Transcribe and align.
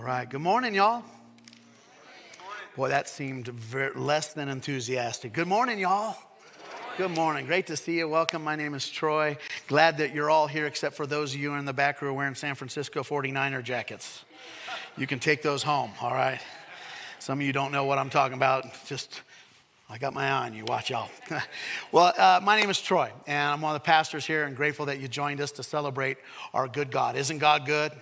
All 0.00 0.06
right. 0.06 0.26
Good 0.26 0.40
morning, 0.40 0.74
y'all. 0.74 1.04
Boy, 2.74 2.88
that 2.88 3.06
seemed 3.06 3.52
less 3.94 4.32
than 4.32 4.48
enthusiastic. 4.48 5.34
Good 5.34 5.46
morning, 5.46 5.78
y'all. 5.78 6.16
Good 6.96 7.10
morning. 7.10 7.44
Great 7.44 7.66
to 7.66 7.76
see 7.76 7.98
you. 7.98 8.08
Welcome. 8.08 8.42
My 8.42 8.56
name 8.56 8.72
is 8.72 8.88
Troy. 8.88 9.36
Glad 9.66 9.98
that 9.98 10.14
you're 10.14 10.30
all 10.30 10.46
here, 10.46 10.64
except 10.64 10.96
for 10.96 11.06
those 11.06 11.34
of 11.34 11.40
you 11.40 11.52
in 11.52 11.66
the 11.66 11.74
back 11.74 11.98
who 11.98 12.06
are 12.06 12.14
wearing 12.14 12.34
San 12.34 12.54
Francisco 12.54 13.02
49er 13.02 13.62
jackets. 13.62 14.24
You 14.96 15.06
can 15.06 15.18
take 15.18 15.42
those 15.42 15.62
home, 15.62 15.90
all 16.00 16.14
right? 16.14 16.40
Some 17.18 17.40
of 17.40 17.46
you 17.46 17.52
don't 17.52 17.70
know 17.70 17.84
what 17.84 17.98
I'm 17.98 18.08
talking 18.08 18.38
about. 18.38 18.64
Just, 18.86 19.20
I 19.90 19.98
got 19.98 20.14
my 20.14 20.26
eye 20.26 20.46
on 20.46 20.54
you. 20.54 20.64
Watch 20.64 20.88
y'all. 20.88 21.10
well, 21.92 22.14
uh, 22.16 22.40
my 22.42 22.58
name 22.58 22.70
is 22.70 22.80
Troy, 22.80 23.12
and 23.26 23.52
I'm 23.52 23.60
one 23.60 23.76
of 23.76 23.82
the 23.82 23.84
pastors 23.84 24.24
here, 24.24 24.44
and 24.44 24.56
grateful 24.56 24.86
that 24.86 24.98
you 24.98 25.08
joined 25.08 25.42
us 25.42 25.52
to 25.52 25.62
celebrate 25.62 26.16
our 26.54 26.68
good 26.68 26.90
God. 26.90 27.16
Isn't 27.16 27.36
God 27.36 27.66
good? 27.66 27.92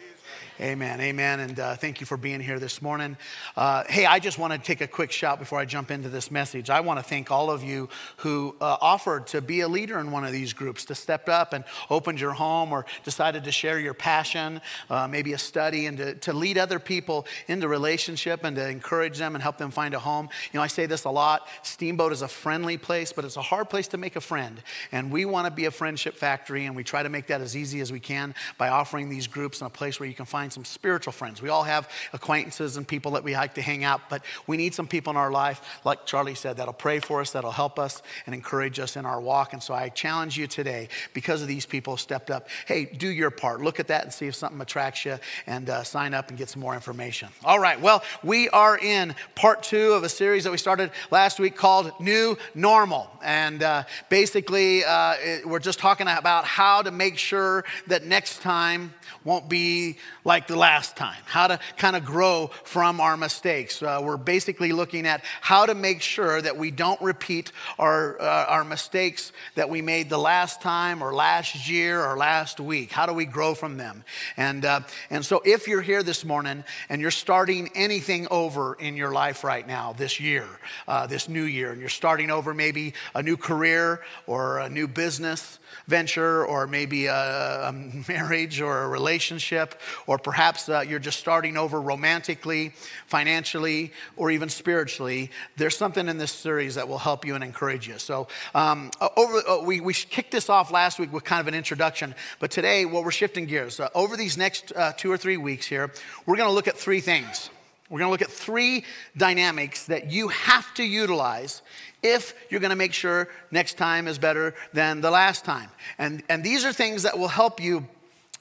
Amen, 0.60 1.00
amen. 1.00 1.38
And 1.38 1.60
uh, 1.60 1.76
thank 1.76 2.00
you 2.00 2.06
for 2.06 2.16
being 2.16 2.40
here 2.40 2.58
this 2.58 2.82
morning. 2.82 3.16
Uh, 3.56 3.84
hey, 3.88 4.06
I 4.06 4.18
just 4.18 4.40
want 4.40 4.52
to 4.52 4.58
take 4.58 4.80
a 4.80 4.88
quick 4.88 5.12
shout 5.12 5.38
before 5.38 5.60
I 5.60 5.64
jump 5.64 5.92
into 5.92 6.08
this 6.08 6.32
message. 6.32 6.68
I 6.68 6.80
want 6.80 6.98
to 6.98 7.04
thank 7.04 7.30
all 7.30 7.48
of 7.48 7.62
you 7.62 7.88
who 8.16 8.56
uh, 8.60 8.76
offered 8.80 9.28
to 9.28 9.40
be 9.40 9.60
a 9.60 9.68
leader 9.68 10.00
in 10.00 10.10
one 10.10 10.24
of 10.24 10.32
these 10.32 10.52
groups, 10.52 10.84
to 10.86 10.96
step 10.96 11.28
up 11.28 11.52
and 11.52 11.62
opened 11.90 12.20
your 12.20 12.32
home 12.32 12.72
or 12.72 12.86
decided 13.04 13.44
to 13.44 13.52
share 13.52 13.78
your 13.78 13.94
passion, 13.94 14.60
uh, 14.90 15.06
maybe 15.06 15.32
a 15.32 15.38
study, 15.38 15.86
and 15.86 15.96
to, 15.98 16.14
to 16.16 16.32
lead 16.32 16.58
other 16.58 16.80
people 16.80 17.24
into 17.46 17.68
relationship 17.68 18.42
and 18.42 18.56
to 18.56 18.68
encourage 18.68 19.16
them 19.16 19.36
and 19.36 19.42
help 19.42 19.58
them 19.58 19.70
find 19.70 19.94
a 19.94 20.00
home. 20.00 20.28
You 20.52 20.58
know, 20.58 20.64
I 20.64 20.66
say 20.66 20.86
this 20.86 21.04
a 21.04 21.10
lot 21.10 21.46
Steamboat 21.62 22.10
is 22.10 22.22
a 22.22 22.28
friendly 22.28 22.78
place, 22.78 23.12
but 23.12 23.24
it's 23.24 23.36
a 23.36 23.42
hard 23.42 23.70
place 23.70 23.86
to 23.88 23.96
make 23.96 24.16
a 24.16 24.20
friend. 24.20 24.60
And 24.90 25.12
we 25.12 25.24
want 25.24 25.46
to 25.46 25.52
be 25.52 25.66
a 25.66 25.70
friendship 25.70 26.16
factory, 26.16 26.66
and 26.66 26.74
we 26.74 26.82
try 26.82 27.04
to 27.04 27.08
make 27.08 27.28
that 27.28 27.42
as 27.42 27.56
easy 27.56 27.80
as 27.80 27.92
we 27.92 28.00
can 28.00 28.34
by 28.56 28.70
offering 28.70 29.08
these 29.08 29.28
groups 29.28 29.60
in 29.60 29.68
a 29.68 29.70
place 29.70 30.00
where 30.00 30.08
you 30.08 30.16
can 30.16 30.26
find 30.26 30.47
find 30.48 30.52
some 30.52 30.64
spiritual 30.64 31.12
friends. 31.12 31.42
We 31.42 31.50
all 31.50 31.64
have 31.64 31.90
acquaintances 32.14 32.78
and 32.78 32.88
people 32.88 33.12
that 33.12 33.22
we 33.24 33.34
like 33.34 33.54
to 33.54 33.62
hang 33.62 33.84
out, 33.84 34.00
but 34.08 34.22
we 34.46 34.56
need 34.56 34.72
some 34.72 34.86
people 34.86 35.10
in 35.10 35.16
our 35.18 35.30
life, 35.30 35.80
like 35.84 36.06
Charlie 36.06 36.34
said, 36.34 36.56
that'll 36.56 36.72
pray 36.72 37.00
for 37.00 37.20
us, 37.20 37.32
that'll 37.32 37.50
help 37.50 37.78
us 37.78 38.02
and 38.24 38.34
encourage 38.34 38.78
us 38.78 38.96
in 38.96 39.04
our 39.04 39.20
walk. 39.20 39.52
And 39.52 39.62
so 39.62 39.74
I 39.74 39.90
challenge 39.90 40.38
you 40.38 40.46
today, 40.46 40.88
because 41.12 41.42
of 41.42 41.48
these 41.48 41.66
people 41.66 41.98
stepped 41.98 42.30
up, 42.30 42.48
hey, 42.66 42.86
do 42.86 43.08
your 43.08 43.30
part. 43.30 43.60
Look 43.60 43.78
at 43.78 43.88
that 43.88 44.04
and 44.04 44.12
see 44.12 44.26
if 44.26 44.34
something 44.34 44.60
attracts 44.60 45.04
you 45.04 45.18
and 45.46 45.68
uh, 45.68 45.82
sign 45.82 46.14
up 46.14 46.30
and 46.30 46.38
get 46.38 46.48
some 46.48 46.62
more 46.62 46.74
information. 46.74 47.28
All 47.44 47.58
right, 47.58 47.78
well, 47.78 48.02
we 48.22 48.48
are 48.48 48.78
in 48.78 49.14
part 49.34 49.62
two 49.62 49.92
of 49.92 50.02
a 50.02 50.08
series 50.08 50.44
that 50.44 50.50
we 50.50 50.58
started 50.58 50.92
last 51.10 51.38
week 51.38 51.56
called 51.56 51.92
New 52.00 52.38
Normal. 52.54 53.10
And 53.22 53.62
uh, 53.62 53.82
basically, 54.08 54.84
uh, 54.84 55.14
it, 55.20 55.46
we're 55.46 55.58
just 55.58 55.78
talking 55.78 56.06
about 56.08 56.46
how 56.46 56.80
to 56.82 56.90
make 56.90 57.18
sure 57.18 57.64
that 57.88 58.06
next 58.06 58.40
time 58.40 58.94
won't 59.24 59.48
be 59.48 59.98
like 60.24 60.37
the 60.46 60.56
last 60.56 60.96
time, 60.96 61.20
how 61.24 61.48
to 61.48 61.58
kind 61.76 61.96
of 61.96 62.04
grow 62.04 62.50
from 62.64 63.00
our 63.00 63.16
mistakes. 63.16 63.82
Uh, 63.82 64.00
we're 64.02 64.16
basically 64.16 64.72
looking 64.72 65.06
at 65.06 65.24
how 65.40 65.66
to 65.66 65.74
make 65.74 66.02
sure 66.02 66.40
that 66.40 66.56
we 66.56 66.70
don't 66.70 67.00
repeat 67.00 67.52
our, 67.78 68.20
uh, 68.20 68.46
our 68.46 68.64
mistakes 68.64 69.32
that 69.54 69.68
we 69.68 69.82
made 69.82 70.08
the 70.08 70.18
last 70.18 70.60
time 70.60 71.02
or 71.02 71.14
last 71.14 71.68
year 71.68 72.04
or 72.04 72.16
last 72.16 72.60
week. 72.60 72.92
How 72.92 73.06
do 73.06 73.12
we 73.12 73.24
grow 73.24 73.54
from 73.54 73.76
them? 73.76 74.04
And, 74.36 74.64
uh, 74.64 74.80
and 75.10 75.24
so, 75.24 75.42
if 75.44 75.66
you're 75.66 75.82
here 75.82 76.02
this 76.02 76.24
morning 76.24 76.64
and 76.88 77.00
you're 77.00 77.10
starting 77.10 77.70
anything 77.74 78.28
over 78.30 78.74
in 78.74 78.96
your 78.96 79.12
life 79.12 79.44
right 79.44 79.66
now, 79.66 79.94
this 79.94 80.20
year, 80.20 80.46
uh, 80.86 81.06
this 81.06 81.28
new 81.28 81.42
year, 81.42 81.72
and 81.72 81.80
you're 81.80 81.88
starting 81.88 82.30
over 82.30 82.54
maybe 82.54 82.94
a 83.14 83.22
new 83.22 83.36
career 83.36 84.02
or 84.26 84.58
a 84.58 84.68
new 84.68 84.86
business, 84.86 85.58
venture 85.86 86.44
or 86.44 86.66
maybe 86.66 87.06
a, 87.06 87.68
a 87.68 87.72
marriage 88.08 88.60
or 88.60 88.82
a 88.82 88.88
relationship, 88.88 89.80
or 90.06 90.18
perhaps 90.28 90.68
uh, 90.68 90.84
you're 90.86 90.98
just 90.98 91.18
starting 91.18 91.56
over 91.56 91.80
romantically, 91.80 92.70
financially, 93.06 93.90
or 94.14 94.30
even 94.30 94.50
spiritually, 94.50 95.30
there's 95.56 95.74
something 95.74 96.06
in 96.06 96.18
this 96.18 96.30
series 96.30 96.74
that 96.74 96.86
will 96.86 96.98
help 96.98 97.24
you 97.24 97.34
and 97.34 97.42
encourage 97.42 97.88
you. 97.88 97.98
So, 97.98 98.28
um, 98.54 98.90
over, 99.16 99.38
uh, 99.48 99.62
we, 99.62 99.80
we 99.80 99.94
kicked 99.94 100.30
this 100.30 100.50
off 100.50 100.70
last 100.70 100.98
week 100.98 101.14
with 101.14 101.24
kind 101.24 101.40
of 101.40 101.48
an 101.48 101.54
introduction, 101.54 102.14
but 102.40 102.50
today, 102.50 102.84
well, 102.84 103.02
we're 103.02 103.10
shifting 103.10 103.46
gears. 103.46 103.80
Uh, 103.80 103.88
over 103.94 104.18
these 104.18 104.36
next 104.36 104.70
uh, 104.76 104.92
two 104.98 105.10
or 105.10 105.16
three 105.16 105.38
weeks 105.38 105.66
here, 105.66 105.90
we're 106.26 106.36
going 106.36 106.50
to 106.50 106.54
look 106.54 106.68
at 106.68 106.76
three 106.76 107.00
things. 107.00 107.48
We're 107.88 108.00
going 108.00 108.08
to 108.08 108.12
look 108.12 108.20
at 108.20 108.30
three 108.30 108.84
dynamics 109.16 109.86
that 109.86 110.12
you 110.12 110.28
have 110.28 110.74
to 110.74 110.84
utilize 110.84 111.62
if 112.02 112.34
you're 112.50 112.60
going 112.60 112.68
to 112.68 112.76
make 112.76 112.92
sure 112.92 113.28
next 113.50 113.78
time 113.78 114.06
is 114.06 114.18
better 114.18 114.54
than 114.74 115.00
the 115.00 115.10
last 115.10 115.46
time. 115.46 115.70
And, 115.96 116.22
and 116.28 116.44
these 116.44 116.66
are 116.66 116.72
things 116.74 117.04
that 117.04 117.18
will 117.18 117.28
help 117.28 117.62
you 117.62 117.88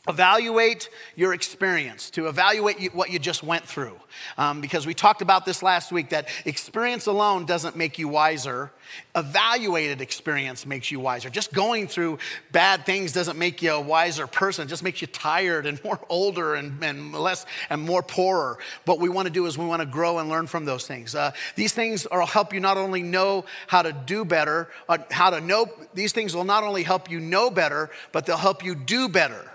evaluate 0.08 0.90
your 1.16 1.34
experience, 1.34 2.10
to 2.12 2.28
evaluate 2.28 2.94
what 2.94 3.10
you 3.10 3.20
just 3.20 3.44
went 3.44 3.66
through. 3.66 3.98
Um, 4.38 4.62
because 4.62 4.86
we 4.86 4.94
talked 4.94 5.22
about 5.22 5.46
this 5.46 5.62
last 5.62 5.92
week 5.92 6.10
that 6.10 6.30
experience 6.46 7.06
alone 7.06 7.46
doesn't 7.46 7.76
make 7.76 8.00
you 8.00 8.08
wiser. 8.08 8.72
Evaluated 9.16 10.02
experience 10.02 10.66
makes 10.66 10.92
you 10.92 11.00
wiser. 11.00 11.30
Just 11.30 11.54
going 11.54 11.88
through 11.88 12.20
bad 12.52 12.86
things 12.86 13.12
doesn't 13.12 13.38
make 13.38 13.62
you 13.62 13.72
a 13.72 13.82
wiser 13.82 14.28
person. 14.28 14.66
It 14.66 14.70
just 14.70 14.84
makes 14.84 15.02
you 15.02 15.08
tired 15.08 15.66
and 15.66 15.84
more 15.84 16.00
older 16.10 16.56
and, 16.56 16.84
and 16.84 17.14
less 17.14 17.46
and 17.70 17.82
more 17.82 18.02
poorer. 18.02 18.58
What 18.86 19.00
we 19.00 19.10
want 19.10 19.28
to 19.28 19.34
do 19.34 19.46
is 19.46 19.58
we 19.58 19.66
want 19.66 19.82
to 19.82 19.86
grow 19.86 20.20
and 20.20 20.30
learn 20.30 20.48
from 20.48 20.66
those 20.66 20.88
things. 20.88 21.16
Uh, 21.16 21.32
these 21.56 21.74
things 21.74 22.08
will 22.10 22.26
help 22.26 22.54
you 22.54 22.60
not 22.60 22.78
only 22.78 23.04
know 23.04 23.46
how 23.68 23.82
to 23.82 23.92
do 23.92 24.24
better, 24.24 24.70
uh, 24.88 24.98
how 25.12 25.30
to 25.30 25.42
know, 25.42 25.68
these 25.94 26.14
things 26.14 26.36
will 26.36 26.46
not 26.46 26.64
only 26.64 26.84
help 26.84 27.12
you 27.12 27.20
know 27.20 27.50
better, 27.50 27.90
but 28.12 28.26
they'll 28.26 28.38
help 28.38 28.64
you 28.64 28.74
do 28.74 29.10
better. 29.10 29.52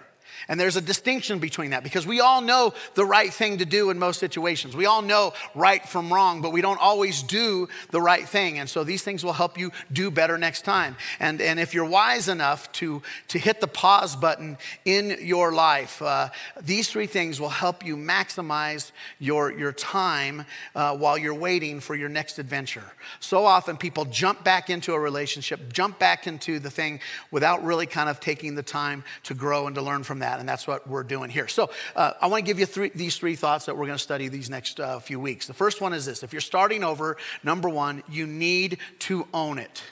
And 0.48 0.58
there's 0.58 0.76
a 0.76 0.80
distinction 0.80 1.38
between 1.38 1.70
that 1.70 1.82
because 1.82 2.06
we 2.06 2.20
all 2.20 2.40
know 2.40 2.74
the 2.94 3.04
right 3.04 3.32
thing 3.32 3.58
to 3.58 3.64
do 3.64 3.90
in 3.90 3.98
most 3.98 4.18
situations. 4.18 4.76
We 4.76 4.86
all 4.86 5.02
know 5.02 5.32
right 5.54 5.86
from 5.86 6.12
wrong, 6.12 6.42
but 6.42 6.52
we 6.52 6.60
don't 6.60 6.80
always 6.80 7.22
do 7.22 7.68
the 7.90 8.00
right 8.00 8.28
thing. 8.28 8.58
And 8.58 8.68
so 8.68 8.84
these 8.84 9.02
things 9.02 9.24
will 9.24 9.32
help 9.32 9.58
you 9.58 9.70
do 9.92 10.10
better 10.10 10.38
next 10.38 10.62
time. 10.62 10.96
And, 11.20 11.40
and 11.40 11.60
if 11.60 11.74
you're 11.74 11.84
wise 11.84 12.28
enough 12.28 12.70
to, 12.72 13.02
to 13.28 13.38
hit 13.38 13.60
the 13.60 13.68
pause 13.68 14.16
button 14.16 14.58
in 14.84 15.18
your 15.20 15.52
life, 15.52 16.02
uh, 16.02 16.30
these 16.60 16.88
three 16.88 17.06
things 17.06 17.40
will 17.40 17.48
help 17.48 17.84
you 17.84 17.96
maximize 17.96 18.92
your, 19.18 19.52
your 19.52 19.72
time 19.72 20.44
uh, 20.74 20.96
while 20.96 21.16
you're 21.18 21.34
waiting 21.34 21.80
for 21.80 21.94
your 21.94 22.08
next 22.08 22.38
adventure. 22.38 22.84
So 23.20 23.44
often 23.44 23.76
people 23.76 24.04
jump 24.04 24.44
back 24.44 24.70
into 24.70 24.94
a 24.94 25.00
relationship, 25.00 25.72
jump 25.72 25.98
back 25.98 26.26
into 26.26 26.58
the 26.58 26.70
thing 26.70 27.00
without 27.30 27.64
really 27.64 27.86
kind 27.86 28.08
of 28.08 28.20
taking 28.20 28.54
the 28.54 28.62
time 28.62 29.04
to 29.24 29.34
grow 29.34 29.66
and 29.66 29.74
to 29.76 29.82
learn 29.82 30.02
from 30.02 30.20
that 30.20 30.31
that, 30.32 30.40
and 30.40 30.48
that's 30.48 30.66
what 30.66 30.88
we're 30.88 31.02
doing 31.02 31.28
here. 31.28 31.46
So 31.46 31.70
uh, 31.94 32.12
I 32.20 32.26
want 32.26 32.44
to 32.44 32.46
give 32.46 32.58
you 32.58 32.66
three, 32.66 32.90
these 32.94 33.16
three 33.16 33.36
thoughts 33.36 33.66
that 33.66 33.76
we're 33.76 33.86
going 33.86 33.98
to 33.98 34.02
study 34.02 34.28
these 34.28 34.48
next 34.48 34.80
uh, 34.80 34.98
few 34.98 35.20
weeks. 35.20 35.46
The 35.46 35.54
first 35.54 35.80
one 35.80 35.92
is 35.92 36.06
this 36.06 36.22
if 36.22 36.32
you're 36.32 36.40
starting 36.40 36.82
over, 36.82 37.18
number 37.44 37.68
one, 37.68 38.02
you 38.08 38.26
need 38.26 38.78
to 39.00 39.26
own 39.34 39.58
it. 39.58 39.82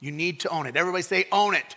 You 0.00 0.12
need 0.12 0.40
to 0.40 0.50
own 0.50 0.66
it. 0.66 0.76
Everybody 0.76 1.02
say, 1.02 1.26
own 1.32 1.54
it. 1.54 1.76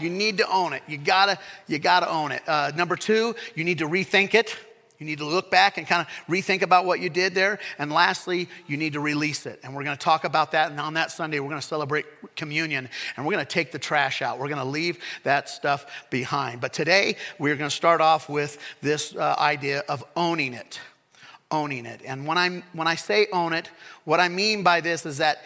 You 0.00 0.10
need 0.10 0.38
to 0.38 0.50
own 0.50 0.72
it. 0.72 0.82
You 0.86 0.96
gotta, 0.96 1.38
you 1.66 1.78
gotta 1.78 2.08
own 2.08 2.32
it. 2.32 2.42
Uh, 2.46 2.72
number 2.74 2.96
two, 2.96 3.34
you 3.54 3.64
need 3.64 3.78
to 3.78 3.88
rethink 3.88 4.34
it. 4.34 4.56
You 4.98 5.06
need 5.06 5.18
to 5.18 5.24
look 5.24 5.48
back 5.48 5.78
and 5.78 5.86
kind 5.86 6.04
of 6.04 6.08
rethink 6.28 6.62
about 6.62 6.84
what 6.84 6.98
you 6.98 7.08
did 7.08 7.32
there. 7.32 7.60
And 7.78 7.92
lastly, 7.92 8.48
you 8.66 8.76
need 8.76 8.94
to 8.94 9.00
release 9.00 9.46
it. 9.46 9.60
And 9.62 9.74
we're 9.74 9.84
going 9.84 9.96
to 9.96 10.02
talk 10.02 10.24
about 10.24 10.52
that. 10.52 10.72
And 10.72 10.80
on 10.80 10.94
that 10.94 11.12
Sunday, 11.12 11.38
we're 11.38 11.50
going 11.50 11.60
to 11.60 11.66
celebrate 11.66 12.06
communion 12.34 12.88
and 13.16 13.24
we're 13.24 13.32
going 13.32 13.44
to 13.44 13.50
take 13.50 13.70
the 13.70 13.78
trash 13.78 14.22
out. 14.22 14.40
We're 14.40 14.48
going 14.48 14.58
to 14.58 14.64
leave 14.64 14.98
that 15.22 15.48
stuff 15.48 15.86
behind. 16.10 16.60
But 16.60 16.72
today, 16.72 17.16
we're 17.38 17.54
going 17.54 17.70
to 17.70 17.76
start 17.76 18.00
off 18.00 18.28
with 18.28 18.58
this 18.80 19.14
uh, 19.14 19.36
idea 19.38 19.84
of 19.88 20.04
owning 20.16 20.52
it. 20.52 20.80
Owning 21.52 21.86
it. 21.86 22.02
And 22.04 22.26
when, 22.26 22.36
I'm, 22.36 22.64
when 22.72 22.88
I 22.88 22.96
say 22.96 23.28
own 23.32 23.52
it, 23.52 23.70
what 24.04 24.18
I 24.18 24.28
mean 24.28 24.64
by 24.64 24.80
this 24.80 25.06
is 25.06 25.18
that 25.18 25.38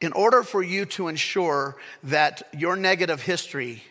in 0.00 0.12
order 0.12 0.42
for 0.42 0.60
you 0.60 0.84
to 0.86 1.06
ensure 1.06 1.76
that 2.02 2.42
your 2.52 2.74
negative 2.74 3.22
history, 3.22 3.84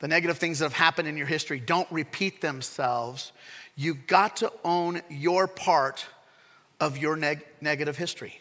the 0.00 0.08
negative 0.08 0.36
things 0.36 0.58
that 0.58 0.64
have 0.64 0.72
happened 0.72 1.06
in 1.06 1.16
your 1.16 1.28
history, 1.28 1.60
don't 1.60 1.90
repeat 1.92 2.40
themselves, 2.40 3.30
you 3.76 3.94
got 3.94 4.36
to 4.38 4.52
own 4.64 5.02
your 5.08 5.46
part 5.46 6.06
of 6.80 6.98
your 6.98 7.16
neg- 7.16 7.46
negative 7.60 7.96
history. 7.96 8.40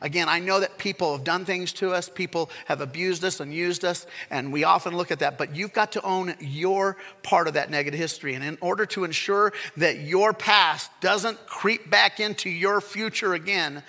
Again, 0.00 0.28
I 0.28 0.38
know 0.38 0.60
that 0.60 0.76
people 0.76 1.16
have 1.16 1.24
done 1.24 1.44
things 1.44 1.72
to 1.74 1.92
us, 1.92 2.08
people 2.08 2.50
have 2.66 2.80
abused 2.80 3.24
us 3.24 3.40
and 3.40 3.54
used 3.54 3.84
us, 3.84 4.06
and 4.28 4.52
we 4.52 4.64
often 4.64 4.96
look 4.96 5.10
at 5.10 5.20
that, 5.20 5.38
but 5.38 5.54
you've 5.54 5.72
got 5.72 5.92
to 5.92 6.02
own 6.02 6.34
your 6.40 6.96
part 7.22 7.48
of 7.48 7.54
that 7.54 7.70
negative 7.70 7.98
history. 7.98 8.34
And 8.34 8.44
in 8.44 8.58
order 8.60 8.86
to 8.86 9.04
ensure 9.04 9.52
that 9.76 10.00
your 10.00 10.32
past 10.32 10.90
doesn't 11.00 11.46
creep 11.46 11.88
back 11.88 12.20
into 12.20 12.50
your 12.50 12.80
future 12.80 13.34
again, 13.34 13.82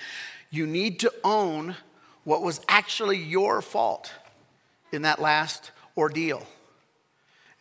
you 0.52 0.68
need 0.68 1.00
to 1.02 1.12
own 1.24 1.76
what 2.24 2.42
was 2.42 2.62
actually 2.70 3.18
your 3.18 3.62
fault 3.62 4.14
in 4.92 5.02
that 5.02 5.20
last 5.20 5.72
ordeal. 5.98 6.46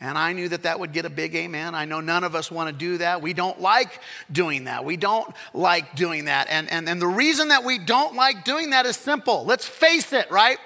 And 0.05 0.19
I 0.19 0.35
knew 0.35 0.51
that 0.51 0.65
that 0.65 0.79
would 0.79 0.93
get 0.93 1.07
a 1.07 1.11
big 1.11 1.35
amen. 1.35 1.75
I 1.75 1.87
know 1.87 2.01
none 2.01 2.25
of 2.25 2.35
us 2.35 2.51
want 2.51 2.69
to 2.69 2.77
do 2.77 2.99
that. 2.99 3.23
We 3.23 3.33
don't 3.33 3.59
like 3.59 4.01
doing 4.31 4.65
that. 4.65 4.85
We 4.85 4.99
don't 4.99 5.35
like 5.55 5.97
doing 5.97 6.27
that. 6.27 6.49
And, 6.51 6.71
and, 6.71 6.87
and 6.91 7.01
the 7.01 7.07
reason 7.07 7.49
that 7.49 7.65
we 7.65 7.79
don't 7.79 8.15
like 8.15 8.45
doing 8.45 8.71
that 8.71 8.85
is 8.85 8.99
simple. 8.99 9.47
Let's 9.47 9.65
face 9.67 10.13
it, 10.13 10.31
right? 10.31 10.59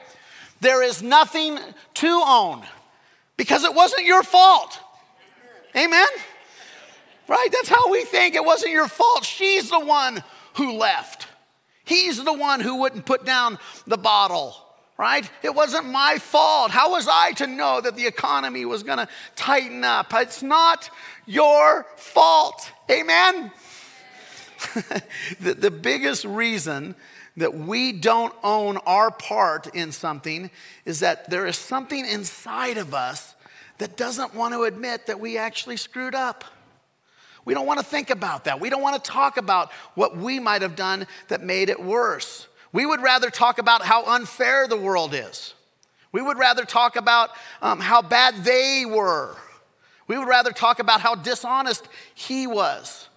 There 0.60 0.82
is 0.82 1.04
nothing 1.04 1.56
to 1.94 2.22
own 2.26 2.64
because 3.36 3.62
it 3.62 3.72
wasn't 3.72 4.06
your 4.06 4.24
fault. 4.24 4.80
Amen? 5.76 6.08
Right? 7.28 7.48
That's 7.52 7.68
how 7.68 7.92
we 7.92 8.04
think. 8.06 8.34
It 8.34 8.44
wasn't 8.44 8.72
your 8.72 8.88
fault. 8.88 9.24
She's 9.24 9.70
the 9.70 9.78
one 9.78 10.24
who 10.54 10.72
left. 10.72 11.28
He's 11.84 12.22
the 12.22 12.32
one 12.32 12.58
who 12.58 12.80
wouldn't 12.80 13.06
put 13.06 13.24
down 13.24 13.60
the 13.86 13.98
bottle, 13.98 14.56
right? 14.98 15.30
It 15.42 15.54
wasn't 15.54 15.86
my 15.86 16.18
fault. 16.18 16.72
How 16.72 16.90
was 16.90 17.08
I 17.10 17.32
to 17.34 17.46
know 17.46 17.80
that 17.80 17.94
the 17.94 18.06
economy 18.06 18.64
was 18.64 18.82
going 18.82 18.98
to 18.98 19.08
tighten 19.36 19.84
up? 19.84 20.12
It's 20.12 20.42
not 20.42 20.90
your 21.24 21.86
fault. 21.96 22.70
Amen? 22.90 23.52
the, 25.40 25.54
the 25.54 25.70
biggest 25.70 26.24
reason 26.24 26.96
that 27.36 27.54
we 27.54 27.92
don't 27.92 28.34
own 28.42 28.78
our 28.78 29.12
part 29.12 29.68
in 29.74 29.92
something 29.92 30.50
is 30.84 31.00
that 31.00 31.30
there 31.30 31.46
is 31.46 31.56
something 31.56 32.04
inside 32.04 32.76
of 32.76 32.92
us 32.92 33.36
that 33.78 33.96
doesn't 33.96 34.34
want 34.34 34.52
to 34.54 34.64
admit 34.64 35.06
that 35.06 35.20
we 35.20 35.38
actually 35.38 35.76
screwed 35.76 36.16
up. 36.16 36.44
We 37.44 37.54
don't 37.54 37.66
want 37.66 37.78
to 37.78 37.86
think 37.86 38.10
about 38.10 38.44
that. 38.44 38.58
We 38.58 38.68
don't 38.68 38.82
want 38.82 39.02
to 39.02 39.10
talk 39.10 39.36
about 39.36 39.70
what 39.94 40.16
we 40.16 40.40
might 40.40 40.62
have 40.62 40.74
done 40.74 41.06
that 41.28 41.40
made 41.40 41.68
it 41.68 41.80
worse. 41.80 42.47
We 42.72 42.86
would 42.86 43.02
rather 43.02 43.30
talk 43.30 43.58
about 43.58 43.82
how 43.82 44.04
unfair 44.04 44.68
the 44.68 44.76
world 44.76 45.14
is. 45.14 45.54
We 46.12 46.22
would 46.22 46.38
rather 46.38 46.64
talk 46.64 46.96
about 46.96 47.30
um, 47.60 47.80
how 47.80 48.02
bad 48.02 48.44
they 48.44 48.84
were. 48.86 49.36
We 50.06 50.18
would 50.18 50.28
rather 50.28 50.52
talk 50.52 50.78
about 50.78 51.00
how 51.00 51.14
dishonest 51.14 51.86
he 52.14 52.46
was. 52.46 53.08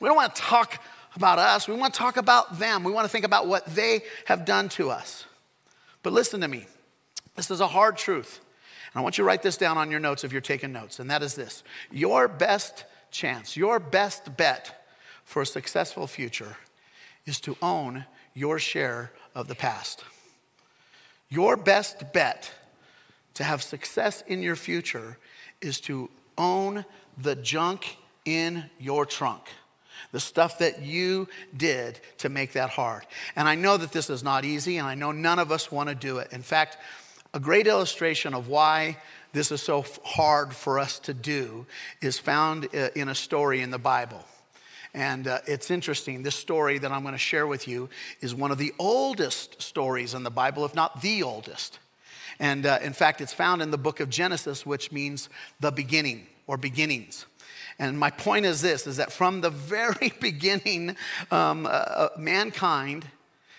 We 0.00 0.08
don't 0.08 0.16
want 0.16 0.34
to 0.34 0.42
talk 0.42 0.82
about 1.14 1.38
us. 1.38 1.66
We 1.66 1.74
want 1.74 1.94
to 1.94 1.98
talk 1.98 2.18
about 2.18 2.58
them. 2.58 2.84
We 2.84 2.92
want 2.92 3.06
to 3.06 3.08
think 3.08 3.24
about 3.24 3.46
what 3.46 3.64
they 3.66 4.02
have 4.26 4.44
done 4.44 4.68
to 4.70 4.90
us. 4.90 5.24
But 6.02 6.12
listen 6.12 6.42
to 6.42 6.48
me. 6.48 6.66
This 7.36 7.50
is 7.50 7.60
a 7.60 7.66
hard 7.66 7.96
truth. 7.96 8.40
And 8.92 9.00
I 9.00 9.02
want 9.02 9.16
you 9.18 9.24
to 9.24 9.26
write 9.26 9.42
this 9.42 9.56
down 9.56 9.78
on 9.78 9.90
your 9.90 10.00
notes 10.00 10.24
if 10.24 10.32
you're 10.32 10.40
taking 10.40 10.72
notes. 10.72 10.98
And 10.98 11.10
that 11.10 11.22
is 11.22 11.34
this 11.34 11.62
Your 11.90 12.28
best 12.28 12.84
chance, 13.10 13.56
your 13.56 13.78
best 13.78 14.36
bet 14.36 14.84
for 15.24 15.42
a 15.42 15.46
successful 15.46 16.06
future 16.06 16.56
is 17.24 17.40
to 17.40 17.56
own 17.60 18.04
your 18.36 18.58
share 18.60 19.10
of 19.34 19.48
the 19.48 19.54
past. 19.54 20.04
Your 21.28 21.56
best 21.56 22.12
bet 22.12 22.52
to 23.34 23.42
have 23.42 23.62
success 23.62 24.22
in 24.28 24.42
your 24.42 24.54
future 24.54 25.18
is 25.60 25.80
to 25.80 26.08
own 26.38 26.84
the 27.18 27.34
junk 27.34 27.96
in 28.24 28.64
your 28.78 29.06
trunk. 29.06 29.42
The 30.12 30.20
stuff 30.20 30.58
that 30.58 30.82
you 30.82 31.26
did 31.56 31.98
to 32.18 32.28
make 32.28 32.52
that 32.52 32.70
hard. 32.70 33.06
And 33.34 33.48
I 33.48 33.54
know 33.54 33.76
that 33.78 33.92
this 33.92 34.10
is 34.10 34.22
not 34.22 34.44
easy, 34.44 34.76
and 34.76 34.86
I 34.86 34.94
know 34.94 35.10
none 35.10 35.38
of 35.38 35.50
us 35.50 35.72
want 35.72 35.88
to 35.88 35.94
do 35.94 36.18
it. 36.18 36.32
In 36.32 36.42
fact, 36.42 36.76
a 37.32 37.40
great 37.40 37.66
illustration 37.66 38.34
of 38.34 38.48
why 38.48 38.98
this 39.32 39.50
is 39.50 39.62
so 39.62 39.84
hard 40.04 40.54
for 40.54 40.78
us 40.78 40.98
to 41.00 41.14
do 41.14 41.66
is 42.00 42.18
found 42.18 42.68
uh, 42.74 42.90
in 42.94 43.08
a 43.08 43.14
story 43.14 43.62
in 43.62 43.70
the 43.70 43.78
Bible. 43.78 44.24
And 44.96 45.28
uh, 45.28 45.40
it's 45.46 45.70
interesting. 45.70 46.22
This 46.22 46.34
story 46.34 46.78
that 46.78 46.90
I'm 46.90 47.02
going 47.02 47.12
to 47.12 47.18
share 47.18 47.46
with 47.46 47.68
you 47.68 47.90
is 48.22 48.34
one 48.34 48.50
of 48.50 48.56
the 48.56 48.72
oldest 48.78 49.60
stories 49.60 50.14
in 50.14 50.22
the 50.22 50.30
Bible, 50.30 50.64
if 50.64 50.74
not 50.74 51.02
the 51.02 51.22
oldest. 51.22 51.78
And 52.40 52.64
uh, 52.64 52.78
in 52.82 52.94
fact, 52.94 53.20
it's 53.20 53.34
found 53.34 53.60
in 53.60 53.70
the 53.70 53.76
book 53.76 54.00
of 54.00 54.08
Genesis, 54.08 54.64
which 54.64 54.90
means 54.90 55.28
the 55.60 55.70
beginning 55.70 56.26
or 56.46 56.56
beginnings. 56.56 57.26
And 57.78 57.98
my 57.98 58.08
point 58.08 58.46
is 58.46 58.62
this 58.62 58.86
is 58.86 58.96
that 58.96 59.12
from 59.12 59.42
the 59.42 59.50
very 59.50 60.14
beginning, 60.18 60.96
um, 61.30 61.66
uh, 61.66 61.68
uh 61.68 62.08
mankind 62.16 63.06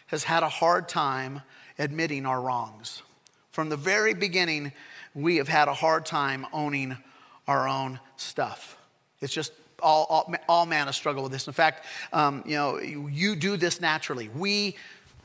has 0.07 0.24
had 0.24 0.42
a 0.42 0.50
hard 0.50 0.90
time 0.90 1.44
admitting 1.78 2.25
our 2.25 2.42
wrongs. 2.42 3.04
From 3.51 3.69
the 3.69 3.78
very 3.78 4.16
beginning, 4.16 4.72
we 5.13 5.36
have 5.36 5.48
had 5.48 5.68
a 5.68 5.74
hard 5.75 6.04
time 6.04 6.48
owning 6.51 6.98
our 7.48 7.68
own 7.68 8.00
stuff. 8.16 8.80
It's 9.22 9.33
just 9.33 9.51
all, 9.82 10.06
all, 10.10 10.34
all 10.48 10.94
struggled 10.94 11.24
with 11.24 11.32
this. 11.32 11.48
In 11.48 11.54
fact, 11.54 11.86
um, 12.14 12.44
you 12.46 12.56
know, 12.56 12.80
you, 12.80 13.08
you 13.08 13.36
do 13.36 13.58
this 13.58 13.80
naturally. 13.82 14.30
We 14.30 14.76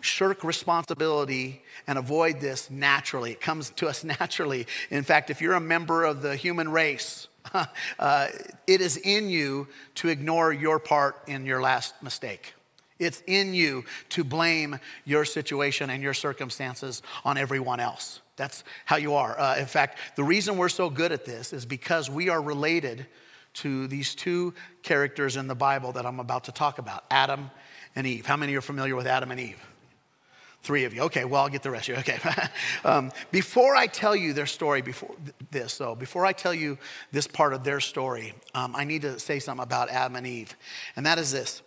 shirk 0.01 0.45
responsibility 0.45 1.63
and 1.87 1.99
avoid 1.99 2.41
this 2.41 2.71
naturally. 2.71 3.33
It 3.33 3.41
comes 3.41 3.71
to 3.71 3.89
us 3.89 4.05
naturally. 4.21 4.67
In 4.91 5.05
fact, 5.05 5.31
if 5.31 5.41
you're 5.41 5.55
a 5.55 5.61
member 5.61 6.05
of 6.05 6.23
the 6.23 6.37
human 6.37 6.71
race, 6.71 7.29
uh, 7.99 8.29
it 8.67 8.81
is 8.81 8.97
in 8.99 9.29
you 9.29 9.69
to 9.97 10.09
ignore 10.09 10.53
your 10.53 10.79
part 10.79 11.17
in 11.27 11.47
your 11.47 11.61
last 11.61 11.95
mistake. 12.03 12.55
It's 12.99 13.23
in 13.27 13.53
you 13.53 13.85
to 14.11 14.23
blame 14.23 14.79
your 15.05 15.25
situation 15.25 15.91
and 15.91 16.03
your 16.03 16.15
circumstances 16.15 17.03
on 17.25 17.37
everyone 17.37 17.81
else. 17.81 18.21
That's 18.37 18.65
how 18.85 18.97
you 18.97 19.15
are. 19.15 19.39
Uh, 19.39 19.57
in 19.57 19.67
fact, 19.67 19.99
the 20.17 20.25
reason 20.25 20.57
we're 20.57 20.69
so 20.69 20.89
good 20.89 21.11
at 21.11 21.25
this 21.25 21.53
is 21.53 21.67
because 21.67 22.09
we 22.09 22.29
are 22.29 22.41
related 22.41 23.07
to 23.55 23.87
these 23.87 24.15
two 24.15 24.55
characters 24.83 25.37
in 25.37 25.47
the 25.47 25.55
Bible 25.55 25.93
that 25.93 26.07
I'm 26.07 26.21
about 26.21 26.45
to 26.45 26.53
talk 26.53 26.79
about 26.79 27.05
Adam 27.11 27.51
and 27.95 28.07
Eve. 28.07 28.27
How 28.27 28.37
many 28.37 28.55
are 28.55 28.61
familiar 28.61 28.97
with 28.97 29.07
Adam 29.07 29.31
and 29.31 29.41
Eve? 29.41 29.59
Three 30.63 30.85
of 30.85 30.95
you. 30.95 31.03
Okay, 31.03 31.25
well, 31.25 31.43
I'll 31.43 31.49
get 31.49 31.63
the 31.63 31.73
rest 31.73 31.89
of 31.89 31.97
you. 31.97 32.01
Okay. 32.01 32.19
um, 32.85 33.11
before 33.33 33.75
I 33.75 33.89
tell 33.89 34.15
you 34.15 34.33
their 34.33 34.47
story, 34.47 34.81
before 34.81 35.15
this, 35.51 35.77
though, 35.77 35.97
before 35.97 36.25
I 36.25 36.33
tell 36.33 36.55
you 36.55 36.79
this 37.11 37.27
part 37.27 37.53
of 37.53 37.65
their 37.65 37.81
story, 37.81 38.33
um, 38.55 38.77
I 38.77 38.85
need 38.85 39.03
to 39.03 39.19
say 39.19 39.41
something 39.41 39.63
about 39.63 39.91
Adam 39.91 40.15
and 40.15 40.27
Eve. 40.27 40.57
And 40.95 41.05
that 41.07 41.19
is 41.19 41.33
this 41.33 41.63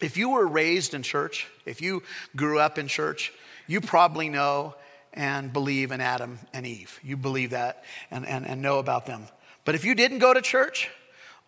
if 0.00 0.16
you 0.16 0.30
were 0.30 0.46
raised 0.46 0.94
in 0.94 1.02
church, 1.02 1.46
if 1.64 1.80
you 1.80 2.02
grew 2.36 2.58
up 2.58 2.78
in 2.78 2.88
church, 2.88 3.32
you 3.66 3.80
probably 3.80 4.28
know 4.28 4.74
and 5.12 5.52
believe 5.52 5.90
in 5.90 6.00
Adam 6.00 6.38
and 6.52 6.66
Eve. 6.66 7.00
You 7.02 7.16
believe 7.16 7.50
that 7.50 7.84
and, 8.10 8.26
and, 8.26 8.46
and 8.46 8.62
know 8.62 8.78
about 8.78 9.06
them. 9.06 9.26
But 9.64 9.74
if 9.74 9.84
you 9.84 9.94
didn't 9.94 10.18
go 10.18 10.32
to 10.32 10.40
church, 10.40 10.90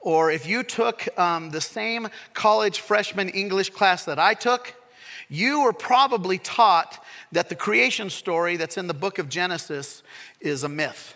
or 0.02 0.31
if 0.31 0.46
you 0.46 0.62
took 0.64 1.08
um, 1.19 1.50
the 1.50 1.60
same 1.60 2.08
college 2.34 2.81
freshman 2.81 3.28
English 3.28 3.70
class 3.70 4.04
that 4.04 4.19
I 4.19 4.34
took, 4.34 4.75
you 5.28 5.62
were 5.62 5.72
probably 5.72 6.38
taught 6.38 7.02
that 7.31 7.49
the 7.49 7.54
creation 7.54 8.10
story 8.10 8.56
that's 8.56 8.76
in 8.76 8.88
the 8.88 8.94
book 8.94 9.19
of 9.19 9.28
Genesis 9.28 10.02
is 10.40 10.64
a 10.64 10.69
myth. 10.69 11.14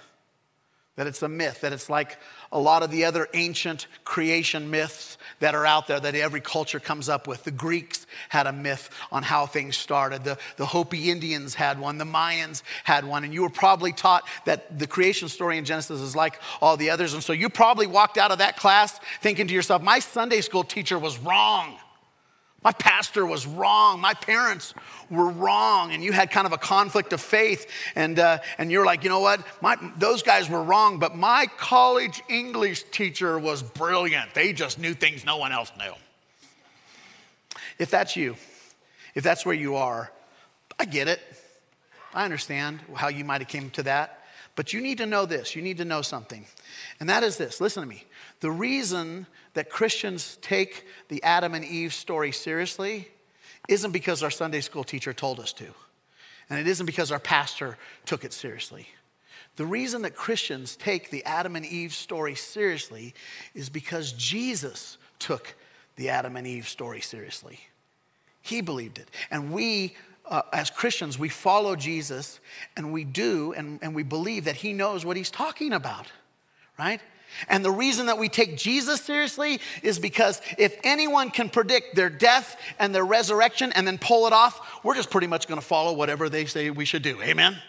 That 0.95 1.07
it's 1.07 1.23
a 1.23 1.29
myth, 1.29 1.61
that 1.61 1.73
it's 1.73 1.91
like 1.91 2.19
a 2.53 2.59
lot 2.59 2.83
of 2.83 2.91
the 2.91 3.05
other 3.05 3.29
ancient 3.35 3.87
creation 4.05 4.71
myths 4.71 5.19
that 5.41 5.55
are 5.55 5.67
out 5.67 5.87
there 5.87 6.01
that 6.01 6.15
every 6.15 6.41
culture 6.41 6.81
comes 6.81 7.09
up 7.09 7.27
with. 7.27 7.45
The 7.45 7.51
Greeks 7.51 8.07
had 8.29 8.47
a 8.47 8.53
myth 8.53 8.91
on 9.13 9.23
how 9.23 9.47
things 9.47 9.77
started, 9.77 10.25
the, 10.25 10.39
the 10.57 10.67
Hopi 10.67 11.11
Indians 11.11 11.55
had 11.55 11.79
one, 11.79 11.99
the 11.99 12.05
Mayans 12.05 12.63
had 12.85 13.05
one, 13.05 13.25
and 13.25 13.35
you 13.35 13.43
were 13.43 13.51
probably 13.51 13.93
taught 13.93 14.25
that 14.45 14.79
the 14.79 14.87
creation 14.87 15.29
story 15.29 15.59
in 15.59 15.65
Genesis 15.65 16.01
is 16.01 16.17
like 16.17 16.41
all 16.61 16.77
the 16.77 16.91
others. 16.91 17.15
And 17.15 17.23
so 17.23 17.33
you 17.33 17.49
probably 17.49 17.87
walked 17.87 18.19
out 18.19 18.31
of 18.31 18.39
that 18.39 18.57
class 18.57 18.99
thinking 19.21 19.49
to 19.49 19.55
yourself, 19.55 19.83
my 19.83 19.99
Sunday 19.99 20.41
school 20.41 20.65
teacher 20.65 20.99
was 20.99 21.19
wrong. 21.19 21.77
My 22.63 22.73
pastor 22.73 23.25
was 23.25 23.47
wrong. 23.47 24.01
My 24.01 24.15
parents 24.15 24.75
were 25.09 25.29
wrong. 25.29 25.93
And 25.93 26.03
you 26.03 26.13
had 26.13 26.31
kind 26.31 26.47
of 26.47 26.53
a 26.53 26.59
conflict 26.59 27.13
of 27.13 27.21
faith. 27.21 27.71
And, 27.95 28.19
uh, 28.19 28.39
and 28.59 28.73
you're 28.73 28.85
like, 28.85 29.05
you 29.05 29.11
know 29.11 29.21
what? 29.21 29.41
My, 29.63 29.77
those 29.99 30.23
guys 30.23 30.51
were 30.51 30.63
wrong, 30.63 30.99
but 30.99 31.15
my 31.15 31.47
college 31.59 32.23
English 32.29 32.85
teacher 32.91 33.39
was 33.39 33.63
brilliant. 33.63 34.35
They 34.35 34.53
just 34.53 34.79
knew 34.79 34.95
things 34.95 35.25
no 35.25 35.37
one 35.37 35.53
else 35.53 35.71
knew. 35.79 35.93
If 37.79 37.91
that's 37.91 38.17
you, 38.17 38.37
if 39.15 39.23
that's 39.23 39.47
where 39.47 39.55
you 39.55 39.77
are, 39.77 40.11
I 40.79 40.87
get 40.87 41.09
it. 41.09 41.21
I 42.15 42.25
understand 42.25 42.81
how 42.95 43.09
you 43.09 43.25
might 43.25 43.43
have 43.43 43.49
came 43.49 43.71
to 43.71 43.83
that. 43.85 44.25
But 44.57 44.73
you 44.73 44.81
need 44.81 44.99
to 44.99 45.07
know 45.07 45.27
this. 45.27 45.55
You 45.55 45.63
need 45.63 45.77
to 45.79 45.85
know 45.85 46.01
something. 46.01 46.47
And 46.99 47.09
that 47.11 47.23
is 47.23 47.37
this 47.37 47.61
listen 47.61 47.83
to 47.83 47.89
me. 47.89 48.05
The 48.41 48.51
reason 48.51 49.27
that 49.57 49.71
Christians 49.71 50.39
take 50.43 50.85
the 51.09 51.23
Adam 51.23 51.55
and 51.55 51.65
Eve 51.65 51.95
story 51.95 52.31
seriously 52.31 53.09
isn't 53.69 53.91
because 53.91 54.23
our 54.23 54.31
Sunday 54.31 54.61
school 54.61 54.85
teacher 54.85 55.15
told 55.15 55.41
us 55.41 55.55
to, 55.55 55.65
and 56.51 56.61
it 56.61 56.69
isn't 56.69 56.85
because 56.85 57.11
our 57.11 57.19
pastor 57.19 57.79
took 58.05 58.23
it 58.23 58.35
seriously. 58.35 58.87
The 59.57 59.65
reason 59.65 60.03
that 60.03 60.15
Christians 60.15 60.77
take 60.77 61.11
the 61.11 61.25
Adam 61.25 61.57
and 61.57 61.65
Eve 61.65 61.95
story 61.95 62.35
seriously 62.35 63.15
is 63.55 63.71
because 63.71 64.13
Jesus 64.13 64.99
took 65.19 65.55
the 65.97 66.11
Adam 66.11 66.37
and 66.37 66.47
Eve 66.47 66.69
story 66.69 67.01
seriously. 67.01 67.59
He 68.43 68.61
believed 68.61 68.99
it. 68.99 69.11
And 69.31 69.53
we, 69.53 69.97
uh, 70.27 70.43
as 70.53 70.69
Christians, 70.69 71.19
we 71.19 71.31
follow 71.31 71.77
Jesus 71.77 72.41
and 72.77 72.93
we 72.93 73.05
do 73.05 73.55
and, 73.55 73.79
and 73.81 73.95
we 73.95 74.03
believe 74.03 74.45
that 74.45 74.57
he 74.57 74.75
knows 74.75 75.07
what 75.07 75.17
he's 75.17 75.31
talking 75.31 75.73
about, 75.73 76.13
right? 76.79 77.01
And 77.49 77.65
the 77.65 77.71
reason 77.71 78.07
that 78.07 78.19
we 78.19 78.29
take 78.29 78.57
Jesus 78.57 79.01
seriously 79.01 79.61
is 79.83 79.99
because 79.99 80.41
if 80.59 80.77
anyone 80.85 81.31
can 81.31 81.49
predict 81.49 81.95
their 81.95 82.11
death 82.11 82.57
and 82.79 82.95
their 82.95 83.05
resurrection 83.05 83.73
and 83.73 83.87
then 83.87 83.99
pull 83.99 84.27
it 84.27 84.33
off, 84.33 84.85
we're 84.85 84.95
just 84.95 85.11
pretty 85.11 85.27
much 85.27 85.47
going 85.49 85.61
to 85.61 85.67
follow 85.67 85.93
whatever 85.93 86.29
they 86.29 86.47
say 86.47 86.71
we 86.71 86.85
should 86.85 87.03
do. 87.03 87.21
Amen? 87.23 87.53
Amen? 87.53 87.63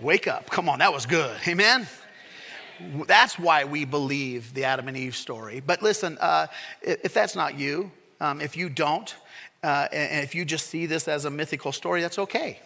Wake 0.00 0.28
up. 0.28 0.50
Come 0.50 0.68
on, 0.68 0.78
that 0.78 0.92
was 0.92 1.06
good. 1.06 1.36
Amen? 1.46 1.86
That's 3.06 3.38
why 3.38 3.64
we 3.64 3.84
believe 3.84 4.54
the 4.54 4.64
Adam 4.64 4.88
and 4.88 4.96
Eve 4.96 5.16
story. 5.16 5.60
But 5.64 5.82
listen, 5.82 6.16
uh, 6.20 6.46
if 6.80 7.12
that's 7.12 7.34
not 7.34 7.58
you, 7.58 7.90
um, 8.20 8.40
if 8.40 8.56
you 8.56 8.68
don't, 8.68 9.14
uh, 9.62 9.88
and 9.90 10.24
if 10.24 10.34
you 10.34 10.44
just 10.44 10.68
see 10.68 10.86
this 10.86 11.08
as 11.08 11.24
a 11.24 11.30
mythical 11.30 11.72
story, 11.72 12.00
that's 12.00 12.18
okay. 12.18 12.60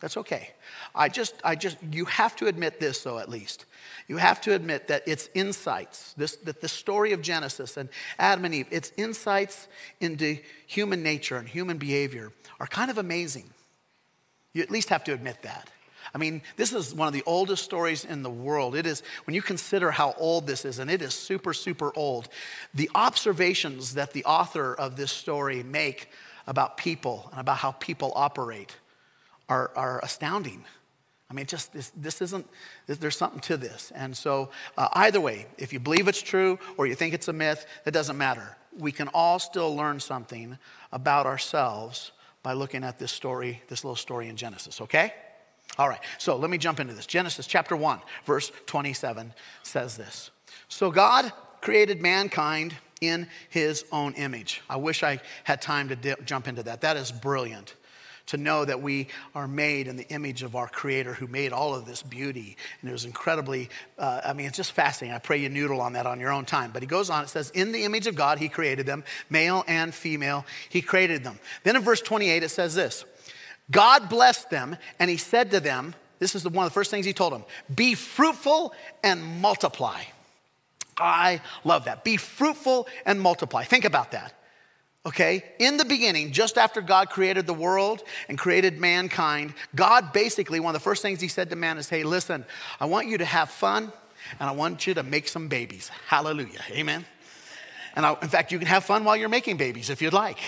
That's 0.00 0.16
okay. 0.16 0.50
I 0.94 1.08
just, 1.08 1.34
I 1.42 1.56
just, 1.56 1.76
you 1.90 2.04
have 2.04 2.36
to 2.36 2.46
admit 2.46 2.78
this, 2.78 3.02
though, 3.02 3.18
at 3.18 3.28
least. 3.28 3.64
You 4.06 4.18
have 4.18 4.40
to 4.42 4.54
admit 4.54 4.88
that 4.88 5.02
it's 5.06 5.28
insights, 5.34 6.14
this, 6.16 6.36
that 6.36 6.60
the 6.60 6.68
story 6.68 7.12
of 7.12 7.20
Genesis 7.20 7.76
and 7.76 7.88
Adam 8.18 8.44
and 8.44 8.54
Eve, 8.54 8.68
its 8.70 8.92
insights 8.96 9.66
into 10.00 10.38
human 10.66 11.02
nature 11.02 11.36
and 11.36 11.48
human 11.48 11.78
behavior 11.78 12.32
are 12.60 12.66
kind 12.68 12.90
of 12.92 12.98
amazing. 12.98 13.50
You 14.52 14.62
at 14.62 14.70
least 14.70 14.88
have 14.90 15.02
to 15.04 15.12
admit 15.12 15.42
that. 15.42 15.68
I 16.14 16.18
mean, 16.18 16.42
this 16.56 16.72
is 16.72 16.94
one 16.94 17.08
of 17.08 17.12
the 17.12 17.24
oldest 17.26 17.64
stories 17.64 18.04
in 18.04 18.22
the 18.22 18.30
world. 18.30 18.76
It 18.76 18.86
is, 18.86 19.02
when 19.26 19.34
you 19.34 19.42
consider 19.42 19.90
how 19.90 20.14
old 20.16 20.46
this 20.46 20.64
is, 20.64 20.78
and 20.78 20.90
it 20.90 21.02
is 21.02 21.12
super, 21.12 21.52
super 21.52 21.92
old, 21.96 22.28
the 22.72 22.88
observations 22.94 23.94
that 23.94 24.12
the 24.12 24.24
author 24.24 24.74
of 24.74 24.96
this 24.96 25.10
story 25.10 25.62
make 25.64 26.08
about 26.46 26.76
people 26.76 27.28
and 27.32 27.40
about 27.40 27.58
how 27.58 27.72
people 27.72 28.12
operate 28.14 28.76
are, 29.48 29.70
are 29.76 30.00
astounding. 30.00 30.64
I 31.30 31.34
mean, 31.34 31.46
just 31.46 31.72
this, 31.72 31.92
this 31.94 32.22
isn't, 32.22 32.48
there's 32.86 33.16
something 33.16 33.40
to 33.40 33.56
this. 33.56 33.92
And 33.94 34.16
so, 34.16 34.50
uh, 34.78 34.88
either 34.94 35.20
way, 35.20 35.46
if 35.58 35.72
you 35.72 35.80
believe 35.80 36.08
it's 36.08 36.22
true 36.22 36.58
or 36.78 36.86
you 36.86 36.94
think 36.94 37.12
it's 37.12 37.28
a 37.28 37.32
myth, 37.32 37.66
it 37.84 37.90
doesn't 37.90 38.16
matter. 38.16 38.56
We 38.78 38.92
can 38.92 39.08
all 39.08 39.38
still 39.38 39.74
learn 39.76 40.00
something 40.00 40.56
about 40.90 41.26
ourselves 41.26 42.12
by 42.42 42.54
looking 42.54 42.82
at 42.82 42.98
this 42.98 43.12
story, 43.12 43.62
this 43.68 43.84
little 43.84 43.96
story 43.96 44.28
in 44.28 44.36
Genesis, 44.36 44.80
okay? 44.80 45.12
All 45.76 45.88
right, 45.88 46.00
so 46.16 46.36
let 46.36 46.50
me 46.50 46.56
jump 46.56 46.80
into 46.80 46.94
this. 46.94 47.04
Genesis 47.04 47.46
chapter 47.46 47.76
1, 47.76 48.00
verse 48.24 48.50
27 48.66 49.34
says 49.62 49.96
this 49.96 50.30
So 50.68 50.90
God 50.90 51.30
created 51.60 52.00
mankind 52.00 52.74
in 53.00 53.28
his 53.50 53.84
own 53.92 54.14
image. 54.14 54.62
I 54.68 54.76
wish 54.76 55.02
I 55.02 55.20
had 55.44 55.60
time 55.60 55.88
to 55.90 55.96
dip, 55.96 56.24
jump 56.24 56.48
into 56.48 56.62
that. 56.62 56.80
That 56.80 56.96
is 56.96 57.12
brilliant 57.12 57.74
to 58.28 58.36
know 58.36 58.64
that 58.64 58.80
we 58.80 59.08
are 59.34 59.48
made 59.48 59.88
in 59.88 59.96
the 59.96 60.06
image 60.08 60.42
of 60.42 60.54
our 60.54 60.68
Creator 60.68 61.14
who 61.14 61.26
made 61.26 61.52
all 61.52 61.74
of 61.74 61.86
this 61.86 62.02
beauty. 62.02 62.56
And 62.80 62.88
it 62.88 62.92
was 62.92 63.04
incredibly, 63.04 63.70
uh, 63.98 64.20
I 64.24 64.32
mean, 64.32 64.46
it's 64.46 64.56
just 64.56 64.72
fascinating. 64.72 65.14
I 65.14 65.18
pray 65.18 65.38
you 65.38 65.48
noodle 65.48 65.80
on 65.80 65.94
that 65.94 66.06
on 66.06 66.20
your 66.20 66.30
own 66.30 66.44
time. 66.44 66.70
But 66.72 66.82
he 66.82 66.86
goes 66.86 67.10
on, 67.10 67.24
it 67.24 67.28
says, 67.28 67.50
In 67.50 67.72
the 67.72 67.84
image 67.84 68.06
of 68.06 68.14
God, 68.14 68.38
he 68.38 68.48
created 68.48 68.86
them, 68.86 69.04
male 69.30 69.64
and 69.66 69.94
female, 69.94 70.44
he 70.68 70.82
created 70.82 71.24
them. 71.24 71.38
Then 71.64 71.76
in 71.76 71.82
verse 71.82 72.00
28, 72.00 72.42
it 72.42 72.48
says 72.50 72.74
this 72.74 73.04
God 73.70 74.08
blessed 74.08 74.50
them, 74.50 74.76
and 74.98 75.10
he 75.10 75.16
said 75.16 75.50
to 75.52 75.60
them, 75.60 75.94
This 76.18 76.34
is 76.34 76.44
one 76.44 76.66
of 76.66 76.70
the 76.70 76.74
first 76.74 76.90
things 76.90 77.06
he 77.06 77.12
told 77.12 77.32
them 77.32 77.44
be 77.74 77.94
fruitful 77.94 78.74
and 79.02 79.40
multiply. 79.40 80.02
I 81.00 81.40
love 81.64 81.84
that. 81.84 82.04
Be 82.04 82.16
fruitful 82.16 82.88
and 83.06 83.20
multiply. 83.20 83.64
Think 83.64 83.84
about 83.84 84.10
that. 84.12 84.34
Okay? 85.06 85.44
In 85.58 85.76
the 85.76 85.84
beginning, 85.84 86.32
just 86.32 86.58
after 86.58 86.80
God 86.80 87.10
created 87.10 87.46
the 87.46 87.54
world 87.54 88.02
and 88.28 88.38
created 88.38 88.78
mankind, 88.78 89.54
God 89.74 90.12
basically, 90.12 90.60
one 90.60 90.74
of 90.74 90.80
the 90.80 90.84
first 90.84 91.02
things 91.02 91.20
he 91.20 91.28
said 91.28 91.50
to 91.50 91.56
man 91.56 91.78
is, 91.78 91.88
Hey, 91.88 92.02
listen, 92.02 92.44
I 92.80 92.86
want 92.86 93.08
you 93.08 93.18
to 93.18 93.24
have 93.24 93.50
fun 93.50 93.92
and 94.38 94.48
I 94.48 94.52
want 94.52 94.86
you 94.86 94.94
to 94.94 95.02
make 95.02 95.28
some 95.28 95.48
babies. 95.48 95.90
Hallelujah. 96.06 96.60
Amen. 96.70 97.04
And 97.98 98.06
I, 98.06 98.16
in 98.22 98.28
fact, 98.28 98.52
you 98.52 98.58
can 98.58 98.68
have 98.68 98.84
fun 98.84 99.02
while 99.04 99.16
you're 99.16 99.28
making 99.28 99.56
babies 99.56 99.90
if 99.90 100.00
you'd 100.02 100.12
like. 100.12 100.38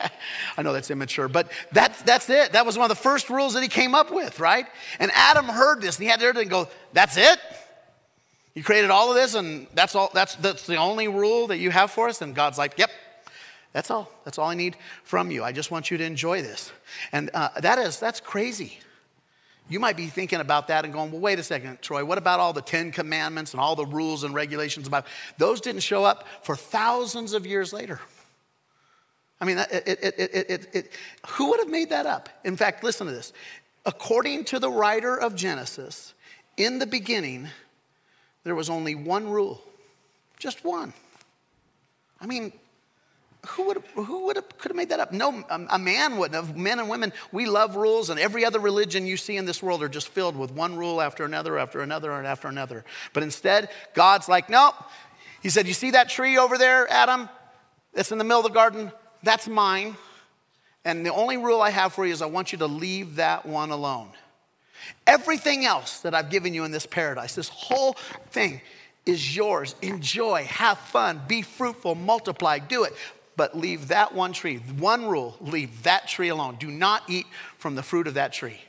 I 0.56 0.62
know 0.62 0.72
that's 0.72 0.90
immature, 0.90 1.28
but 1.28 1.50
that's, 1.72 2.00
that's 2.02 2.30
it. 2.30 2.52
That 2.52 2.64
was 2.64 2.78
one 2.78 2.90
of 2.90 2.96
the 2.96 3.02
first 3.02 3.28
rules 3.28 3.54
that 3.54 3.62
he 3.62 3.68
came 3.68 3.94
up 3.94 4.10
with, 4.10 4.40
right? 4.40 4.66
And 4.98 5.10
Adam 5.12 5.46
heard 5.46 5.82
this 5.82 5.96
and 5.96 6.04
he 6.04 6.10
had 6.10 6.20
to 6.20 6.44
go, 6.44 6.68
That's 6.92 7.16
it? 7.16 7.38
You 8.54 8.62
created 8.62 8.90
all 8.90 9.10
of 9.10 9.16
this 9.16 9.34
and 9.34 9.66
that's 9.74 9.94
all 9.94 10.10
that's 10.14 10.36
that's 10.36 10.66
the 10.66 10.76
only 10.76 11.08
rule 11.08 11.48
that 11.48 11.58
you 11.58 11.70
have 11.70 11.90
for 11.90 12.08
us? 12.08 12.22
And 12.22 12.34
God's 12.34 12.56
like, 12.56 12.78
Yep, 12.78 12.90
that's 13.74 13.90
all. 13.90 14.08
That's 14.24 14.38
all 14.38 14.48
I 14.48 14.54
need 14.54 14.76
from 15.02 15.32
you. 15.32 15.42
I 15.42 15.50
just 15.50 15.70
want 15.72 15.90
you 15.90 15.98
to 15.98 16.04
enjoy 16.04 16.42
this. 16.42 16.72
And 17.12 17.28
uh, 17.34 17.48
that 17.60 17.78
is, 17.78 17.98
that's 17.98 18.20
crazy. 18.20 18.78
You 19.68 19.80
might 19.80 19.96
be 19.96 20.06
thinking 20.06 20.40
about 20.40 20.68
that 20.68 20.84
and 20.84 20.94
going, 20.94 21.10
well, 21.10 21.20
wait 21.20 21.40
a 21.40 21.42
second, 21.42 21.82
Troy, 21.82 22.04
what 22.04 22.16
about 22.16 22.38
all 22.38 22.52
the 22.52 22.62
Ten 22.62 22.92
Commandments 22.92 23.52
and 23.52 23.60
all 23.60 23.74
the 23.74 23.84
rules 23.84 24.22
and 24.22 24.32
regulations 24.32 24.86
about 24.86 25.06
those 25.38 25.60
didn't 25.60 25.82
show 25.82 26.04
up 26.04 26.26
for 26.42 26.54
thousands 26.54 27.32
of 27.32 27.46
years 27.46 27.72
later. 27.72 28.00
I 29.40 29.44
mean, 29.44 29.58
it, 29.58 29.68
it, 29.86 30.68
it, 30.72 30.92
who 31.26 31.50
would 31.50 31.58
have 31.58 31.68
made 31.68 31.90
that 31.90 32.06
up? 32.06 32.28
In 32.44 32.56
fact, 32.56 32.84
listen 32.84 33.08
to 33.08 33.12
this. 33.12 33.32
According 33.84 34.44
to 34.44 34.60
the 34.60 34.70
writer 34.70 35.18
of 35.18 35.34
Genesis, 35.34 36.14
in 36.56 36.78
the 36.78 36.86
beginning, 36.86 37.48
there 38.44 38.54
was 38.54 38.70
only 38.70 38.94
one 38.94 39.28
rule, 39.28 39.60
just 40.38 40.64
one. 40.64 40.92
I 42.20 42.26
mean, 42.26 42.52
who 43.48 43.66
would 43.66 43.82
who 43.94 44.26
would 44.26 44.36
have, 44.36 44.58
could 44.58 44.70
have 44.70 44.76
made 44.76 44.88
that 44.88 45.00
up? 45.00 45.12
No, 45.12 45.44
a 45.48 45.78
man 45.78 46.16
wouldn't 46.16 46.34
have. 46.34 46.56
Men 46.56 46.78
and 46.78 46.88
women, 46.88 47.12
we 47.32 47.46
love 47.46 47.76
rules, 47.76 48.10
and 48.10 48.18
every 48.18 48.44
other 48.44 48.58
religion 48.58 49.06
you 49.06 49.16
see 49.16 49.36
in 49.36 49.44
this 49.44 49.62
world 49.62 49.82
are 49.82 49.88
just 49.88 50.08
filled 50.08 50.36
with 50.36 50.50
one 50.52 50.76
rule 50.76 51.00
after 51.00 51.24
another, 51.24 51.58
after 51.58 51.80
another, 51.80 52.12
and 52.12 52.26
after 52.26 52.48
another. 52.48 52.84
But 53.12 53.22
instead, 53.22 53.70
God's 53.94 54.28
like, 54.28 54.48
nope. 54.48 54.74
He 55.42 55.50
said, 55.50 55.66
You 55.66 55.74
see 55.74 55.92
that 55.92 56.08
tree 56.08 56.38
over 56.38 56.56
there, 56.56 56.90
Adam? 56.90 57.28
That's 57.92 58.10
in 58.10 58.18
the 58.18 58.24
middle 58.24 58.40
of 58.40 58.44
the 58.44 58.50
garden? 58.50 58.90
That's 59.22 59.46
mine. 59.46 59.96
And 60.84 61.04
the 61.04 61.12
only 61.12 61.36
rule 61.36 61.60
I 61.60 61.70
have 61.70 61.92
for 61.92 62.06
you 62.06 62.12
is 62.12 62.22
I 62.22 62.26
want 62.26 62.52
you 62.52 62.58
to 62.58 62.66
leave 62.66 63.16
that 63.16 63.46
one 63.46 63.70
alone. 63.70 64.08
Everything 65.06 65.64
else 65.64 66.00
that 66.00 66.14
I've 66.14 66.30
given 66.30 66.54
you 66.54 66.64
in 66.64 66.70
this 66.70 66.86
paradise, 66.86 67.34
this 67.34 67.48
whole 67.48 67.94
thing, 68.30 68.60
is 69.06 69.36
yours. 69.36 69.74
Enjoy, 69.82 70.44
have 70.44 70.78
fun, 70.78 71.20
be 71.28 71.42
fruitful, 71.42 71.94
multiply, 71.94 72.58
do 72.58 72.84
it 72.84 72.94
but 73.36 73.56
leave 73.56 73.88
that 73.88 74.14
one 74.14 74.32
tree. 74.32 74.58
One 74.78 75.06
rule 75.06 75.36
leave 75.40 75.82
that 75.82 76.08
tree 76.08 76.28
alone. 76.28 76.56
Do 76.58 76.70
not 76.70 77.02
eat 77.08 77.26
from 77.58 77.74
the 77.74 77.82
fruit 77.82 78.06
of 78.06 78.14
that 78.14 78.32
tree. 78.32 78.60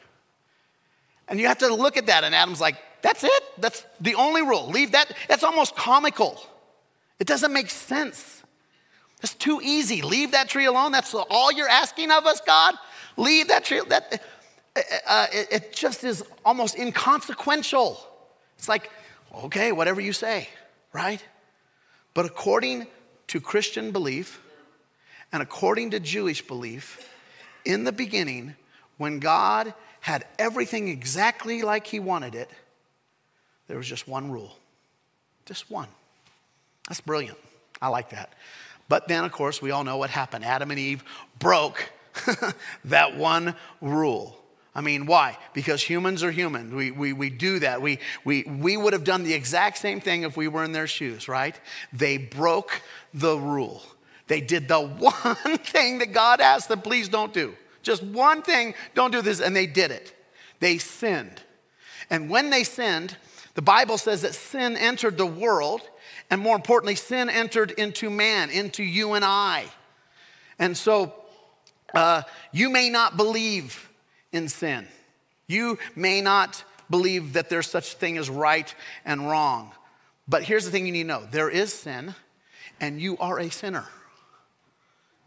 And 1.27 1.39
you 1.39 1.47
have 1.47 1.59
to 1.59 1.73
look 1.73 1.97
at 1.97 2.07
that, 2.07 2.23
and 2.23 2.35
Adam's 2.35 2.61
like, 2.61 2.77
that's 3.01 3.23
it? 3.23 3.43
That's 3.57 3.85
the 3.99 4.15
only 4.15 4.41
rule. 4.41 4.67
Leave 4.67 4.91
that. 4.93 5.15
That's 5.27 5.43
almost 5.43 5.75
comical. 5.75 6.41
It 7.19 7.27
doesn't 7.27 7.53
make 7.53 7.69
sense. 7.69 8.43
It's 9.21 9.33
too 9.33 9.59
easy. 9.63 10.01
Leave 10.01 10.31
that 10.31 10.49
tree 10.49 10.65
alone. 10.65 10.91
That's 10.91 11.13
all 11.13 11.51
you're 11.51 11.69
asking 11.69 12.11
of 12.11 12.25
us, 12.25 12.41
God? 12.41 12.75
Leave 13.17 13.47
that 13.47 13.63
tree. 13.63 13.81
That, 13.87 14.21
uh, 14.75 14.81
uh 15.07 15.27
it, 15.31 15.47
it 15.51 15.73
just 15.73 16.03
is 16.03 16.23
almost 16.43 16.77
inconsequential. 16.77 17.99
It's 18.57 18.67
like, 18.67 18.89
okay, 19.43 19.71
whatever 19.71 20.01
you 20.01 20.13
say, 20.13 20.49
right? 20.93 21.23
But 22.13 22.25
according 22.25 22.87
to 23.27 23.41
Christian 23.41 23.91
belief, 23.91 24.41
and 25.31 25.41
according 25.41 25.91
to 25.91 25.99
Jewish 25.99 26.45
belief, 26.45 27.09
in 27.65 27.83
the 27.83 27.91
beginning, 27.91 28.55
when 28.97 29.19
God 29.19 29.73
had 30.01 30.25
everything 30.37 30.87
exactly 30.87 31.61
like 31.61 31.87
He 31.87 31.99
wanted 31.99 32.35
it, 32.35 32.49
there 33.67 33.77
was 33.77 33.87
just 33.87 34.07
one 34.07 34.31
rule. 34.31 34.55
Just 35.45 35.69
one. 35.69 35.87
That's 36.87 37.01
brilliant. 37.01 37.37
I 37.81 37.89
like 37.89 38.11
that. 38.11 38.33
But 38.87 39.07
then, 39.07 39.23
of 39.25 39.31
course, 39.31 39.61
we 39.61 39.71
all 39.71 39.83
know 39.83 39.97
what 39.97 40.09
happened. 40.09 40.45
Adam 40.45 40.69
and 40.71 40.79
Eve 40.79 41.03
broke 41.39 41.91
that 42.85 43.17
one 43.17 43.55
rule. 43.81 44.37
I 44.75 44.81
mean, 44.81 45.05
why? 45.05 45.37
Because 45.53 45.81
humans 45.81 46.21
are 46.21 46.31
human. 46.31 46.75
We, 46.75 46.91
we, 46.91 47.13
we 47.13 47.29
do 47.29 47.59
that. 47.59 47.81
We, 47.81 47.99
we, 48.25 48.43
we 48.43 48.75
would 48.75 48.93
have 48.93 49.05
done 49.05 49.23
the 49.23 49.33
exact 49.33 49.77
same 49.77 50.01
thing 50.01 50.23
if 50.23 50.35
we 50.35 50.49
were 50.49 50.63
in 50.63 50.73
their 50.73 50.87
shoes, 50.87 51.27
right? 51.27 51.59
They 51.93 52.17
broke 52.17 52.81
the 53.13 53.37
rule. 53.37 53.81
They 54.27 54.41
did 54.41 54.67
the 54.67 54.79
one 54.81 55.57
thing 55.59 55.99
that 55.99 56.13
God 56.13 56.41
asked 56.41 56.69
them, 56.69 56.81
please 56.81 57.09
don't 57.09 57.33
do. 57.33 57.55
Just 57.83 58.03
one 58.03 58.41
thing, 58.41 58.73
don't 58.93 59.11
do 59.11 59.21
this. 59.21 59.39
And 59.39 59.55
they 59.55 59.67
did 59.67 59.91
it. 59.91 60.13
They 60.59 60.77
sinned. 60.77 61.41
And 62.09 62.29
when 62.29 62.49
they 62.49 62.63
sinned, 62.63 63.17
the 63.53 63.61
Bible 63.61 63.97
says 63.97 64.21
that 64.23 64.35
sin 64.35 64.75
entered 64.75 65.17
the 65.17 65.25
world, 65.25 65.81
and 66.29 66.41
more 66.41 66.55
importantly, 66.55 66.95
sin 66.95 67.29
entered 67.29 67.71
into 67.71 68.09
man, 68.09 68.49
into 68.49 68.83
you 68.83 69.13
and 69.13 69.23
I. 69.23 69.65
And 70.59 70.75
so 70.75 71.13
uh, 71.93 72.23
you 72.51 72.69
may 72.69 72.89
not 72.89 73.17
believe 73.17 73.89
in 74.31 74.49
sin. 74.49 74.87
You 75.47 75.77
may 75.95 76.21
not 76.21 76.63
believe 76.89 77.33
that 77.33 77.49
there's 77.49 77.67
such 77.67 77.93
a 77.93 77.97
thing 77.97 78.17
as 78.17 78.29
right 78.29 78.73
and 79.05 79.27
wrong. 79.27 79.71
But 80.27 80.43
here's 80.43 80.65
the 80.65 80.71
thing 80.71 80.85
you 80.85 80.91
need 80.91 81.03
to 81.03 81.07
know 81.07 81.27
there 81.31 81.49
is 81.49 81.73
sin, 81.73 82.15
and 82.81 82.99
you 82.99 83.17
are 83.19 83.39
a 83.39 83.49
sinner. 83.49 83.85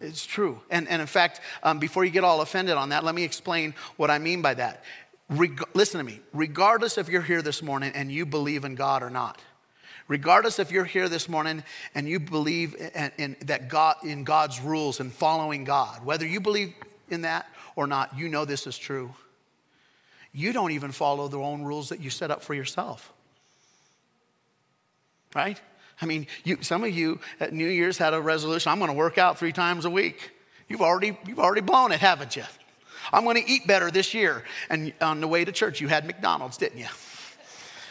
It's 0.01 0.25
true. 0.25 0.61
And, 0.71 0.89
and 0.89 1.01
in 1.01 1.09
fact, 1.09 1.41
um, 1.63 1.79
before 1.79 2.05
you 2.05 2.11
get 2.11 2.25
all 2.25 2.41
offended 2.41 2.77
on 2.77 2.91
that, 2.91 3.05
let 3.05 3.15
me 3.15 3.25
explain 3.25 3.75
what 3.97 4.11
I 4.11 4.19
mean 4.19 4.43
by 4.43 4.55
that. 4.55 4.85
Reg- 5.29 5.63
listen 5.75 5.99
to 5.99 6.05
me. 6.05 6.21
Regardless 6.33 6.99
if 6.99 7.09
you're 7.09 7.23
here 7.23 7.43
this 7.43 7.63
morning 7.63 7.93
and 7.95 8.11
you 8.11 8.25
believe 8.25 8.65
in 8.65 8.75
God 8.75 9.03
or 9.03 9.11
not, 9.11 9.41
regardless 10.07 10.59
if 10.59 10.71
you're 10.71 10.85
here 10.85 11.09
this 11.09 11.29
morning 11.29 11.65
and 11.95 12.09
you 12.09 12.21
believe 12.21 12.75
in, 12.95 13.13
in, 13.19 13.37
that 13.47 13.69
God 13.69 13.97
in 14.05 14.25
God's 14.25 14.61
rules 14.61 15.01
and 15.01 15.13
following 15.13 15.65
God, 15.65 16.05
whether 16.05 16.27
you 16.27 16.41
believe 16.41 16.75
in 17.09 17.23
that 17.23 17.47
or 17.75 17.87
not, 17.87 18.17
you 18.17 18.29
know 18.29 18.45
this 18.45 18.67
is 18.67 18.79
true. 18.79 19.15
You 20.33 20.53
don't 20.53 20.71
even 20.71 20.93
follow 20.93 21.29
the 21.29 21.39
own 21.39 21.63
rules 21.63 21.89
that 21.89 22.01
you 22.01 22.11
set 22.11 22.31
up 22.31 22.43
for 22.43 22.55
yourself. 22.55 23.13
Right? 25.35 25.61
I 26.01 26.07
mean, 26.07 26.27
you, 26.45 26.59
some 26.63 26.85
of 26.85 26.91
you 26.91 27.21
at 27.41 27.53
New 27.53 27.69
Year's 27.69 27.99
had 27.99 28.15
a 28.15 28.21
resolution 28.21 28.71
I'm 28.71 28.79
going 28.79 28.91
to 28.91 28.97
work 28.97 29.19
out 29.19 29.39
three 29.39 29.53
times 29.53 29.85
a 29.85 29.91
week. 29.91 30.31
You've 30.69 30.83
already, 30.83 31.19
you've 31.27 31.41
already 31.41 31.63
blown 31.63 31.93
it, 31.93 32.01
haven't 32.01 32.37
you? 32.37 32.45
I'm 33.13 33.25
going 33.25 33.43
to 33.43 33.51
eat 33.51 33.67
better 33.67 33.91
this 33.91 34.15
year. 34.15 34.45
And 34.69 34.93
on 35.01 35.21
the 35.21 35.29
way 35.29 35.45
to 35.45 35.53
church, 35.53 35.81
you 35.81 35.89
had 35.89 36.07
McDonald's, 36.07 36.57
didn't 36.57 36.79
you? 36.79 36.89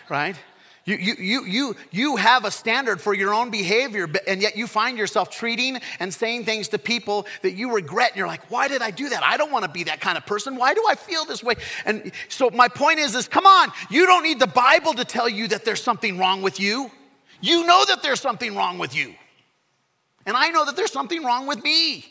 Right? 0.09 0.35
You, 0.85 0.95
you, 0.95 1.15
you, 1.19 1.45
you, 1.45 1.75
you 1.91 2.15
have 2.15 2.45
a 2.45 2.51
standard 2.51 3.01
for 3.01 3.13
your 3.13 3.33
own 3.33 3.49
behavior, 3.49 4.07
and 4.25 4.41
yet 4.41 4.55
you 4.55 4.67
find 4.67 4.97
yourself 4.97 5.29
treating 5.29 5.81
and 5.99 6.13
saying 6.13 6.45
things 6.45 6.69
to 6.69 6.79
people 6.79 7.27
that 7.41 7.55
you 7.55 7.73
regret. 7.73 8.11
And 8.11 8.17
you're 8.17 8.27
like, 8.27 8.49
why 8.49 8.69
did 8.69 8.81
I 8.81 8.91
do 8.91 9.09
that? 9.09 9.21
I 9.21 9.35
don't 9.35 9.51
want 9.51 9.65
to 9.65 9.69
be 9.69 9.83
that 9.83 9.99
kind 9.99 10.17
of 10.17 10.25
person. 10.25 10.55
Why 10.55 10.73
do 10.73 10.81
I 10.87 10.95
feel 10.95 11.25
this 11.25 11.43
way? 11.43 11.55
And 11.85 12.13
so 12.29 12.49
my 12.51 12.69
point 12.69 12.99
is, 12.99 13.15
is 13.15 13.27
come 13.27 13.45
on, 13.45 13.73
you 13.89 14.05
don't 14.05 14.23
need 14.23 14.39
the 14.39 14.47
Bible 14.47 14.93
to 14.93 15.03
tell 15.03 15.27
you 15.27 15.49
that 15.49 15.65
there's 15.65 15.83
something 15.83 16.17
wrong 16.17 16.41
with 16.41 16.57
you. 16.57 16.89
You 17.41 17.65
know 17.65 17.85
that 17.85 18.01
there's 18.01 18.21
something 18.21 18.55
wrong 18.55 18.77
with 18.77 18.95
you. 18.95 19.13
And 20.25 20.35
I 20.35 20.49
know 20.49 20.65
that 20.65 20.75
there's 20.75 20.91
something 20.91 21.23
wrong 21.23 21.47
with 21.47 21.63
me. 21.63 22.05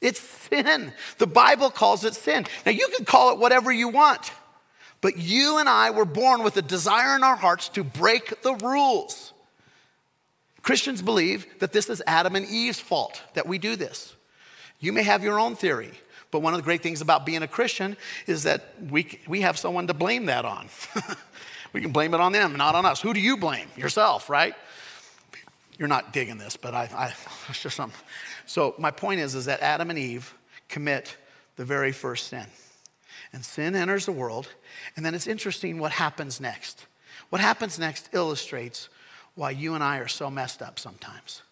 It's 0.00 0.20
sin. 0.20 0.92
The 1.18 1.26
Bible 1.26 1.70
calls 1.70 2.04
it 2.04 2.14
sin. 2.14 2.46
Now, 2.64 2.72
you 2.72 2.88
can 2.94 3.04
call 3.04 3.32
it 3.32 3.38
whatever 3.38 3.72
you 3.72 3.88
want. 3.88 4.32
But 5.00 5.18
you 5.18 5.58
and 5.58 5.68
I 5.68 5.90
were 5.90 6.06
born 6.06 6.42
with 6.42 6.56
a 6.56 6.62
desire 6.62 7.16
in 7.16 7.22
our 7.22 7.36
hearts 7.36 7.68
to 7.70 7.84
break 7.84 8.42
the 8.42 8.54
rules. 8.54 9.34
Christians 10.62 11.02
believe 11.02 11.46
that 11.58 11.72
this 11.72 11.90
is 11.90 12.02
Adam 12.06 12.36
and 12.36 12.46
Eve's 12.46 12.80
fault 12.80 13.22
that 13.34 13.46
we 13.46 13.58
do 13.58 13.76
this. 13.76 14.16
You 14.80 14.92
may 14.92 15.02
have 15.02 15.22
your 15.22 15.38
own 15.38 15.56
theory, 15.56 15.90
but 16.30 16.40
one 16.40 16.54
of 16.54 16.58
the 16.58 16.64
great 16.64 16.82
things 16.82 17.02
about 17.02 17.26
being 17.26 17.42
a 17.42 17.48
Christian 17.48 17.98
is 18.26 18.44
that 18.44 18.74
we, 18.90 19.18
we 19.28 19.42
have 19.42 19.58
someone 19.58 19.86
to 19.88 19.94
blame 19.94 20.26
that 20.26 20.46
on. 20.46 20.68
we 21.74 21.80
can 21.80 21.90
blame 21.90 22.14
it 22.14 22.20
on 22.20 22.32
them, 22.32 22.56
not 22.56 22.74
on 22.74 22.86
us. 22.86 23.02
Who 23.02 23.12
do 23.12 23.20
you 23.20 23.36
blame? 23.36 23.68
Yourself, 23.76 24.30
right? 24.30 24.54
You're 25.76 25.88
not 25.88 26.12
digging 26.12 26.38
this, 26.38 26.56
but 26.56 26.72
I, 26.72 26.88
I 26.94 27.06
it's 27.48 27.62
just 27.62 27.76
something. 27.76 28.00
So 28.46 28.74
my 28.78 28.92
point 28.92 29.20
is, 29.20 29.34
is 29.34 29.44
that 29.46 29.60
Adam 29.60 29.90
and 29.90 29.98
Eve 29.98 30.32
commit 30.68 31.16
the 31.56 31.64
very 31.64 31.92
first 31.92 32.28
sin. 32.28 32.46
And 33.32 33.44
sin 33.44 33.74
enters 33.74 34.06
the 34.06 34.12
world, 34.12 34.48
and 34.96 35.04
then 35.04 35.14
it's 35.14 35.26
interesting 35.26 35.78
what 35.78 35.90
happens 35.90 36.40
next. 36.40 36.86
What 37.30 37.40
happens 37.40 37.78
next 37.80 38.08
illustrates 38.12 38.88
why 39.34 39.50
you 39.50 39.74
and 39.74 39.82
I 39.82 39.98
are 39.98 40.08
so 40.08 40.30
messed 40.30 40.62
up 40.62 40.78
sometimes. 40.78 41.42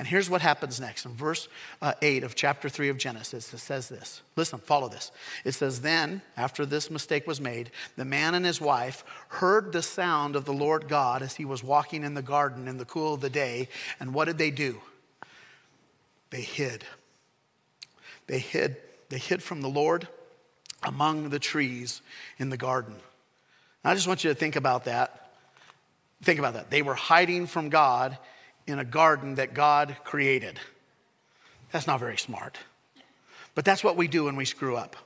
And 0.00 0.08
here's 0.08 0.30
what 0.30 0.40
happens 0.40 0.80
next. 0.80 1.04
In 1.04 1.12
verse 1.12 1.46
uh, 1.82 1.92
8 2.00 2.24
of 2.24 2.34
chapter 2.34 2.70
3 2.70 2.88
of 2.88 2.96
Genesis, 2.96 3.52
it 3.52 3.58
says 3.58 3.90
this. 3.90 4.22
Listen, 4.34 4.58
follow 4.58 4.88
this. 4.88 5.12
It 5.44 5.52
says, 5.52 5.82
Then, 5.82 6.22
after 6.38 6.64
this 6.64 6.90
mistake 6.90 7.26
was 7.26 7.38
made, 7.38 7.70
the 7.98 8.06
man 8.06 8.34
and 8.34 8.46
his 8.46 8.62
wife 8.62 9.04
heard 9.28 9.72
the 9.72 9.82
sound 9.82 10.36
of 10.36 10.46
the 10.46 10.54
Lord 10.54 10.88
God 10.88 11.20
as 11.20 11.36
he 11.36 11.44
was 11.44 11.62
walking 11.62 12.02
in 12.02 12.14
the 12.14 12.22
garden 12.22 12.66
in 12.66 12.78
the 12.78 12.86
cool 12.86 13.12
of 13.12 13.20
the 13.20 13.28
day. 13.28 13.68
And 14.00 14.14
what 14.14 14.24
did 14.24 14.38
they 14.38 14.50
do? 14.50 14.80
They 16.30 16.40
hid. 16.40 16.82
They 18.26 18.38
hid. 18.38 18.78
They 19.10 19.18
hid 19.18 19.42
from 19.42 19.60
the 19.60 19.68
Lord 19.68 20.08
among 20.82 21.28
the 21.28 21.38
trees 21.38 22.00
in 22.38 22.48
the 22.48 22.56
garden. 22.56 22.94
I 23.84 23.94
just 23.94 24.08
want 24.08 24.24
you 24.24 24.30
to 24.30 24.34
think 24.34 24.56
about 24.56 24.86
that. 24.86 25.34
Think 26.22 26.38
about 26.38 26.54
that. 26.54 26.70
They 26.70 26.80
were 26.80 26.94
hiding 26.94 27.46
from 27.46 27.68
God 27.68 28.16
in 28.66 28.78
a 28.78 28.84
garden 28.84 29.36
that 29.36 29.54
God 29.54 29.96
created. 30.04 30.58
That's 31.72 31.86
not 31.86 32.00
very 32.00 32.18
smart. 32.18 32.58
But 33.54 33.64
that's 33.64 33.84
what 33.84 33.96
we 33.96 34.08
do 34.08 34.24
when 34.24 34.36
we 34.36 34.44
screw 34.44 34.76
up. 34.76 34.96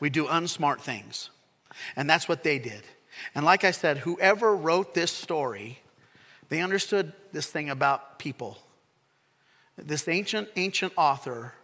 We 0.00 0.10
do 0.10 0.26
unsmart 0.26 0.80
things. 0.80 1.30
And 1.96 2.08
that's 2.08 2.28
what 2.28 2.42
they 2.42 2.58
did. 2.58 2.82
And 3.34 3.44
like 3.44 3.64
I 3.64 3.70
said, 3.70 3.98
whoever 3.98 4.54
wrote 4.54 4.94
this 4.94 5.10
story, 5.10 5.80
they 6.48 6.60
understood 6.60 7.12
this 7.32 7.46
thing 7.46 7.70
about 7.70 8.18
people. 8.18 8.58
This 9.76 10.08
ancient, 10.08 10.48
ancient 10.56 10.92
author 10.96 11.54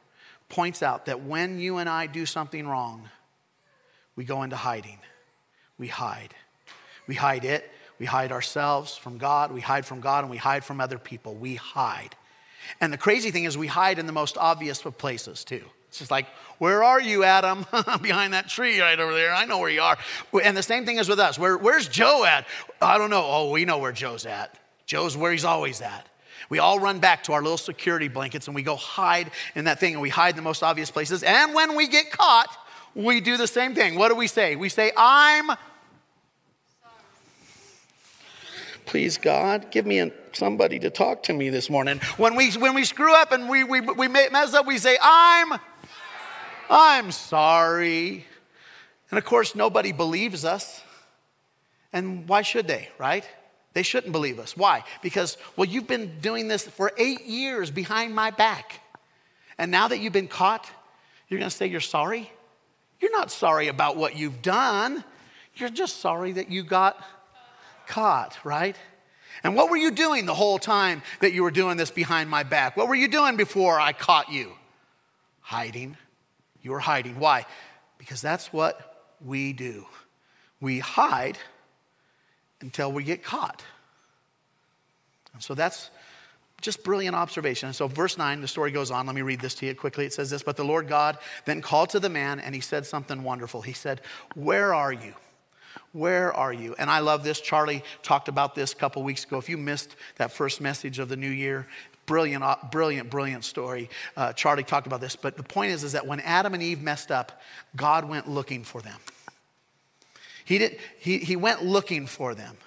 points 0.49 0.83
out 0.83 1.07
that 1.07 1.23
when 1.23 1.59
you 1.59 1.79
and 1.79 1.89
I 1.89 2.07
do 2.07 2.27
something 2.27 2.67
wrong, 2.67 3.09
we 4.15 4.25
go 4.25 4.43
into 4.43 4.57
hiding. 4.57 4.99
We 5.79 5.89
hide. 5.89 6.35
We 7.07 7.15
hide 7.15 7.45
it. 7.45 7.71
We 7.99 8.07
hide 8.07 8.33
ourselves 8.33 8.97
from 8.97 9.19
God. 9.19 9.53
We 9.53 9.61
hide 9.61 9.87
from 9.87 10.01
God 10.01 10.25
and 10.25 10.31
we 10.31 10.37
hide 10.37 10.65
from 10.65 10.81
other 10.81 10.99
people. 10.99 11.35
We 11.35 11.55
hide. 11.55 12.15
And 12.81 12.93
the 12.93 12.99
crazy 12.99 13.31
thing 13.31 13.45
is, 13.45 13.57
we 13.57 13.67
hide 13.67 13.99
in 13.99 14.07
the 14.07 14.13
most 14.13 14.37
obvious 14.37 14.85
of 14.85 14.99
places 14.99 15.45
too. 15.45 15.65
It's 15.89 15.99
just 15.99 16.11
like, 16.11 16.27
where 16.59 16.83
are 16.83 17.01
you, 17.01 17.25
Adam? 17.25 17.65
Behind 18.03 18.35
that 18.35 18.49
tree 18.49 18.81
right 18.81 18.99
over 18.99 19.13
there. 19.13 19.33
I 19.33 19.45
know 19.45 19.59
where 19.59 19.71
you 19.71 19.81
are. 19.81 19.97
And 20.43 20.57
the 20.57 20.63
same 20.63 20.85
thing 20.85 20.99
is 20.99 21.09
with 21.09 21.21
us. 21.21 21.39
Where, 21.39 21.57
where's 21.57 21.89
Joe 21.89 22.25
at? 22.25 22.47
I 22.83 22.99
don't 22.99 23.11
know. 23.11 23.25
Oh, 23.25 23.51
we 23.51 23.65
know 23.65 23.79
where 23.79 23.93
Joe's 23.93 24.27
at. 24.27 24.59
Joe's 24.85 25.17
where 25.17 25.33
he's 25.33 25.45
always 25.45 25.81
at. 25.81 26.09
We 26.49 26.59
all 26.59 26.79
run 26.79 26.99
back 26.99 27.25
to 27.25 27.33
our 27.33 27.43
little 27.43 27.59
security 27.59 28.09
blankets 28.09 28.47
and 28.47 28.55
we 28.55 28.63
go 28.63 28.77
hide 28.77 29.31
in 29.55 29.65
that 29.65 29.81
thing 29.81 29.95
and 29.95 30.03
we 30.03 30.11
hide 30.11 30.31
in 30.31 30.37
the 30.37 30.43
most 30.43 30.63
obvious 30.63 30.91
places. 30.91 31.23
And 31.23 31.55
when 31.55 31.77
we 31.77 31.89
get 31.89 32.11
caught, 32.11 32.49
we 32.95 33.21
do 33.21 33.37
the 33.37 33.49
same 33.49 33.75
thing. 33.75 33.97
What 33.97 34.09
do 34.09 34.15
we 34.15 34.27
say? 34.27 34.57
We 34.57 34.69
say, 34.69 34.93
I'm. 34.97 35.51
Please, 38.87 39.19
God, 39.19 39.73
give 39.73 39.85
me 39.85 40.13
somebody 40.33 40.79
to 40.79 40.91
talk 40.91 41.25
to 41.25 41.33
me 41.33 41.51
this 41.51 41.69
morning. 41.69 41.99
When 42.17 42.37
we, 42.37 42.53
when 42.53 42.73
we 42.73 42.85
screw 42.85 43.15
up 43.15 43.33
and 43.33 43.49
we, 43.49 43.65
we, 43.65 43.81
we 43.81 44.07
mess 44.07 44.55
up, 44.55 44.65
we 44.65 44.79
say, 44.79 44.97
I'm. 45.03 45.59
I'm 46.71 47.11
sorry. 47.11 48.25
And 49.11 49.19
of 49.19 49.25
course, 49.25 49.57
nobody 49.57 49.91
believes 49.91 50.45
us. 50.45 50.83
And 51.93 52.29
why 52.29 52.43
should 52.43 52.69
they, 52.69 52.89
right? 52.97 53.29
They 53.73 53.83
shouldn't 53.83 54.13
believe 54.13 54.39
us. 54.39 54.57
Why? 54.57 54.85
Because, 55.03 55.37
well, 55.57 55.67
you've 55.67 55.89
been 55.89 56.21
doing 56.21 56.47
this 56.47 56.67
for 56.67 56.93
eight 56.97 57.27
years 57.27 57.73
behind 57.73 58.15
my 58.15 58.31
back. 58.31 58.81
And 59.59 59.71
now 59.71 59.89
that 59.89 59.99
you've 59.99 60.13
been 60.13 60.29
caught, 60.29 60.71
you're 61.29 61.41
going 61.41 61.51
to 61.51 61.57
say 61.57 61.67
you're 61.67 61.81
sorry? 61.81 62.31
You're 63.01 63.13
not 63.13 63.33
sorry 63.33 63.67
about 63.69 63.97
what 63.97 64.17
you've 64.17 64.43
done. 64.43 65.03
You're 65.57 65.71
just 65.71 66.01
sorry 66.01 66.33
that 66.33 66.51
you 66.51 66.63
got 66.63 67.03
caught, 67.87 68.39
right? 68.45 68.77
And 69.43 69.55
what 69.55 69.71
were 69.71 69.77
you 69.77 69.91
doing 69.91 70.27
the 70.27 70.35
whole 70.35 70.59
time 70.59 71.03
that 71.21 71.33
you 71.33 71.43
were 71.43 71.51
doing 71.51 71.77
this 71.77 71.91
behind 71.91 72.31
my 72.31 72.43
back? 72.43 72.77
What 72.77 72.89
were 72.89 72.95
you 72.95 73.09
doing 73.09 73.37
before 73.37 73.79
I 73.79 73.93
caught 73.93 74.31
you? 74.31 74.53
Hiding. 75.41 75.97
You 76.63 76.73
were 76.73 76.81
hiding. 76.81 77.19
Why? 77.19 77.47
Because 77.99 78.21
that's 78.21 78.53
what 78.53 79.09
we 79.25 79.53
do. 79.53 79.87
We 80.61 80.79
hide 80.79 81.39
until 82.61 82.91
we 82.91 83.05
get 83.05 83.23
caught. 83.23 83.63
And 85.33 85.43
so 85.43 85.55
that's 85.55 85.91
just 86.63 86.83
brilliant 86.83 87.15
observation. 87.15 87.69
And 87.69 87.77
So, 87.77 87.87
verse 87.87 88.17
9, 88.17 88.41
the 88.41 88.49
story 88.49 88.71
goes 88.71 88.91
on. 88.91 89.07
Let 89.07 89.15
me 89.15 89.23
read 89.23 89.41
this 89.41 89.55
to 89.57 89.67
you 89.67 89.75
quickly. 89.75 90.07
It 90.07 90.13
says 90.13 90.31
this 90.31 90.43
But 90.43 90.57
the 90.57 90.65
Lord 90.65 90.89
God 90.89 91.19
then 91.45 91.61
called 91.61 91.91
to 91.91 92.01
the 92.01 92.09
man, 92.09 92.41
and 92.41 92.55
he 92.55 92.61
said 92.61 92.87
something 92.87 93.23
wonderful. 93.23 93.63
He 93.63 93.75
said, 93.75 94.01
Where 94.35 94.75
are 94.75 94.93
you? 94.93 95.15
Where 95.97 96.31
are 96.35 96.53
you? 96.53 96.75
And 96.79 96.91
I 96.91 96.99
love 96.99 97.25
this. 97.25 97.41
Charlie 97.41 97.83
talked 98.03 98.29
about 98.29 98.55
this 98.55 98.75
a 98.75 98.77
couple 98.77 99.03
weeks 99.03 99.25
ago. 99.25 99.39
If 99.39 99.49
you 99.49 99.57
missed 99.57 99.97
that 100.17 100.31
first 100.31 100.61
message 100.61 100.99
of 100.99 101.09
the 101.09 101.17
new 101.17 101.31
year, 101.31 101.67
brilliant, 102.05 102.45
uh, 102.45 102.57
brilliant, 102.71 103.09
brilliant 103.09 103.45
story. 103.45 103.89
Uh, 104.15 104.35
Charlie 104.35 104.63
talked 104.63 104.87
about 104.87 105.01
this. 105.01 105.17
But 105.17 105.39
the 105.39 105.43
point 105.43 105.73
is, 105.73 105.85
is 105.85 105.93
that 105.93 106.07
when 106.07 106.21
Adam 106.21 106.53
and 106.53 106.63
Eve 106.63 106.83
messed 106.83 107.11
up, 107.11 107.41
God 107.77 108.07
went 108.07 108.29
looking 108.29 108.63
for 108.63 108.83
them. 108.83 108.99
He, 110.45 110.59
did, 110.59 110.79
he, 110.99 111.17
he 111.17 111.35
went 111.35 111.65
looking 111.65 112.07
for 112.07 112.35
them. 112.35 112.59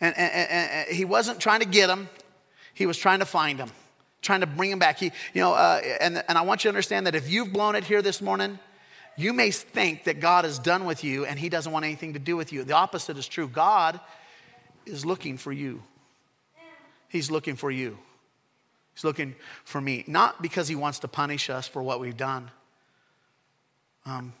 And, 0.00 0.18
and, 0.18 0.32
and, 0.32 0.70
and, 0.72 0.88
he 0.88 1.04
wasn't 1.04 1.38
trying 1.38 1.60
to 1.60 1.66
get 1.66 1.86
them, 1.86 2.08
he 2.74 2.84
was 2.84 2.98
trying 2.98 3.20
to 3.20 3.26
find 3.26 3.60
them, 3.60 3.70
trying 4.22 4.40
to 4.40 4.48
bring 4.48 4.70
them 4.70 4.80
back. 4.80 4.98
He, 4.98 5.12
you 5.34 5.40
know, 5.40 5.52
uh, 5.52 5.80
and, 6.00 6.24
and 6.26 6.36
I 6.36 6.40
want 6.40 6.64
you 6.64 6.68
to 6.68 6.70
understand 6.70 7.06
that 7.06 7.14
if 7.14 7.30
you've 7.30 7.52
blown 7.52 7.76
it 7.76 7.84
here 7.84 8.02
this 8.02 8.20
morning, 8.20 8.58
you 9.20 9.32
may 9.32 9.50
think 9.50 10.04
that 10.04 10.20
God 10.20 10.44
is 10.44 10.58
done 10.58 10.84
with 10.84 11.04
you 11.04 11.24
and 11.24 11.38
he 11.38 11.48
doesn't 11.48 11.72
want 11.72 11.84
anything 11.84 12.14
to 12.14 12.18
do 12.18 12.36
with 12.36 12.52
you. 12.52 12.64
The 12.64 12.74
opposite 12.74 13.18
is 13.18 13.26
true. 13.26 13.48
God 13.48 14.00
is 14.86 15.04
looking 15.04 15.36
for 15.36 15.52
you. 15.52 15.82
He's 17.08 17.30
looking 17.30 17.56
for 17.56 17.70
you. 17.70 17.98
He's 18.94 19.04
looking 19.04 19.34
for 19.64 19.80
me. 19.80 20.04
Not 20.06 20.40
because 20.42 20.68
he 20.68 20.76
wants 20.76 21.00
to 21.00 21.08
punish 21.08 21.50
us 21.50 21.66
for 21.66 21.82
what 21.82 22.00
we've 22.00 22.16
done, 22.16 22.50
um, 24.06 24.32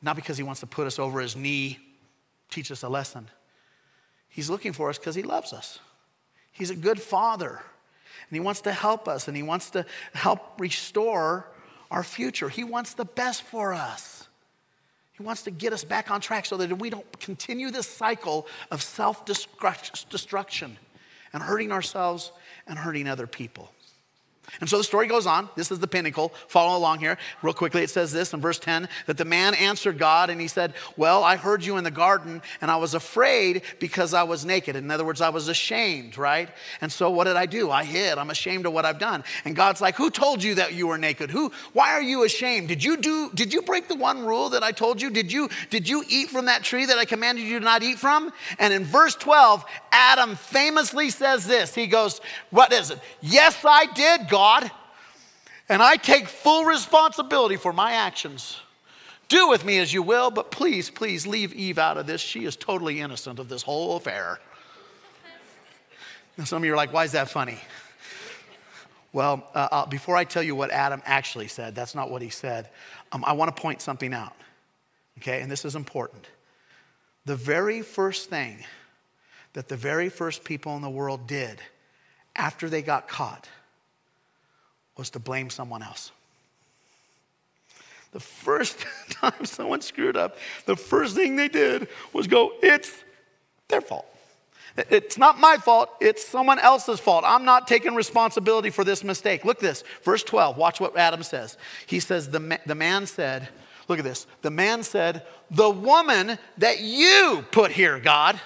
not 0.00 0.16
because 0.16 0.36
he 0.36 0.42
wants 0.42 0.60
to 0.60 0.66
put 0.66 0.86
us 0.86 0.98
over 0.98 1.20
his 1.20 1.36
knee, 1.36 1.78
teach 2.50 2.70
us 2.70 2.82
a 2.82 2.88
lesson. 2.88 3.28
He's 4.28 4.48
looking 4.48 4.72
for 4.72 4.88
us 4.88 4.98
because 4.98 5.14
he 5.14 5.22
loves 5.22 5.52
us. 5.52 5.80
He's 6.52 6.70
a 6.70 6.76
good 6.76 7.00
father. 7.00 7.50
And 7.50 8.36
he 8.36 8.40
wants 8.40 8.62
to 8.62 8.72
help 8.72 9.08
us 9.08 9.28
and 9.28 9.36
he 9.36 9.42
wants 9.42 9.70
to 9.70 9.84
help 10.12 10.60
restore 10.60 11.46
our 11.90 12.02
future. 12.02 12.48
He 12.48 12.64
wants 12.64 12.94
the 12.94 13.04
best 13.04 13.42
for 13.42 13.72
us. 13.72 14.28
He 15.12 15.22
wants 15.22 15.42
to 15.42 15.50
get 15.50 15.72
us 15.72 15.84
back 15.84 16.10
on 16.10 16.20
track 16.20 16.46
so 16.46 16.56
that 16.58 16.78
we 16.78 16.90
don't 16.90 17.20
continue 17.20 17.70
this 17.70 17.88
cycle 17.88 18.46
of 18.70 18.82
self 18.82 19.24
destruction 19.24 20.76
and 21.32 21.42
hurting 21.42 21.72
ourselves 21.72 22.32
and 22.66 22.78
hurting 22.78 23.08
other 23.08 23.26
people. 23.26 23.72
And 24.60 24.68
so 24.68 24.78
the 24.78 24.84
story 24.84 25.06
goes 25.06 25.26
on. 25.26 25.48
This 25.56 25.70
is 25.70 25.78
the 25.78 25.86
pinnacle. 25.86 26.32
Follow 26.48 26.76
along 26.76 27.00
here. 27.00 27.18
Real 27.42 27.54
quickly, 27.54 27.82
it 27.82 27.90
says 27.90 28.12
this 28.12 28.32
in 28.32 28.40
verse 28.40 28.58
10 28.58 28.88
that 29.06 29.16
the 29.16 29.24
man 29.24 29.54
answered 29.54 29.98
God 29.98 30.30
and 30.30 30.40
he 30.40 30.48
said, 30.48 30.74
Well, 30.96 31.22
I 31.22 31.36
heard 31.36 31.64
you 31.64 31.76
in 31.76 31.84
the 31.84 31.90
garden 31.90 32.42
and 32.60 32.70
I 32.70 32.76
was 32.76 32.94
afraid 32.94 33.62
because 33.78 34.14
I 34.14 34.22
was 34.22 34.44
naked. 34.44 34.76
In 34.76 34.90
other 34.90 35.04
words, 35.04 35.20
I 35.20 35.28
was 35.28 35.48
ashamed, 35.48 36.18
right? 36.18 36.48
And 36.80 36.90
so 36.90 37.10
what 37.10 37.24
did 37.24 37.36
I 37.36 37.46
do? 37.46 37.70
I 37.70 37.84
hid. 37.84 38.18
I'm 38.18 38.30
ashamed 38.30 38.66
of 38.66 38.72
what 38.72 38.84
I've 38.84 38.98
done. 38.98 39.24
And 39.44 39.54
God's 39.54 39.80
like, 39.80 39.96
Who 39.96 40.10
told 40.10 40.42
you 40.42 40.56
that 40.56 40.74
you 40.74 40.86
were 40.86 40.98
naked? 40.98 41.30
Who 41.30 41.52
why 41.72 41.90
are 41.90 42.02
you 42.02 42.24
ashamed? 42.24 42.68
Did 42.68 42.82
you 42.82 42.96
do 42.96 43.30
did 43.34 43.52
you 43.52 43.62
break 43.62 43.88
the 43.88 43.96
one 43.96 44.24
rule 44.24 44.50
that 44.50 44.62
I 44.62 44.72
told 44.72 45.00
you? 45.02 45.10
Did 45.10 45.32
you 45.32 45.48
did 45.70 45.88
you 45.88 46.04
eat 46.08 46.30
from 46.30 46.46
that 46.46 46.62
tree 46.62 46.86
that 46.86 46.98
I 46.98 47.04
commanded 47.04 47.44
you 47.44 47.58
to 47.58 47.64
not 47.64 47.82
eat 47.82 47.98
from? 47.98 48.32
And 48.58 48.72
in 48.72 48.84
verse 48.84 49.14
12, 49.14 49.64
Adam 49.92 50.36
famously 50.36 51.10
says 51.10 51.46
this. 51.46 51.74
He 51.74 51.86
goes, 51.86 52.20
What 52.50 52.72
is 52.72 52.90
it? 52.90 52.98
Yes, 53.20 53.64
I 53.64 53.86
did, 53.92 54.28
God. 54.28 54.37
And 55.68 55.82
I 55.82 55.96
take 55.96 56.28
full 56.28 56.64
responsibility 56.64 57.56
for 57.56 57.72
my 57.72 57.92
actions. 57.92 58.58
Do 59.28 59.48
with 59.48 59.64
me 59.64 59.78
as 59.78 59.92
you 59.92 60.02
will, 60.02 60.30
but 60.30 60.50
please, 60.50 60.88
please 60.88 61.26
leave 61.26 61.52
Eve 61.52 61.78
out 61.78 61.98
of 61.98 62.06
this. 62.06 62.20
She 62.20 62.46
is 62.46 62.56
totally 62.56 63.00
innocent 63.00 63.38
of 63.38 63.48
this 63.48 63.62
whole 63.62 63.96
affair. 63.96 64.40
Now, 66.38 66.44
some 66.44 66.62
of 66.62 66.64
you 66.64 66.72
are 66.72 66.76
like, 66.76 66.92
why 66.92 67.04
is 67.04 67.12
that 67.12 67.28
funny? 67.28 67.58
Well, 69.12 69.46
uh, 69.54 69.68
uh, 69.70 69.86
before 69.86 70.16
I 70.16 70.24
tell 70.24 70.42
you 70.42 70.54
what 70.54 70.70
Adam 70.70 71.02
actually 71.04 71.48
said, 71.48 71.74
that's 71.74 71.94
not 71.94 72.10
what 72.10 72.22
he 72.22 72.30
said, 72.30 72.70
um, 73.12 73.24
I 73.24 73.32
want 73.32 73.54
to 73.54 73.60
point 73.60 73.82
something 73.82 74.14
out. 74.14 74.34
Okay, 75.18 75.42
and 75.42 75.50
this 75.50 75.64
is 75.64 75.74
important. 75.74 76.26
The 77.24 77.36
very 77.36 77.82
first 77.82 78.30
thing 78.30 78.64
that 79.54 79.68
the 79.68 79.76
very 79.76 80.08
first 80.08 80.44
people 80.44 80.76
in 80.76 80.82
the 80.82 80.90
world 80.90 81.26
did 81.26 81.58
after 82.36 82.68
they 82.68 82.82
got 82.82 83.08
caught 83.08 83.48
was 84.98 85.10
to 85.10 85.18
blame 85.18 85.48
someone 85.48 85.82
else. 85.82 86.10
The 88.12 88.20
first 88.20 88.84
time 89.10 89.44
someone 89.44 89.80
screwed 89.80 90.16
up, 90.16 90.36
the 90.66 90.76
first 90.76 91.14
thing 91.14 91.36
they 91.36 91.48
did 91.48 91.88
was 92.12 92.26
go, 92.26 92.52
It's 92.62 92.92
their 93.68 93.80
fault. 93.80 94.06
It's 94.90 95.18
not 95.18 95.40
my 95.40 95.56
fault, 95.56 95.90
it's 96.00 96.24
someone 96.24 96.58
else's 96.58 97.00
fault. 97.00 97.24
I'm 97.26 97.44
not 97.44 97.66
taking 97.66 97.94
responsibility 97.94 98.70
for 98.70 98.84
this 98.84 99.02
mistake. 99.02 99.44
Look 99.44 99.58
this, 99.58 99.82
verse 100.04 100.22
12, 100.22 100.56
watch 100.56 100.78
what 100.78 100.96
Adam 100.96 101.22
says. 101.22 101.56
He 101.86 102.00
says, 102.00 102.30
The, 102.30 102.60
the 102.66 102.74
man 102.74 103.06
said, 103.06 103.48
Look 103.88 103.98
at 103.98 104.04
this. 104.04 104.26
The 104.42 104.50
man 104.50 104.82
said, 104.82 105.22
The 105.50 105.70
woman 105.70 106.38
that 106.58 106.80
you 106.80 107.44
put 107.50 107.72
here, 107.72 107.98
God. 107.98 108.40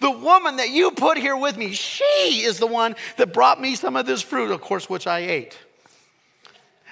The 0.00 0.10
woman 0.10 0.56
that 0.56 0.70
you 0.70 0.90
put 0.90 1.18
here 1.18 1.36
with 1.36 1.56
me, 1.56 1.72
she 1.72 2.42
is 2.42 2.58
the 2.58 2.66
one 2.66 2.96
that 3.16 3.32
brought 3.32 3.60
me 3.60 3.74
some 3.74 3.96
of 3.96 4.06
this 4.06 4.22
fruit, 4.22 4.50
of 4.50 4.60
course, 4.60 4.88
which 4.88 5.06
I 5.06 5.20
ate. 5.20 5.58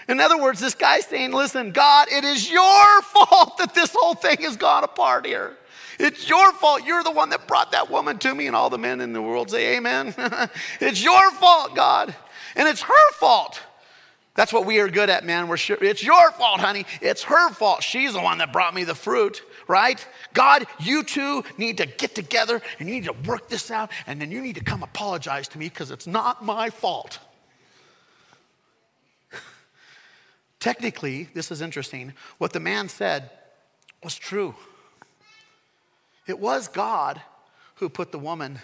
In 0.08 0.20
other 0.20 0.40
words, 0.40 0.60
this 0.60 0.74
guy's 0.74 1.06
saying, 1.06 1.32
Listen, 1.32 1.70
God, 1.70 2.08
it 2.10 2.24
is 2.24 2.50
your 2.50 3.02
fault 3.02 3.58
that 3.58 3.74
this 3.74 3.94
whole 3.94 4.14
thing 4.14 4.38
has 4.42 4.56
gone 4.56 4.84
apart 4.84 5.26
here. 5.26 5.56
It's 5.98 6.28
your 6.28 6.52
fault. 6.52 6.84
You're 6.84 7.02
the 7.02 7.10
one 7.10 7.30
that 7.30 7.48
brought 7.48 7.72
that 7.72 7.90
woman 7.90 8.18
to 8.18 8.34
me, 8.34 8.46
and 8.46 8.54
all 8.54 8.70
the 8.70 8.78
men 8.78 9.00
in 9.00 9.12
the 9.12 9.22
world 9.22 9.50
say, 9.50 9.76
Amen. 9.76 10.14
it's 10.80 11.02
your 11.02 11.30
fault, 11.32 11.74
God. 11.74 12.14
And 12.56 12.68
it's 12.68 12.82
her 12.82 13.12
fault. 13.14 13.60
That's 14.34 14.52
what 14.52 14.66
we 14.66 14.78
are 14.78 14.88
good 14.88 15.10
at, 15.10 15.24
man. 15.24 15.48
We're 15.48 15.56
sure, 15.56 15.76
it's 15.82 16.02
your 16.02 16.30
fault, 16.32 16.60
honey. 16.60 16.86
It's 17.00 17.24
her 17.24 17.50
fault. 17.50 17.82
She's 17.82 18.12
the 18.12 18.20
one 18.20 18.38
that 18.38 18.52
brought 18.52 18.74
me 18.74 18.84
the 18.84 18.94
fruit, 18.94 19.42
right? 19.68 20.04
God, 20.32 20.66
you 20.80 21.04
two 21.04 21.44
need 21.58 21.76
to 21.76 21.86
get 21.86 22.14
together 22.14 22.60
and 22.78 22.88
you 22.88 22.94
need 22.94 23.04
to 23.04 23.12
work 23.12 23.48
this 23.48 23.70
out, 23.70 23.90
and 24.06 24.20
then 24.20 24.32
you 24.32 24.40
need 24.40 24.56
to 24.56 24.64
come 24.64 24.82
apologize 24.82 25.46
to 25.48 25.58
me 25.58 25.66
because 25.66 25.90
it's 25.90 26.06
not 26.06 26.44
my 26.44 26.70
fault. 26.70 27.20
Technically, 30.58 31.28
this 31.34 31.52
is 31.52 31.60
interesting. 31.60 32.14
What 32.38 32.52
the 32.52 32.60
man 32.60 32.88
said 32.88 33.30
was 34.02 34.14
true. 34.16 34.54
It 36.26 36.38
was 36.38 36.68
God 36.68 37.20
who 37.76 37.88
put 37.88 38.10
the 38.10 38.18
woman 38.18 38.58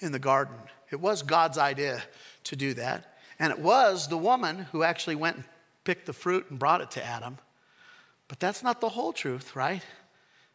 in 0.00 0.12
the 0.12 0.18
garden, 0.18 0.54
it 0.90 1.00
was 1.00 1.22
God's 1.22 1.58
idea 1.58 2.02
to 2.44 2.56
do 2.56 2.72
that. 2.74 3.18
And 3.40 3.52
it 3.52 3.58
was 3.58 4.08
the 4.08 4.16
woman 4.16 4.66
who 4.72 4.82
actually 4.82 5.16
went 5.16 5.36
and 5.36 5.44
picked 5.84 6.06
the 6.06 6.12
fruit 6.12 6.46
and 6.50 6.58
brought 6.58 6.80
it 6.80 6.90
to 6.92 7.04
Adam. 7.04 7.38
But 8.28 8.40
that's 8.40 8.62
not 8.62 8.80
the 8.80 8.88
whole 8.88 9.12
truth, 9.12 9.56
right? 9.56 9.82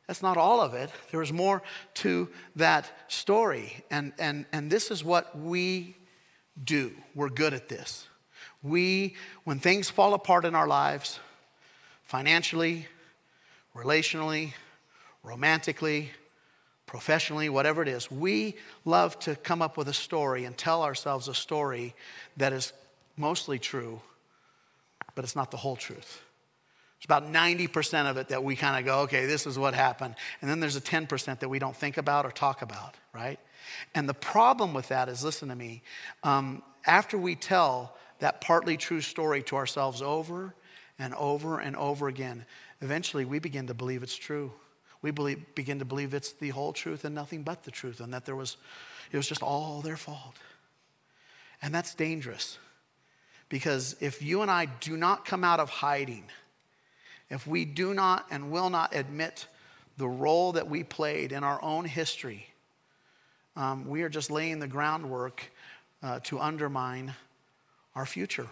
That's 0.07 0.21
not 0.21 0.37
all 0.37 0.59
of 0.61 0.73
it. 0.73 0.89
There 1.11 1.19
was 1.19 1.31
more 1.31 1.63
to 1.95 2.29
that 2.55 2.91
story. 3.07 3.83
And, 3.89 4.13
and, 4.19 4.45
and 4.51 4.69
this 4.69 4.91
is 4.91 5.03
what 5.03 5.37
we 5.37 5.95
do. 6.61 6.91
We're 7.15 7.29
good 7.29 7.53
at 7.53 7.69
this. 7.69 8.07
We, 8.61 9.15
when 9.43 9.59
things 9.59 9.89
fall 9.89 10.13
apart 10.13 10.45
in 10.45 10.55
our 10.55 10.67
lives, 10.67 11.19
financially, 12.03 12.87
relationally, 13.75 14.53
romantically, 15.23 16.11
professionally, 16.85 17.49
whatever 17.49 17.81
it 17.81 17.87
is, 17.87 18.11
we 18.11 18.55
love 18.85 19.17
to 19.19 19.35
come 19.37 19.61
up 19.61 19.77
with 19.77 19.87
a 19.87 19.93
story 19.93 20.45
and 20.45 20.57
tell 20.57 20.83
ourselves 20.83 21.27
a 21.27 21.33
story 21.33 21.95
that 22.37 22.53
is 22.53 22.73
mostly 23.17 23.57
true, 23.57 24.01
but 25.15 25.23
it's 25.23 25.35
not 25.35 25.49
the 25.49 25.57
whole 25.57 25.75
truth. 25.75 26.21
It's 27.03 27.05
about 27.05 27.29
90% 27.29 28.09
of 28.09 28.15
it 28.15 28.29
that 28.29 28.45
we 28.45 28.55
kind 28.55 28.79
of 28.79 28.85
go, 28.85 29.01
okay, 29.01 29.25
this 29.25 29.45
is 29.45 29.59
what 29.59 29.73
happened. 29.73 30.15
And 30.41 30.49
then 30.49 30.61
there's 30.61 30.77
a 30.77 30.81
10% 30.81 31.39
that 31.39 31.49
we 31.49 31.59
don't 31.59 31.75
think 31.75 31.97
about 31.97 32.25
or 32.25 32.31
talk 32.31 32.61
about, 32.61 32.95
right? 33.13 33.39
And 33.93 34.07
the 34.07 34.13
problem 34.13 34.73
with 34.73 34.87
that 34.87 35.09
is 35.09 35.21
listen 35.23 35.49
to 35.49 35.55
me, 35.55 35.83
um, 36.23 36.63
after 36.85 37.17
we 37.17 37.35
tell 37.35 37.97
that 38.19 38.39
partly 38.39 38.77
true 38.77 39.01
story 39.01 39.43
to 39.43 39.57
ourselves 39.57 40.01
over 40.01 40.55
and 40.97 41.13
over 41.15 41.59
and 41.59 41.75
over 41.75 42.07
again, 42.07 42.45
eventually 42.81 43.25
we 43.25 43.39
begin 43.39 43.67
to 43.67 43.73
believe 43.73 44.01
it's 44.01 44.15
true 44.15 44.53
we 45.03 45.11
believe, 45.11 45.53
begin 45.53 45.79
to 45.79 45.85
believe 45.85 46.15
it's 46.15 46.31
the 46.31 46.49
whole 46.49 46.73
truth 46.73 47.05
and 47.05 47.13
nothing 47.13 47.43
but 47.43 47.63
the 47.63 47.71
truth, 47.71 47.99
and 47.99 48.13
that 48.13 48.25
there 48.25 48.35
was, 48.35 48.57
it 49.11 49.17
was 49.17 49.27
just 49.27 49.43
all 49.43 49.81
their 49.81 49.97
fault. 49.97 50.35
And 51.61 51.75
that's 51.75 51.93
dangerous 51.93 52.57
because 53.49 53.95
if 53.99 54.21
you 54.21 54.41
and 54.41 54.49
I 54.49 54.65
do 54.65 54.97
not 54.97 55.25
come 55.25 55.43
out 55.43 55.59
of 55.59 55.69
hiding, 55.69 56.23
if 57.33 57.47
we 57.47 57.65
do 57.65 57.95
not 57.95 58.27
and 58.29 58.51
will 58.51 58.69
not 58.69 58.95
admit 58.95 59.47
the 59.97 60.07
role 60.07 60.51
that 60.51 60.69
we 60.69 60.83
played 60.83 61.31
in 61.31 61.43
our 61.43 61.61
own 61.63 61.83
history, 61.83 62.45
um, 63.55 63.87
we 63.87 64.03
are 64.03 64.09
just 64.09 64.29
laying 64.29 64.59
the 64.59 64.67
groundwork 64.67 65.51
uh, 66.03 66.19
to 66.25 66.39
undermine 66.39 67.15
our 67.95 68.05
future. 68.05 68.47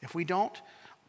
If 0.00 0.12
we 0.12 0.24
don't 0.24 0.60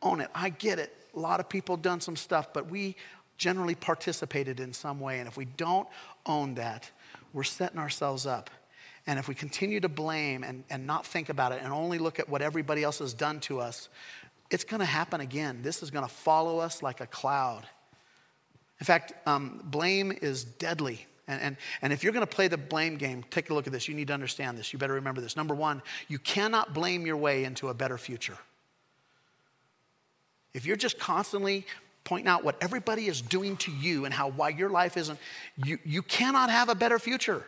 own 0.04 0.22
it, 0.22 0.30
I 0.36 0.50
get 0.50 0.78
it. 0.78 0.96
A 1.16 1.20
lot 1.20 1.40
of 1.40 1.50
people 1.50 1.76
done 1.76 2.00
some 2.02 2.16
stuff, 2.16 2.54
but 2.54 2.70
we 2.70 2.96
generally 3.38 3.76
participated 3.76 4.60
in 4.60 4.74
some 4.74 5.00
way. 5.00 5.18
And 5.20 5.28
if 5.28 5.36
we 5.36 5.46
don't 5.46 5.88
own 6.28 6.54
that, 6.56 6.90
we're 7.34 7.44
setting 7.44 7.80
ourselves 7.80 8.28
up. 8.28 8.52
And 9.08 9.18
if 9.18 9.28
we 9.28 9.34
continue 9.34 9.80
to 9.80 9.90
blame 9.90 10.44
and, 10.44 10.64
and 10.70 10.86
not 10.86 11.06
think 11.06 11.30
about 11.30 11.52
it 11.52 11.62
and 11.64 11.74
only 11.74 11.98
look 11.98 12.20
at 12.20 12.30
what 12.30 12.44
everybody 12.44 12.84
else 12.84 13.00
has 13.00 13.14
done 13.14 13.40
to 13.42 13.60
us, 13.60 13.90
it's 14.54 14.64
going 14.64 14.80
to 14.82 14.86
happen 14.86 15.20
again. 15.20 15.62
This 15.64 15.82
is 15.82 15.90
going 15.90 16.08
to 16.08 16.14
follow 16.14 16.60
us 16.60 16.84
like 16.84 17.02
a 17.02 17.08
cloud. 17.08 17.64
In 18.80 18.86
fact, 18.86 19.14
um, 19.26 19.62
blame 19.64 20.12
is 20.22 20.44
deadly. 20.44 21.08
And, 21.28 21.42
and, 21.42 21.58
and 21.82 21.92
if 21.92 22.04
you're 22.04 22.14
going 22.14 22.26
to 22.26 22.36
play 22.36 22.48
the 22.48 22.58
blame 22.58 22.98
game, 22.98 23.26
take 23.32 23.50
a 23.50 23.54
look 23.56 23.66
at 23.66 23.74
this. 23.74 23.88
You 23.88 23.96
need 23.96 24.08
to 24.10 24.14
understand 24.14 24.56
this. 24.56 24.72
You 24.72 24.78
better 24.78 24.94
remember 24.94 25.22
this. 25.22 25.36
Number 25.36 25.56
one, 25.56 25.82
you 26.08 26.20
cannot 26.20 26.72
blame 26.74 27.04
your 27.04 27.18
way 27.18 27.46
into 27.46 27.70
a 27.70 27.74
better 27.74 27.98
future. 27.98 28.38
If 30.54 30.68
you're 30.68 30.76
just 30.76 31.00
constantly 31.00 31.66
pointing 32.04 32.28
out 32.28 32.44
what 32.44 32.58
everybody 32.62 33.08
is 33.08 33.22
doing 33.22 33.58
to 33.58 33.72
you 33.72 34.06
and 34.06 34.14
how 34.14 34.30
why 34.30 34.50
your 34.50 34.70
life 34.70 34.98
isn't, 34.98 35.18
you, 35.64 35.80
you 35.84 36.04
cannot 36.04 36.52
have 36.52 36.70
a 36.70 36.76
better 36.76 37.00
future. 37.00 37.44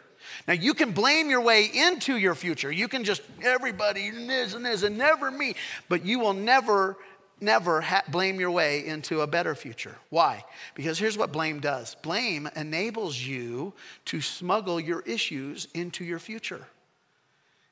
Now, 0.48 0.54
you 0.54 0.74
can 0.74 0.92
blame 0.92 1.30
your 1.30 1.42
way 1.42 1.66
into 1.66 2.18
your 2.18 2.36
future. 2.36 2.72
You 2.72 2.88
can 2.88 3.04
just, 3.04 3.22
everybody, 3.44 4.08
and 4.08 4.30
this 4.30 4.54
and 4.54 4.66
this, 4.66 4.84
and 4.84 4.98
never 4.98 5.32
me. 5.32 5.56
But 5.90 6.06
you 6.06 6.20
will 6.20 6.34
never, 6.34 6.98
never 7.42 7.82
ha- 7.82 8.04
blame 8.10 8.40
your 8.40 8.52
way 8.52 8.86
into 8.86 9.22
a 9.22 9.28
better 9.28 9.56
future. 9.56 9.96
Why? 10.10 10.44
Because 10.76 11.00
here's 11.00 11.18
what 11.18 11.32
blame 11.32 11.60
does 11.60 11.96
blame 12.02 12.50
enables 12.56 13.18
you 13.20 13.74
to 14.06 14.22
smuggle 14.22 14.80
your 14.80 15.02
issues 15.02 15.68
into 15.74 16.04
your 16.04 16.20
future. 16.20 16.66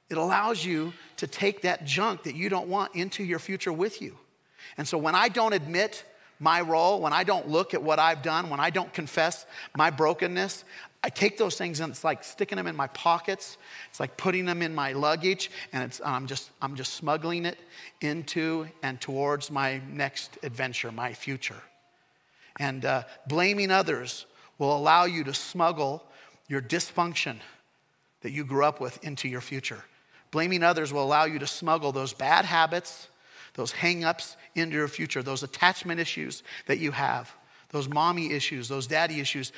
It 0.09 0.17
allows 0.17 0.63
you 0.63 0.93
to 1.17 1.27
take 1.27 1.61
that 1.63 1.85
junk 1.85 2.23
that 2.23 2.35
you 2.35 2.49
don't 2.49 2.67
want 2.67 2.93
into 2.95 3.23
your 3.23 3.39
future 3.39 3.73
with 3.73 4.01
you. 4.01 4.17
And 4.77 4.87
so 4.87 4.97
when 4.97 5.15
I 5.15 5.27
don't 5.29 5.53
admit 5.53 6.03
my 6.39 6.61
role, 6.61 7.01
when 7.01 7.13
I 7.13 7.23
don't 7.23 7.47
look 7.47 7.73
at 7.73 7.81
what 7.81 7.99
I've 7.99 8.21
done, 8.21 8.49
when 8.49 8.59
I 8.59 8.69
don't 8.69 8.93
confess 8.93 9.45
my 9.75 9.89
brokenness, 9.89 10.65
I 11.03 11.09
take 11.09 11.37
those 11.37 11.57
things 11.57 11.81
and 11.81 11.91
it's 11.91 12.05
like 12.05 12.23
sticking 12.23 12.55
them 12.55 12.65
in 12.65 12.77
my 12.77 12.87
pockets. 12.87 13.57
It's 13.89 13.99
like 13.99 14.15
putting 14.15 14.45
them 14.45 14.61
in 14.61 14.73
my 14.73 14.93
luggage, 14.93 15.51
and 15.73 15.83
it's, 15.83 15.99
I'm, 16.03 16.27
just, 16.27 16.49
I'm 16.61 16.75
just 16.75 16.93
smuggling 16.93 17.45
it 17.45 17.59
into 17.99 18.67
and 18.81 19.01
towards 19.01 19.51
my 19.51 19.81
next 19.91 20.37
adventure, 20.43 20.91
my 20.91 21.13
future. 21.13 21.61
And 22.57 22.85
uh, 22.85 23.03
blaming 23.27 23.69
others 23.69 24.25
will 24.57 24.75
allow 24.75 25.03
you 25.03 25.25
to 25.25 25.33
smuggle 25.33 26.03
your 26.47 26.61
dysfunction 26.61 27.37
that 28.21 28.31
you 28.31 28.45
grew 28.45 28.63
up 28.63 28.79
with 28.79 29.03
into 29.03 29.27
your 29.27 29.41
future. 29.41 29.83
Blaming 30.31 30.63
others 30.63 30.93
will 30.93 31.03
allow 31.03 31.25
you 31.25 31.39
to 31.39 31.47
smuggle 31.47 31.91
those 31.91 32.13
bad 32.13 32.45
habits, 32.45 33.09
those 33.55 33.71
hang 33.71 34.05
ups 34.05 34.37
into 34.55 34.75
your 34.75 34.87
future, 34.87 35.21
those 35.21 35.43
attachment 35.43 35.99
issues 35.99 36.43
that 36.67 36.79
you 36.79 36.91
have, 36.91 37.35
those 37.73 37.89
mommy 37.89 38.31
issues, 38.31 38.67
those 38.67 38.87
daddy 38.87 39.19
issues. 39.19 39.51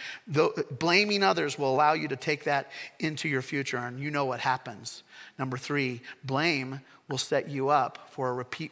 blaming 0.79 1.21
others 1.21 1.59
will 1.59 1.71
allow 1.71 1.93
you 1.93 2.07
to 2.07 2.15
take 2.15 2.45
that 2.45 2.71
into 2.97 3.27
your 3.27 3.41
future, 3.41 3.77
and 3.77 3.99
you 3.99 4.09
know 4.09 4.25
what 4.25 4.39
happens. 4.39 5.03
Number 5.37 5.57
three, 5.57 6.01
blame 6.23 6.79
will 7.09 7.17
set 7.19 7.49
you 7.49 7.69
up 7.69 8.09
for 8.11 8.29
a 8.29 8.33
repeat 8.33 8.71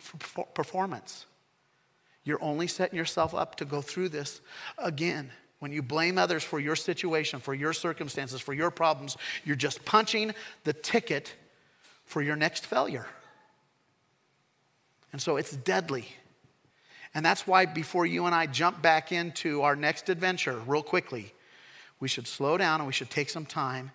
performance. 0.55 1.25
You're 2.23 2.41
only 2.41 2.67
setting 2.67 2.97
yourself 2.97 3.35
up 3.35 3.57
to 3.57 3.65
go 3.65 3.81
through 3.81 4.09
this 4.09 4.39
again. 4.77 5.29
When 5.59 5.73
you 5.73 5.81
blame 5.81 6.17
others 6.17 6.43
for 6.43 6.59
your 6.59 6.77
situation, 6.77 7.41
for 7.41 7.53
your 7.53 7.73
circumstances, 7.73 8.39
for 8.39 8.53
your 8.53 8.71
problems, 8.71 9.17
you're 9.43 9.57
just 9.57 9.83
punching 9.83 10.33
the 10.63 10.73
ticket 10.73 11.35
for 12.05 12.21
your 12.21 12.37
next 12.37 12.65
failure. 12.65 13.07
And 15.11 15.21
so 15.21 15.35
it's 15.35 15.51
deadly. 15.51 16.07
And 17.13 17.25
that's 17.25 17.45
why 17.45 17.65
before 17.65 18.05
you 18.05 18.25
and 18.25 18.33
I 18.33 18.47
jump 18.47 18.81
back 18.81 19.11
into 19.11 19.61
our 19.61 19.75
next 19.75 20.09
adventure 20.09 20.59
real 20.65 20.81
quickly, 20.81 21.33
we 21.99 22.07
should 22.07 22.27
slow 22.27 22.57
down 22.57 22.79
and 22.79 22.87
we 22.87 22.93
should 22.93 23.09
take 23.09 23.29
some 23.29 23.45
time 23.45 23.91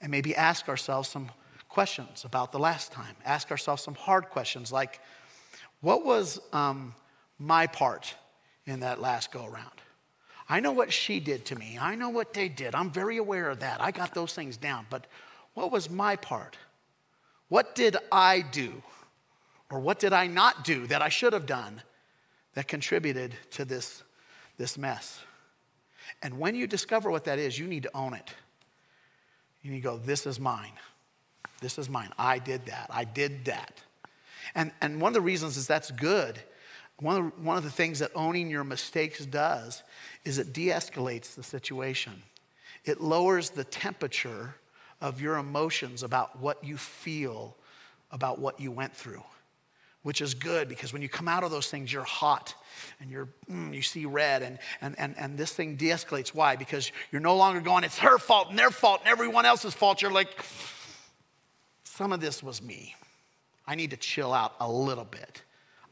and 0.00 0.10
maybe 0.10 0.34
ask 0.34 0.68
ourselves 0.68 1.08
some 1.08 1.30
questions 1.68 2.24
about 2.24 2.52
the 2.52 2.58
last 2.58 2.92
time. 2.92 3.16
Ask 3.24 3.50
ourselves 3.50 3.82
some 3.82 3.94
hard 3.94 4.30
questions 4.30 4.72
like, 4.72 5.00
what 5.80 6.04
was 6.04 6.40
um, 6.52 6.94
my 7.38 7.66
part 7.66 8.14
in 8.66 8.80
that 8.80 9.00
last 9.00 9.30
go 9.30 9.44
around? 9.46 9.80
I 10.48 10.60
know 10.60 10.72
what 10.72 10.92
she 10.92 11.20
did 11.20 11.44
to 11.46 11.56
me. 11.56 11.78
I 11.80 11.94
know 11.94 12.08
what 12.08 12.32
they 12.32 12.48
did. 12.48 12.74
I'm 12.74 12.90
very 12.90 13.16
aware 13.16 13.48
of 13.48 13.60
that. 13.60 13.80
I 13.80 13.90
got 13.90 14.14
those 14.14 14.32
things 14.32 14.56
down. 14.56 14.86
But 14.90 15.06
what 15.54 15.72
was 15.72 15.90
my 15.90 16.16
part? 16.16 16.56
What 17.48 17.74
did 17.74 17.96
I 18.12 18.42
do? 18.42 18.82
Or 19.70 19.80
what 19.80 19.98
did 19.98 20.12
I 20.12 20.26
not 20.26 20.64
do 20.64 20.86
that 20.86 21.02
I 21.02 21.08
should 21.08 21.32
have 21.32 21.46
done 21.46 21.82
that 22.56 22.66
contributed 22.66 23.36
to 23.52 23.64
this, 23.64 24.02
this 24.58 24.76
mess? 24.76 25.20
And 26.22 26.40
when 26.40 26.56
you 26.56 26.66
discover 26.66 27.10
what 27.10 27.24
that 27.26 27.38
is, 27.38 27.56
you 27.56 27.68
need 27.68 27.84
to 27.84 27.96
own 27.96 28.14
it. 28.14 28.34
You 29.62 29.70
need 29.70 29.82
to 29.82 29.88
go, 29.88 29.98
This 29.98 30.26
is 30.26 30.40
mine. 30.40 30.72
This 31.60 31.78
is 31.78 31.88
mine. 31.88 32.10
I 32.18 32.40
did 32.40 32.66
that. 32.66 32.88
I 32.90 33.04
did 33.04 33.44
that. 33.44 33.80
And, 34.54 34.72
and 34.80 35.00
one 35.00 35.10
of 35.10 35.14
the 35.14 35.20
reasons 35.20 35.56
is 35.56 35.68
that's 35.68 35.90
good. 35.92 36.38
One 36.98 37.16
of, 37.16 37.24
the, 37.24 37.42
one 37.42 37.56
of 37.56 37.64
the 37.64 37.70
things 37.70 38.00
that 38.00 38.10
owning 38.14 38.50
your 38.50 38.64
mistakes 38.64 39.24
does 39.24 39.82
is 40.24 40.38
it 40.38 40.52
de 40.52 40.68
escalates 40.68 41.34
the 41.34 41.42
situation. 41.42 42.22
It 42.84 43.00
lowers 43.00 43.50
the 43.50 43.64
temperature 43.64 44.54
of 45.00 45.20
your 45.20 45.36
emotions 45.36 46.02
about 46.02 46.38
what 46.40 46.62
you 46.64 46.76
feel 46.76 47.56
about 48.10 48.38
what 48.38 48.60
you 48.60 48.70
went 48.70 48.94
through, 48.94 49.22
which 50.06 50.20
is 50.20 50.34
good 50.34 50.68
because 50.68 50.92
when 50.92 51.02
you 51.02 51.08
come 51.08 51.26
out 51.26 51.42
of 51.42 51.50
those 51.50 51.68
things, 51.68 51.92
you're 51.92 52.04
hot 52.04 52.54
and 53.00 53.10
you're, 53.10 53.28
mm, 53.50 53.74
you 53.74 53.82
see 53.82 54.06
red, 54.06 54.40
and, 54.40 54.60
and, 54.80 54.94
and, 55.00 55.16
and 55.18 55.36
this 55.36 55.52
thing 55.52 55.74
de 55.74 55.86
escalates. 55.86 56.28
Why? 56.28 56.54
Because 56.54 56.92
you're 57.10 57.20
no 57.20 57.34
longer 57.34 57.60
going, 57.60 57.82
it's 57.82 57.98
her 57.98 58.16
fault 58.16 58.48
and 58.48 58.56
their 58.56 58.70
fault 58.70 59.00
and 59.00 59.08
everyone 59.10 59.46
else's 59.46 59.74
fault. 59.74 60.00
You're 60.00 60.12
like, 60.12 60.44
some 61.82 62.12
of 62.12 62.20
this 62.20 62.40
was 62.40 62.62
me. 62.62 62.94
I 63.66 63.74
need 63.74 63.90
to 63.90 63.96
chill 63.96 64.32
out 64.32 64.54
a 64.60 64.70
little 64.70 65.04
bit. 65.04 65.42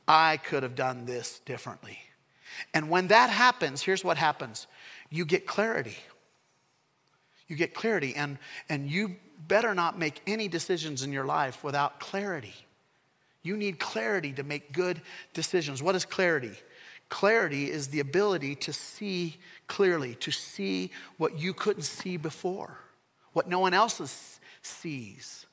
I 0.07 0.37
could 0.37 0.63
have 0.63 0.77
done 0.77 1.07
this 1.07 1.41
differently. 1.41 1.99
And 2.73 2.89
when 2.91 3.09
that 3.09 3.31
happens, 3.31 3.83
here's 3.83 4.05
what 4.05 4.17
happens 4.17 4.69
you 5.11 5.25
get 5.25 5.45
clarity. 5.45 5.99
You 7.49 7.57
get 7.57 7.75
clarity, 7.75 8.15
and, 8.15 8.39
and 8.69 8.89
you 8.89 9.17
better 9.49 9.75
not 9.75 9.99
make 9.99 10.21
any 10.25 10.47
decisions 10.47 11.03
in 11.03 11.13
your 11.13 11.25
life 11.25 11.65
without 11.65 11.99
clarity. 11.99 12.55
You 13.45 13.57
need 13.57 13.79
clarity 13.79 14.33
to 14.33 14.43
make 14.43 14.73
good 14.73 15.01
decisions. 15.35 15.83
What 15.83 15.95
is 15.95 16.05
clarity? 16.05 16.55
Clarity 17.11 17.71
is 17.71 17.89
the 17.89 18.01
ability 18.01 18.57
to 18.57 18.73
see 18.73 19.37
clearly, 19.69 20.17
to 20.17 20.33
see 20.33 20.91
what 21.19 21.39
you 21.39 21.53
couldn't 21.53 21.83
see 21.83 22.17
before, 22.17 22.79
what 23.35 23.49
no 23.49 23.61
one 23.61 23.75
else 23.75 24.41
sees. 24.63 25.47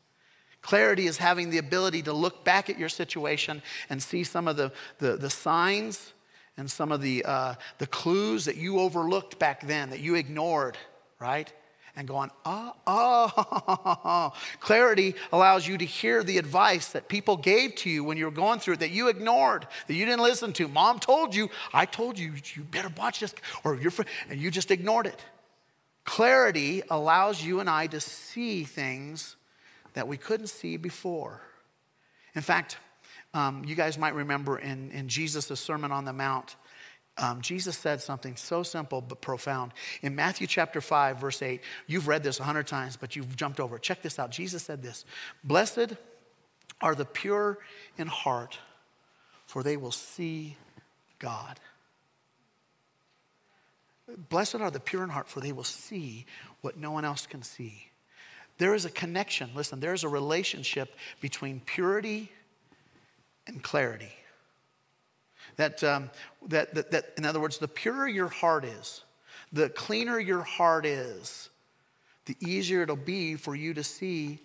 Clarity 0.61 1.05
is 1.05 1.17
having 1.17 1.49
the 1.49 1.57
ability 1.57 2.01
to 2.03 2.13
look 2.13 2.45
back 2.45 2.69
at 2.69 2.79
your 2.79 2.89
situation 2.89 3.61
and 3.89 4.01
see 4.01 4.23
some 4.23 4.47
of 4.47 4.55
the, 4.55 4.71
the, 4.99 5.17
the 5.17 5.29
signs 5.29 6.13
and 6.55 6.71
some 6.71 6.91
of 6.91 7.01
the, 7.01 7.25
uh, 7.25 7.55
the 7.79 7.87
clues 7.87 8.45
that 8.45 8.55
you 8.55 8.79
overlooked 8.79 9.37
back 9.37 9.67
then, 9.67 9.89
that 9.89 9.99
you 9.99 10.15
ignored, 10.15 10.77
right? 11.19 11.51
And 11.95 12.07
going, 12.07 12.31
oh, 12.45 12.73
oh. 12.87 14.33
Clarity 14.59 15.15
allows 15.31 15.67
you 15.67 15.77
to 15.77 15.85
hear 15.85 16.23
the 16.23 16.37
advice 16.37 16.93
that 16.93 17.09
people 17.09 17.35
gave 17.35 17.75
to 17.75 17.89
you 17.89 18.03
when 18.03 18.17
you 18.17 18.25
were 18.25 18.31
going 18.31 18.59
through 18.59 18.75
it 18.75 18.79
that 18.79 18.91
you 18.91 19.09
ignored, 19.09 19.67
that 19.87 19.93
you 19.93 20.05
didn't 20.05 20.23
listen 20.23 20.53
to. 20.53 20.67
Mom 20.67 20.99
told 20.99 21.35
you, 21.35 21.49
I 21.73 21.85
told 21.85 22.17
you, 22.17 22.33
you 22.55 22.63
better 22.63 22.89
watch 22.97 23.19
this, 23.19 23.35
or 23.63 23.75
your 23.75 23.91
friend, 23.91 24.09
and 24.29 24.39
you 24.39 24.51
just 24.51 24.71
ignored 24.71 25.05
it. 25.05 25.19
Clarity 26.05 26.81
allows 26.89 27.43
you 27.43 27.59
and 27.59 27.69
I 27.69 27.87
to 27.87 27.99
see 27.99 28.63
things 28.63 29.35
that 29.93 30.07
we 30.07 30.17
couldn't 30.17 30.47
see 30.47 30.77
before. 30.77 31.41
In 32.33 32.41
fact, 32.41 32.77
um, 33.33 33.63
you 33.65 33.75
guys 33.75 33.97
might 33.97 34.15
remember 34.15 34.57
in, 34.57 34.91
in 34.91 35.07
Jesus' 35.07 35.59
Sermon 35.59 35.91
on 35.91 36.05
the 36.05 36.13
Mount, 36.13 36.55
um, 37.17 37.41
Jesus 37.41 37.77
said 37.77 38.01
something 38.01 38.35
so 38.35 38.63
simple 38.63 39.01
but 39.01 39.21
profound. 39.21 39.73
In 40.01 40.15
Matthew 40.15 40.47
chapter 40.47 40.81
5, 40.81 41.17
verse 41.17 41.41
8, 41.41 41.61
you've 41.85 42.07
read 42.07 42.23
this 42.23 42.39
a 42.39 42.43
hundred 42.43 42.67
times, 42.67 42.97
but 42.97 43.15
you've 43.15 43.35
jumped 43.35 43.59
over. 43.59 43.77
Check 43.77 44.01
this 44.01 44.17
out. 44.17 44.31
Jesus 44.31 44.63
said 44.63 44.81
this 44.81 45.05
Blessed 45.43 45.95
are 46.79 46.95
the 46.95 47.05
pure 47.05 47.59
in 47.97 48.07
heart, 48.07 48.57
for 49.45 49.61
they 49.61 49.77
will 49.77 49.91
see 49.91 50.55
God. 51.19 51.59
Blessed 54.29 54.55
are 54.55 54.71
the 54.71 54.79
pure 54.79 55.03
in 55.03 55.09
heart, 55.09 55.29
for 55.29 55.41
they 55.41 55.51
will 55.51 55.63
see 55.63 56.25
what 56.61 56.77
no 56.77 56.91
one 56.91 57.05
else 57.05 57.27
can 57.27 57.43
see. 57.43 57.87
There 58.57 58.73
is 58.73 58.85
a 58.85 58.89
connection, 58.89 59.51
listen, 59.55 59.79
there 59.79 59.93
is 59.93 60.03
a 60.03 60.09
relationship 60.09 60.95
between 61.19 61.61
purity 61.61 62.31
and 63.47 63.63
clarity. 63.63 64.11
That, 65.57 65.83
um, 65.83 66.09
that, 66.47 66.73
that, 66.75 66.91
that, 66.91 67.13
in 67.17 67.25
other 67.25 67.39
words, 67.39 67.57
the 67.57 67.67
purer 67.67 68.07
your 68.07 68.27
heart 68.27 68.65
is, 68.65 69.03
the 69.51 69.69
cleaner 69.69 70.19
your 70.19 70.41
heart 70.41 70.85
is, 70.85 71.49
the 72.25 72.35
easier 72.39 72.83
it'll 72.83 72.95
be 72.95 73.35
for 73.35 73.55
you 73.55 73.73
to 73.73 73.83
see 73.83 74.39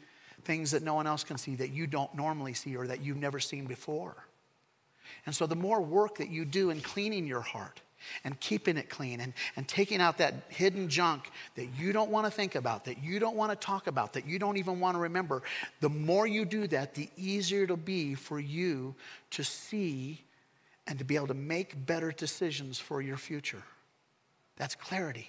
things 0.44 0.70
that 0.70 0.82
no 0.82 0.94
one 0.94 1.06
else 1.06 1.24
can 1.24 1.38
see, 1.38 1.54
that 1.56 1.70
you 1.70 1.86
don't 1.86 2.14
normally 2.14 2.54
see 2.54 2.76
or 2.76 2.86
that 2.86 3.02
you've 3.02 3.16
never 3.16 3.40
seen 3.40 3.66
before. 3.66 4.14
And 5.24 5.34
so, 5.34 5.46
the 5.46 5.56
more 5.56 5.80
work 5.80 6.18
that 6.18 6.30
you 6.30 6.44
do 6.44 6.70
in 6.70 6.80
cleaning 6.80 7.26
your 7.26 7.40
heart, 7.40 7.80
and 8.24 8.38
keeping 8.40 8.76
it 8.76 8.88
clean 8.88 9.20
and, 9.20 9.32
and 9.56 9.66
taking 9.66 10.00
out 10.00 10.18
that 10.18 10.34
hidden 10.48 10.88
junk 10.88 11.30
that 11.54 11.66
you 11.76 11.92
don't 11.92 12.10
want 12.10 12.26
to 12.26 12.30
think 12.30 12.54
about, 12.54 12.84
that 12.84 13.02
you 13.02 13.18
don't 13.18 13.36
want 13.36 13.50
to 13.52 13.56
talk 13.56 13.86
about, 13.86 14.12
that 14.12 14.26
you 14.26 14.38
don't 14.38 14.56
even 14.56 14.80
want 14.80 14.94
to 14.94 15.00
remember, 15.00 15.42
the 15.80 15.88
more 15.88 16.26
you 16.26 16.44
do 16.44 16.66
that, 16.68 16.94
the 16.94 17.08
easier 17.16 17.64
it'll 17.64 17.76
be 17.76 18.14
for 18.14 18.38
you 18.40 18.94
to 19.30 19.44
see 19.44 20.20
and 20.86 20.98
to 20.98 21.04
be 21.04 21.16
able 21.16 21.26
to 21.28 21.34
make 21.34 21.86
better 21.86 22.12
decisions 22.12 22.78
for 22.78 23.02
your 23.02 23.16
future. 23.16 23.62
That's 24.56 24.74
clarity. 24.74 25.28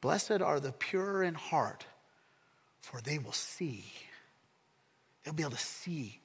Blessed 0.00 0.42
are 0.42 0.60
the 0.60 0.72
pure 0.72 1.22
in 1.22 1.34
heart, 1.34 1.86
for 2.80 3.00
they 3.00 3.18
will 3.18 3.32
see. 3.32 3.84
They'll 5.24 5.34
be 5.34 5.42
able 5.42 5.52
to 5.52 5.58
see 5.58 6.20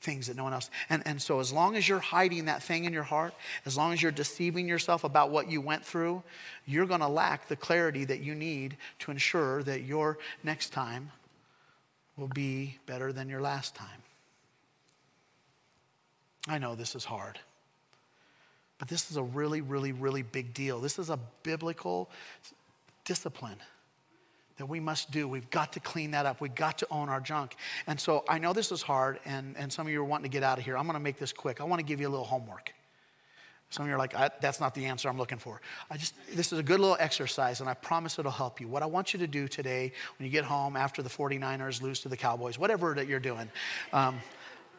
things 0.00 0.26
that 0.26 0.36
no 0.36 0.44
one 0.44 0.52
else. 0.52 0.70
And, 0.90 1.02
and 1.06 1.20
so, 1.20 1.40
as 1.40 1.52
long 1.52 1.76
as 1.76 1.88
you're 1.88 1.98
hiding 1.98 2.46
that 2.46 2.62
thing 2.62 2.84
in 2.84 2.92
your 2.92 3.02
heart, 3.02 3.34
as 3.64 3.76
long 3.76 3.92
as 3.92 4.02
you're 4.02 4.12
deceiving 4.12 4.68
yourself 4.68 5.04
about 5.04 5.30
what 5.30 5.50
you 5.50 5.60
went 5.60 5.84
through, 5.84 6.22
you're 6.66 6.86
going 6.86 7.00
to 7.00 7.08
lack 7.08 7.48
the 7.48 7.56
clarity 7.56 8.04
that 8.04 8.20
you 8.20 8.34
need 8.34 8.76
to 9.00 9.10
ensure 9.10 9.62
that 9.62 9.82
your 9.82 10.18
next 10.44 10.70
time 10.72 11.10
will 12.16 12.28
be 12.28 12.78
better 12.86 13.12
than 13.12 13.28
your 13.28 13.40
last 13.40 13.74
time. 13.74 14.02
I 16.46 16.58
know 16.58 16.74
this 16.74 16.94
is 16.94 17.04
hard, 17.04 17.38
but 18.78 18.88
this 18.88 19.10
is 19.10 19.16
a 19.16 19.22
really, 19.22 19.60
really, 19.60 19.92
really 19.92 20.22
big 20.22 20.54
deal. 20.54 20.80
This 20.80 20.98
is 20.98 21.10
a 21.10 21.18
biblical 21.42 22.10
discipline 23.04 23.58
that 24.58 24.66
we 24.66 24.80
must 24.80 25.10
do. 25.10 25.28
We've 25.28 25.50
got 25.50 25.72
to 25.74 25.80
clean 25.80 26.12
that 26.12 26.24
up. 26.24 26.40
We've 26.40 26.54
got 26.54 26.78
to 26.78 26.86
own 26.90 27.08
our 27.08 27.20
junk. 27.20 27.56
And 27.86 28.00
so 28.00 28.24
I 28.28 28.38
know 28.38 28.52
this 28.52 28.72
is 28.72 28.82
hard, 28.82 29.18
and, 29.24 29.54
and 29.58 29.72
some 29.72 29.86
of 29.86 29.92
you 29.92 30.00
are 30.00 30.04
wanting 30.04 30.30
to 30.30 30.34
get 30.34 30.42
out 30.42 30.58
of 30.58 30.64
here. 30.64 30.76
I'm 30.78 30.84
going 30.84 30.94
to 30.94 31.00
make 31.00 31.18
this 31.18 31.32
quick. 31.32 31.60
I 31.60 31.64
want 31.64 31.80
to 31.80 31.84
give 31.84 32.00
you 32.00 32.08
a 32.08 32.10
little 32.10 32.24
homework. 32.24 32.72
Some 33.68 33.84
of 33.84 33.88
you 33.88 33.96
are 33.96 33.98
like, 33.98 34.14
that's 34.40 34.60
not 34.60 34.74
the 34.74 34.86
answer 34.86 35.08
I'm 35.08 35.18
looking 35.18 35.38
for. 35.38 35.60
I 35.90 35.96
just, 35.96 36.14
this 36.32 36.52
is 36.52 36.58
a 36.58 36.62
good 36.62 36.78
little 36.78 36.96
exercise, 37.00 37.60
and 37.60 37.68
I 37.68 37.74
promise 37.74 38.18
it'll 38.18 38.30
help 38.30 38.60
you. 38.60 38.68
What 38.68 38.82
I 38.82 38.86
want 38.86 39.12
you 39.12 39.18
to 39.18 39.26
do 39.26 39.48
today, 39.48 39.92
when 40.18 40.24
you 40.24 40.30
get 40.30 40.44
home 40.44 40.76
after 40.76 41.02
the 41.02 41.10
49ers 41.10 41.82
lose 41.82 42.00
to 42.00 42.08
the 42.08 42.16
Cowboys, 42.16 42.58
whatever 42.58 42.94
that 42.94 43.08
you're 43.08 43.18
doing, 43.18 43.50
um, 43.92 44.20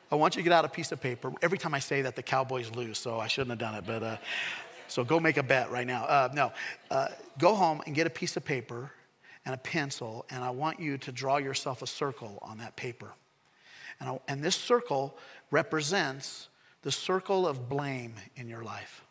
I 0.10 0.16
want 0.16 0.36
you 0.36 0.42
to 0.42 0.44
get 0.44 0.54
out 0.54 0.64
a 0.64 0.70
piece 0.70 0.92
of 0.92 1.02
paper. 1.02 1.34
Every 1.42 1.58
time 1.58 1.74
I 1.74 1.80
say 1.80 2.04
that, 2.04 2.16
the 2.16 2.24
Cowboys 2.24 2.72
lose, 2.72 2.98
so 2.98 3.20
I 3.20 3.28
shouldn't 3.28 3.50
have 3.50 3.60
done 3.60 3.76
it, 3.76 3.84
but 3.86 4.04
uh, 4.04 4.18
so 4.88 5.04
go 5.04 5.20
make 5.20 5.38
a 5.38 5.44
bet 5.44 5.70
right 5.70 5.86
now. 5.86 6.06
Uh, 6.06 6.30
no, 6.34 6.54
uh, 6.90 7.10
go 7.38 7.54
home 7.54 7.82
and 7.86 7.94
get 7.94 8.08
a 8.08 8.10
piece 8.10 8.38
of 8.38 8.46
paper 8.46 8.92
and 9.46 9.54
a 9.54 9.58
pencil, 9.58 10.26
and 10.30 10.44
I 10.44 10.50
want 10.52 10.80
you 10.80 10.98
to 11.00 11.12
draw 11.12 11.38
yourself 11.38 11.82
a 11.82 11.88
circle 11.88 12.40
on 12.42 12.58
that 12.60 12.76
paper. 12.76 13.12
And, 14.00 14.10
I, 14.10 14.20
and 14.30 14.44
this 14.44 14.56
circle 14.56 15.18
represents 15.52 16.48
the 16.84 16.92
circle 16.92 17.46
of 17.46 17.68
blame 17.68 18.16
in 18.36 18.48
your 18.48 18.64
life. 18.64 19.04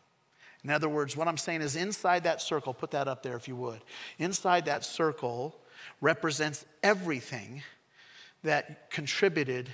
In 0.63 0.71
other 0.71 0.89
words, 0.89 1.15
what 1.15 1.27
I'm 1.27 1.37
saying 1.37 1.61
is 1.61 1.75
inside 1.75 2.23
that 2.23 2.41
circle, 2.41 2.73
put 2.73 2.91
that 2.91 3.07
up 3.07 3.21
there 3.21 3.35
if 3.35 3.47
you 3.47 3.55
would. 3.55 3.81
Inside 4.17 4.65
that 4.65 4.83
circle 4.83 5.55
represents 6.01 6.65
everything 6.81 7.61
that 8.43 8.89
contributed 8.89 9.69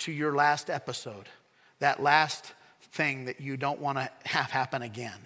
to 0.00 0.12
your 0.12 0.34
last 0.34 0.70
episode, 0.70 1.28
that 1.80 2.02
last 2.02 2.52
thing 2.92 3.26
that 3.26 3.40
you 3.40 3.56
don't 3.56 3.80
want 3.80 3.98
to 3.98 4.10
have 4.24 4.50
happen 4.50 4.82
again. 4.82 5.18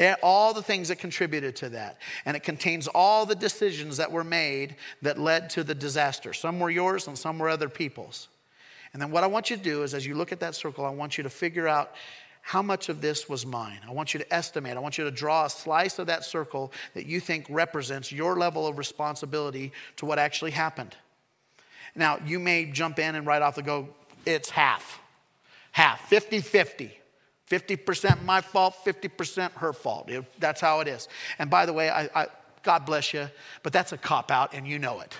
Eh, 0.00 0.14
all 0.22 0.54
the 0.54 0.62
things 0.62 0.88
that 0.88 0.98
contributed 0.98 1.54
to 1.56 1.68
that. 1.68 1.98
And 2.24 2.34
it 2.34 2.42
contains 2.42 2.88
all 2.88 3.26
the 3.26 3.34
decisions 3.34 3.98
that 3.98 4.10
were 4.10 4.24
made 4.24 4.76
that 5.02 5.18
led 5.18 5.50
to 5.50 5.62
the 5.62 5.74
disaster. 5.74 6.32
Some 6.32 6.58
were 6.58 6.70
yours 6.70 7.06
and 7.06 7.18
some 7.18 7.38
were 7.38 7.50
other 7.50 7.68
people's. 7.68 8.28
And 8.92 9.00
then 9.00 9.10
what 9.10 9.24
I 9.24 9.26
want 9.26 9.50
you 9.50 9.56
to 9.56 9.62
do 9.62 9.82
is, 9.82 9.92
as 9.92 10.06
you 10.06 10.14
look 10.14 10.32
at 10.32 10.40
that 10.40 10.54
circle, 10.54 10.86
I 10.86 10.90
want 10.90 11.18
you 11.18 11.22
to 11.22 11.30
figure 11.30 11.68
out 11.68 11.92
how 12.40 12.62
much 12.62 12.88
of 12.88 13.02
this 13.02 13.28
was 13.28 13.44
mine. 13.44 13.78
I 13.86 13.92
want 13.92 14.14
you 14.14 14.18
to 14.18 14.34
estimate. 14.34 14.76
I 14.76 14.80
want 14.80 14.96
you 14.96 15.04
to 15.04 15.10
draw 15.10 15.44
a 15.44 15.50
slice 15.50 15.98
of 15.98 16.06
that 16.06 16.24
circle 16.24 16.72
that 16.94 17.06
you 17.06 17.20
think 17.20 17.46
represents 17.50 18.10
your 18.10 18.36
level 18.36 18.66
of 18.66 18.78
responsibility 18.78 19.72
to 19.96 20.06
what 20.06 20.18
actually 20.18 20.50
happened. 20.52 20.96
Now, 21.94 22.18
you 22.24 22.38
may 22.38 22.66
jump 22.66 22.98
in 22.98 23.14
and 23.14 23.26
right 23.26 23.42
off 23.42 23.56
the 23.56 23.62
go, 23.62 23.88
it's 24.26 24.50
half. 24.50 25.00
Half, 25.72 26.08
50 26.08 26.40
50. 26.40 26.96
50% 27.50 28.22
my 28.24 28.40
fault, 28.40 28.76
50% 28.84 29.52
her 29.54 29.72
fault. 29.72 30.08
It, 30.08 30.24
that's 30.38 30.60
how 30.60 30.80
it 30.80 30.88
is. 30.88 31.08
And 31.38 31.50
by 31.50 31.66
the 31.66 31.72
way, 31.72 31.90
I, 31.90 32.08
I, 32.14 32.26
God 32.62 32.86
bless 32.86 33.12
you, 33.12 33.28
but 33.62 33.72
that's 33.72 33.92
a 33.92 33.98
cop 33.98 34.30
out 34.30 34.54
and 34.54 34.66
you 34.66 34.78
know 34.78 35.00
it. 35.00 35.16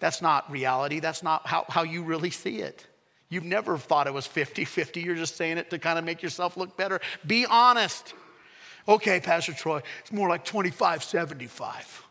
That's 0.00 0.20
not 0.20 0.50
reality. 0.50 0.98
That's 0.98 1.22
not 1.22 1.46
how, 1.46 1.64
how 1.68 1.84
you 1.84 2.02
really 2.02 2.30
see 2.30 2.58
it. 2.58 2.84
You've 3.28 3.44
never 3.44 3.78
thought 3.78 4.06
it 4.06 4.12
was 4.12 4.26
50 4.26 4.64
50. 4.64 5.00
You're 5.00 5.14
just 5.14 5.36
saying 5.36 5.58
it 5.58 5.70
to 5.70 5.78
kind 5.78 5.98
of 5.98 6.04
make 6.04 6.22
yourself 6.22 6.56
look 6.56 6.76
better. 6.76 7.00
Be 7.26 7.46
honest. 7.46 8.14
Okay, 8.86 9.18
Pastor 9.20 9.54
Troy, 9.54 9.80
it's 10.00 10.12
more 10.12 10.28
like 10.28 10.44
25 10.44 11.02
75. 11.02 12.04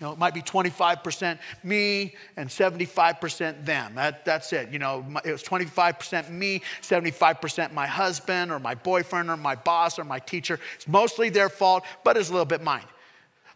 You 0.00 0.06
know, 0.06 0.12
it 0.14 0.18
might 0.18 0.32
be 0.32 0.40
25% 0.40 1.38
me 1.62 2.14
and 2.36 2.48
75% 2.48 3.66
them. 3.66 3.94
That, 3.96 4.24
that's 4.24 4.52
it. 4.54 4.70
You 4.70 4.78
know, 4.78 5.04
it 5.24 5.30
was 5.30 5.42
25% 5.42 6.30
me, 6.30 6.62
75% 6.80 7.72
my 7.72 7.86
husband 7.86 8.50
or 8.50 8.58
my 8.58 8.74
boyfriend 8.74 9.28
or 9.28 9.36
my 9.36 9.54
boss 9.54 9.98
or 9.98 10.04
my 10.04 10.18
teacher. 10.18 10.58
It's 10.76 10.88
mostly 10.88 11.28
their 11.28 11.50
fault, 11.50 11.84
but 12.02 12.16
it's 12.16 12.30
a 12.30 12.32
little 12.32 12.46
bit 12.46 12.62
mine. 12.62 12.84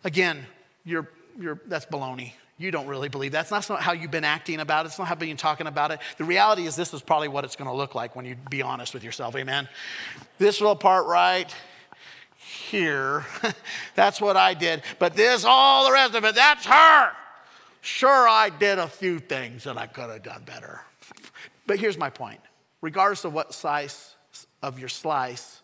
Again, 0.05 0.45
you're, 0.85 1.09
you're, 1.41 1.61
that's 1.67 1.87
baloney. 1.87 2.33
You 2.59 2.71
don't 2.71 2.87
really 2.87 3.09
believe 3.09 3.33
that. 3.33 3.49
That's 3.49 3.71
not 3.71 3.81
how 3.81 3.93
you've 3.93 4.11
been 4.11 4.23
acting 4.23 4.61
about 4.61 4.85
it. 4.85 4.89
It's 4.89 4.99
not 4.99 5.09
how 5.09 5.15
you've 5.15 5.21
been 5.21 5.37
talking 5.39 5.67
about 5.67 5.93
it. 5.93 6.01
The 6.19 6.25
reality 6.25 6.67
is, 6.67 6.77
this 6.77 6.93
is 6.93 7.01
probably 7.01 7.29
what 7.29 7.45
it's 7.45 7.57
going 7.57 7.71
to 7.71 7.77
look 7.77 7.95
like 7.95 8.15
when 8.15 8.27
you 8.27 8.37
be 8.51 8.63
honest 8.63 8.93
with 8.93 9.03
yourself. 9.03 9.35
Amen. 9.35 9.67
This 10.39 10.61
little 10.61 10.77
part 10.77 11.07
right 11.07 11.53
here, 12.45 13.25
that's 13.95 14.21
what 14.21 14.37
I 14.37 14.55
did. 14.55 14.83
But 14.99 15.15
this, 15.15 15.45
all 15.45 15.87
the 15.87 15.93
rest 15.93 16.15
of 16.15 16.25
it, 16.25 16.35
that's 16.35 16.67
her. 16.67 17.11
Sure, 17.81 18.29
I 18.29 18.51
did 18.51 18.79
a 18.79 18.89
few 18.89 19.19
things 19.19 19.65
that 19.65 19.77
I 19.77 19.87
could 19.87 20.11
have 20.11 20.23
done 20.23 20.43
better. 20.45 20.81
But 21.67 21.79
here's 21.79 21.99
my 21.99 22.11
point 22.11 22.41
regardless 22.81 23.25
of 23.25 23.33
what 23.33 23.55
size 23.55 24.15
of 24.63 24.79
your 24.79 24.89
slice 24.89 25.63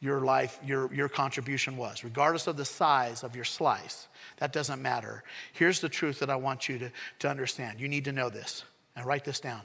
your 0.00 0.20
life, 0.20 0.58
your, 0.64 0.92
your 0.94 1.08
contribution 1.08 1.76
was, 1.76 2.04
regardless 2.04 2.46
of 2.46 2.56
the 2.56 2.64
size 2.64 3.24
of 3.24 3.34
your 3.34 3.44
slice, 3.44 4.06
that 4.36 4.52
doesn't 4.52 4.80
matter. 4.80 5.24
Here's 5.52 5.80
the 5.80 5.88
truth 5.88 6.20
that 6.20 6.30
I 6.30 6.36
want 6.36 6.68
you 6.68 6.78
to, 6.78 6.92
to 7.20 7.28
understand. 7.28 7.80
You 7.80 7.88
need 7.88 8.04
to 8.04 8.12
know 8.12 8.28
this 8.28 8.64
and 8.94 9.04
write 9.04 9.24
this 9.24 9.40
down. 9.40 9.62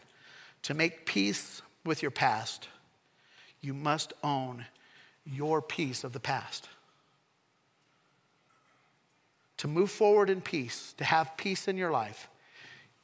To 0.64 0.74
make 0.74 1.06
peace 1.06 1.62
with 1.86 2.02
your 2.02 2.12
past, 2.12 2.68
you 3.62 3.74
must 3.74 4.14
own 4.24 4.66
your 5.26 5.62
piece 5.62 6.04
of 6.04 6.14
the 6.14 6.20
past. 6.20 6.68
To 9.58 9.68
move 9.68 9.92
forward 9.92 10.30
in 10.30 10.42
peace, 10.42 10.94
to 10.98 11.04
have 11.04 11.38
peace 11.38 11.68
in 11.68 11.78
your 11.78 11.92
life, 11.92 12.28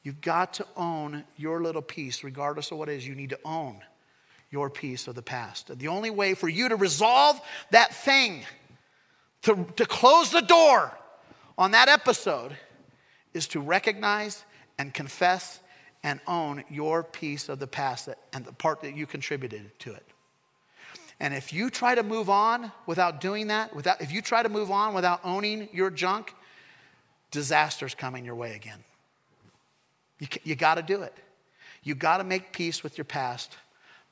you've 0.03 0.21
got 0.21 0.53
to 0.55 0.67
own 0.75 1.23
your 1.37 1.61
little 1.61 1.81
piece, 1.81 2.23
regardless 2.23 2.71
of 2.71 2.77
what 2.77 2.89
it 2.89 2.97
is. 2.97 3.07
You 3.07 3.15
need 3.15 3.29
to 3.29 3.39
own 3.45 3.81
your 4.51 4.69
piece 4.69 5.07
of 5.07 5.15
the 5.15 5.21
past. 5.21 5.77
The 5.77 5.87
only 5.87 6.09
way 6.09 6.33
for 6.33 6.49
you 6.49 6.69
to 6.69 6.75
resolve 6.75 7.39
that 7.71 7.93
thing, 7.93 8.43
to, 9.43 9.65
to 9.77 9.85
close 9.85 10.31
the 10.31 10.41
door 10.41 10.97
on 11.57 11.71
that 11.71 11.87
episode, 11.87 12.57
is 13.33 13.47
to 13.49 13.59
recognize 13.59 14.43
and 14.77 14.93
confess 14.93 15.59
and 16.03 16.19
own 16.27 16.63
your 16.69 17.03
piece 17.03 17.49
of 17.49 17.59
the 17.59 17.67
past 17.67 18.09
and 18.33 18.45
the 18.45 18.53
part 18.53 18.81
that 18.81 18.95
you 18.95 19.05
contributed 19.05 19.77
to 19.79 19.93
it. 19.93 20.05
And 21.19 21.33
if 21.33 21.51
you 21.51 21.69
try 21.69 21.95
to 21.95 22.03
move 22.03 22.29
on 22.29 22.71
without 22.85 23.19
doing 23.19 23.47
that, 23.47 23.75
without, 23.75 24.01
if 24.01 24.11
you 24.11 24.21
try 24.21 24.41
to 24.41 24.49
move 24.49 24.71
on 24.71 24.93
without 24.93 25.19
owning 25.23 25.67
your 25.73 25.89
junk, 25.89 26.33
disaster's 27.31 27.93
coming 27.93 28.23
your 28.23 28.35
way 28.35 28.55
again. 28.55 28.79
You, 30.19 30.27
you 30.43 30.55
got 30.55 30.75
to 30.75 30.81
do 30.81 31.01
it. 31.01 31.13
You 31.83 31.95
got 31.95 32.17
to 32.17 32.23
make 32.23 32.53
peace 32.53 32.83
with 32.83 32.97
your 32.97 33.05
past 33.05 33.57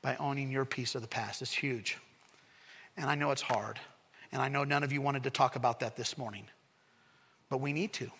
by 0.02 0.16
owning 0.16 0.50
your 0.50 0.64
piece 0.64 0.94
of 0.94 1.02
the 1.02 1.08
past. 1.08 1.42
It's 1.42 1.52
huge. 1.52 1.98
And 2.96 3.06
I 3.06 3.14
know 3.14 3.30
it's 3.30 3.42
hard. 3.42 3.78
And 4.32 4.42
I 4.42 4.48
know 4.48 4.64
none 4.64 4.84
of 4.84 4.92
you 4.92 5.00
wanted 5.00 5.22
to 5.24 5.30
talk 5.30 5.56
about 5.56 5.80
that 5.80 5.96
this 5.96 6.18
morning. 6.18 6.44
But 7.48 7.60
we 7.60 7.72
need 7.72 7.92
to. 7.94 8.10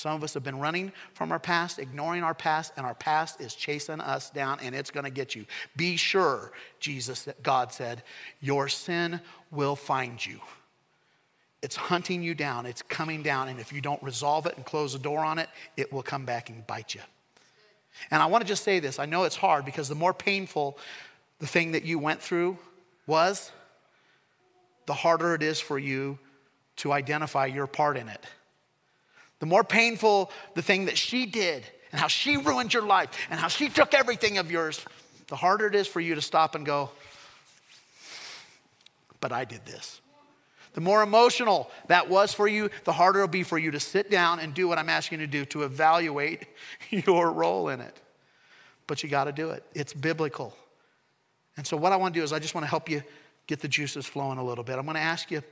Some 0.00 0.14
of 0.14 0.24
us 0.24 0.32
have 0.32 0.42
been 0.42 0.58
running 0.58 0.92
from 1.12 1.30
our 1.30 1.38
past, 1.38 1.78
ignoring 1.78 2.24
our 2.24 2.32
past, 2.32 2.72
and 2.78 2.86
our 2.86 2.94
past 2.94 3.38
is 3.38 3.54
chasing 3.54 4.00
us 4.00 4.30
down 4.30 4.58
and 4.62 4.74
it's 4.74 4.90
going 4.90 5.04
to 5.04 5.10
get 5.10 5.34
you. 5.34 5.44
Be 5.76 5.98
sure, 5.98 6.52
Jesus, 6.78 7.28
God 7.42 7.70
said, 7.70 8.02
your 8.40 8.66
sin 8.66 9.20
will 9.50 9.76
find 9.76 10.24
you. 10.24 10.40
It's 11.60 11.76
hunting 11.76 12.22
you 12.22 12.34
down, 12.34 12.64
it's 12.64 12.80
coming 12.80 13.22
down, 13.22 13.48
and 13.48 13.60
if 13.60 13.74
you 13.74 13.82
don't 13.82 14.02
resolve 14.02 14.46
it 14.46 14.56
and 14.56 14.64
close 14.64 14.94
the 14.94 14.98
door 14.98 15.18
on 15.18 15.38
it, 15.38 15.50
it 15.76 15.92
will 15.92 16.02
come 16.02 16.24
back 16.24 16.48
and 16.48 16.66
bite 16.66 16.94
you. 16.94 17.02
And 18.10 18.22
I 18.22 18.26
want 18.26 18.40
to 18.40 18.48
just 18.48 18.64
say 18.64 18.80
this 18.80 18.98
I 18.98 19.04
know 19.04 19.24
it's 19.24 19.36
hard 19.36 19.66
because 19.66 19.90
the 19.90 19.94
more 19.94 20.14
painful 20.14 20.78
the 21.40 21.46
thing 21.46 21.72
that 21.72 21.84
you 21.84 21.98
went 21.98 22.22
through 22.22 22.56
was, 23.06 23.52
the 24.86 24.94
harder 24.94 25.34
it 25.34 25.42
is 25.42 25.60
for 25.60 25.78
you 25.78 26.18
to 26.76 26.90
identify 26.90 27.44
your 27.44 27.66
part 27.66 27.98
in 27.98 28.08
it. 28.08 28.24
The 29.40 29.46
more 29.46 29.64
painful 29.64 30.30
the 30.54 30.62
thing 30.62 30.84
that 30.84 30.96
she 30.96 31.26
did 31.26 31.64
and 31.90 32.00
how 32.00 32.06
she 32.06 32.36
ruined 32.36 32.72
your 32.72 32.84
life 32.84 33.10
and 33.30 33.40
how 33.40 33.48
she 33.48 33.68
took 33.68 33.94
everything 33.94 34.38
of 34.38 34.50
yours, 34.50 34.84
the 35.26 35.36
harder 35.36 35.66
it 35.66 35.74
is 35.74 35.86
for 35.86 36.00
you 36.00 36.14
to 36.14 36.22
stop 36.22 36.54
and 36.54 36.64
go, 36.64 36.90
but 39.20 39.32
I 39.32 39.44
did 39.44 39.64
this. 39.66 40.00
The 40.74 40.80
more 40.80 41.02
emotional 41.02 41.70
that 41.88 42.08
was 42.08 42.32
for 42.32 42.46
you, 42.46 42.70
the 42.84 42.92
harder 42.92 43.20
it'll 43.20 43.28
be 43.28 43.42
for 43.42 43.58
you 43.58 43.72
to 43.72 43.80
sit 43.80 44.10
down 44.10 44.38
and 44.38 44.54
do 44.54 44.68
what 44.68 44.78
I'm 44.78 44.88
asking 44.88 45.20
you 45.20 45.26
to 45.26 45.32
do 45.32 45.44
to 45.46 45.64
evaluate 45.64 46.46
your 46.90 47.32
role 47.32 47.70
in 47.70 47.80
it. 47.80 47.96
But 48.86 49.02
you 49.02 49.08
got 49.08 49.24
to 49.24 49.32
do 49.32 49.50
it, 49.50 49.64
it's 49.74 49.92
biblical. 49.92 50.54
And 51.56 51.66
so, 51.66 51.76
what 51.76 51.92
I 51.92 51.96
want 51.96 52.14
to 52.14 52.20
do 52.20 52.24
is, 52.24 52.32
I 52.32 52.38
just 52.38 52.54
want 52.54 52.64
to 52.64 52.70
help 52.70 52.88
you 52.88 53.02
get 53.46 53.60
the 53.60 53.68
juices 53.68 54.06
flowing 54.06 54.38
a 54.38 54.44
little 54.44 54.64
bit. 54.64 54.78
I'm 54.78 54.84
going 54.84 54.94
to 54.94 55.00
ask 55.00 55.30
you, 55.30 55.42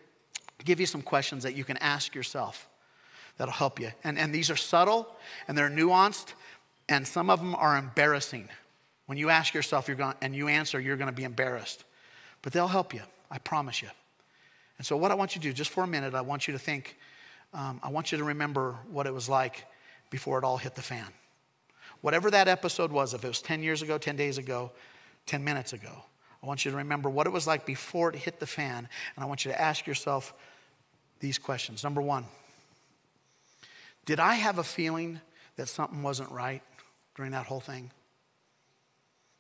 give 0.64 0.78
you 0.78 0.86
some 0.86 1.02
questions 1.02 1.42
that 1.42 1.54
you 1.54 1.64
can 1.64 1.76
ask 1.78 2.14
yourself 2.14 2.68
that'll 3.38 3.54
help 3.54 3.80
you. 3.80 3.90
And, 4.04 4.18
and 4.18 4.34
these 4.34 4.50
are 4.50 4.56
subtle 4.56 5.08
and 5.46 5.56
they're 5.56 5.70
nuanced, 5.70 6.34
and 6.88 7.06
some 7.06 7.30
of 7.30 7.38
them 7.38 7.54
are 7.54 7.76
embarrassing. 7.76 8.48
When 9.06 9.16
you 9.16 9.30
ask 9.30 9.54
yourself 9.54 9.88
you're 9.88 9.96
going, 9.96 10.14
and 10.20 10.34
you 10.34 10.48
answer, 10.48 10.78
you're 10.78 10.96
going 10.96 11.08
to 11.08 11.16
be 11.16 11.24
embarrassed. 11.24 11.84
But 12.42 12.52
they'll 12.52 12.68
help 12.68 12.92
you, 12.92 13.02
I 13.30 13.38
promise 13.38 13.80
you. 13.80 13.88
And 14.76 14.86
so, 14.86 14.96
what 14.96 15.10
I 15.10 15.14
want 15.14 15.34
you 15.34 15.40
to 15.40 15.48
do, 15.48 15.52
just 15.52 15.70
for 15.70 15.82
a 15.82 15.86
minute, 15.86 16.14
I 16.14 16.20
want 16.20 16.46
you 16.46 16.52
to 16.52 16.58
think, 16.58 16.96
um, 17.52 17.80
I 17.82 17.88
want 17.88 18.12
you 18.12 18.18
to 18.18 18.24
remember 18.24 18.76
what 18.90 19.06
it 19.06 19.14
was 19.14 19.28
like 19.28 19.64
before 20.10 20.38
it 20.38 20.44
all 20.44 20.56
hit 20.56 20.74
the 20.74 20.82
fan. 20.82 21.06
Whatever 22.00 22.30
that 22.30 22.46
episode 22.46 22.92
was, 22.92 23.12
if 23.12 23.24
it 23.24 23.28
was 23.28 23.42
10 23.42 23.62
years 23.62 23.82
ago, 23.82 23.98
10 23.98 24.14
days 24.14 24.38
ago, 24.38 24.70
10 25.26 25.42
minutes 25.42 25.72
ago, 25.72 26.04
I 26.42 26.46
want 26.46 26.64
you 26.64 26.70
to 26.70 26.76
remember 26.76 27.10
what 27.10 27.26
it 27.26 27.30
was 27.30 27.46
like 27.46 27.66
before 27.66 28.10
it 28.10 28.16
hit 28.16 28.38
the 28.38 28.46
fan, 28.46 28.88
and 29.16 29.24
I 29.24 29.26
want 29.26 29.44
you 29.44 29.50
to 29.50 29.60
ask 29.60 29.86
yourself 29.86 30.32
these 31.18 31.38
questions. 31.38 31.82
Number 31.82 32.00
one, 32.00 32.24
did 34.08 34.20
I 34.20 34.36
have 34.36 34.56
a 34.56 34.64
feeling 34.64 35.20
that 35.56 35.68
something 35.68 36.02
wasn't 36.02 36.30
right 36.30 36.62
during 37.14 37.32
that 37.32 37.44
whole 37.44 37.60
thing? 37.60 37.90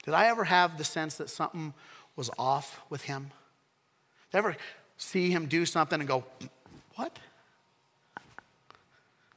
Did 0.04 0.12
I 0.12 0.26
ever 0.26 0.44
have 0.44 0.76
the 0.76 0.84
sense 0.84 1.14
that 1.14 1.30
something 1.30 1.72
was 2.16 2.28
off 2.38 2.78
with 2.90 3.00
him? 3.00 3.30
Did 4.30 4.36
I 4.36 4.38
ever 4.40 4.56
see 4.98 5.30
him 5.30 5.46
do 5.46 5.64
something 5.64 5.98
and 5.98 6.06
go, 6.06 6.22
What? 6.96 7.18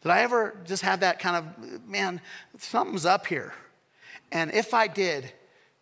Did 0.02 0.12
I 0.12 0.20
ever 0.24 0.54
just 0.66 0.84
have 0.84 1.00
that 1.00 1.20
kind 1.20 1.38
of, 1.38 1.88
man, 1.88 2.20
something's 2.58 3.06
up 3.06 3.26
here? 3.26 3.54
And 4.34 4.54
if 4.54 4.74
I 4.74 4.88
did, 4.88 5.32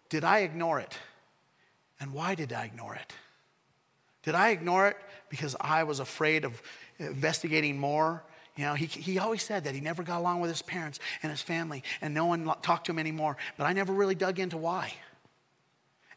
did 0.10 0.24
I 0.24 0.42
ignore 0.42 0.80
it? 0.80 0.96
And 2.00 2.14
why 2.14 2.36
did 2.36 2.54
I 2.54 2.66
ignore 2.66 2.94
it? 2.94 3.14
Did 4.22 4.36
I 4.36 4.50
ignore 4.50 4.90
it 4.90 4.98
because 5.28 5.56
I 5.60 5.86
was 5.86 6.00
afraid 6.00 6.46
of 6.46 6.62
investigating 7.00 7.80
more 7.80 8.22
You 8.60 8.66
know, 8.66 8.74
he, 8.74 8.88
he 8.88 9.20
always 9.20 9.42
said 9.42 9.64
that 9.64 9.74
he 9.74 9.80
never 9.80 10.04
got 10.04 10.20
along 10.20 10.42
with 10.42 10.50
his 10.50 10.62
parents 10.62 11.00
and 11.24 11.32
his 11.32 11.42
family, 11.42 11.82
and 12.02 12.14
no 12.14 12.26
one 12.26 12.44
talked 12.62 12.88
to 12.88 12.92
him 12.92 13.00
anymore. 13.00 13.38
But 13.58 13.64
I 13.64 13.72
never 13.72 13.94
really 13.94 14.16
dug 14.16 14.38
into 14.38 14.58
why. 14.58 14.94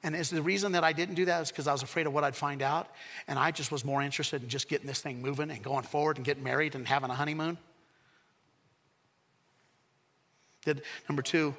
And 0.03 0.17
is 0.17 0.29
the 0.29 0.43
reason 0.43 0.73
that 0.73 0.83
I 0.83 0.93
didn't 0.93 1.15
do 1.15 1.25
that 1.27 1.43
is 1.43 1.51
because 1.53 1.69
I 1.69 1.73
was 1.73 1.85
afraid 1.85 2.09
of 2.09 2.13
what 2.13 2.25
I'd 2.25 2.35
find 2.35 2.61
out. 2.61 2.89
And 3.29 3.39
I 3.39 3.53
just 3.53 3.71
was 3.71 3.85
more 3.85 4.03
interested 4.03 4.43
in 4.43 4.49
just 4.49 4.69
getting 4.69 4.89
this 4.89 5.01
thing 5.01 5.23
moving 5.23 5.53
and 5.53 5.63
going 5.63 5.85
forward 5.85 6.17
and 6.17 6.27
getting 6.27 6.43
married 6.43 6.75
and 6.75 6.85
having 6.85 7.11
a 7.11 7.15
honeymoon. 7.15 7.59
Did, 10.65 10.83
number 11.09 11.23
two, 11.23 11.55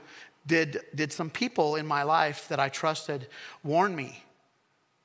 did, 0.45 0.81
did 0.93 1.13
some 1.13 1.29
people 1.29 1.77
in 1.77 1.88
my 1.88 2.03
life 2.03 2.49
that 2.49 2.59
I 2.59 2.67
trusted 2.67 3.27
warn 3.63 3.95
me 3.95 4.21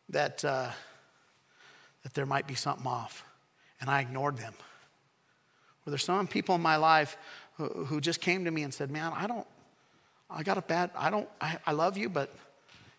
that, 0.08 0.44
uh, 0.44 0.70
that 2.02 2.14
there 2.14 2.26
might 2.26 2.48
be 2.48 2.56
something 2.56 2.88
off? 2.88 3.24
And 3.80 3.88
I 3.88 4.00
ignored 4.00 4.38
them. 4.38 4.54
Were 5.88 5.92
there 5.92 5.98
some 5.98 6.26
people 6.26 6.54
in 6.54 6.60
my 6.60 6.76
life 6.76 7.16
who, 7.56 7.64
who 7.64 7.98
just 7.98 8.20
came 8.20 8.44
to 8.44 8.50
me 8.50 8.62
and 8.62 8.74
said, 8.74 8.90
Man, 8.90 9.10
I 9.16 9.26
don't, 9.26 9.46
I 10.28 10.42
got 10.42 10.58
a 10.58 10.60
bad, 10.60 10.90
I 10.94 11.08
don't, 11.08 11.26
I, 11.40 11.56
I 11.64 11.72
love 11.72 11.96
you, 11.96 12.10
but 12.10 12.30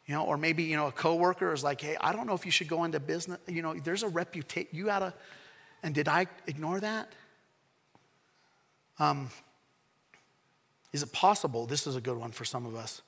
you 0.08 0.16
know, 0.16 0.26
or 0.26 0.38
maybe, 0.38 0.64
you 0.64 0.76
know, 0.76 0.88
a 0.88 0.92
coworker 0.92 1.54
is 1.54 1.64
like, 1.64 1.82
hey, 1.82 1.96
I 2.02 2.14
don't 2.14 2.26
know 2.26 2.34
if 2.34 2.48
you 2.48 2.52
should 2.52 2.68
go 2.68 2.86
into 2.86 3.00
business. 3.00 3.38
You 3.48 3.62
know, 3.62 3.76
there's 3.76 4.02
a 4.02 4.08
reputation. 4.08 4.68
You 4.72 4.86
gotta, 4.86 5.14
and 5.84 5.94
did 5.94 6.08
I 6.08 6.26
ignore 6.48 6.80
that? 6.80 7.14
Um, 8.98 9.30
is 10.92 11.04
it 11.04 11.14
possible, 11.14 11.68
this 11.68 11.86
is 11.86 11.96
a 11.96 12.02
good 12.02 12.18
one 12.18 12.32
for 12.32 12.44
some 12.44 12.66
of 12.66 12.76
us, 12.76 13.04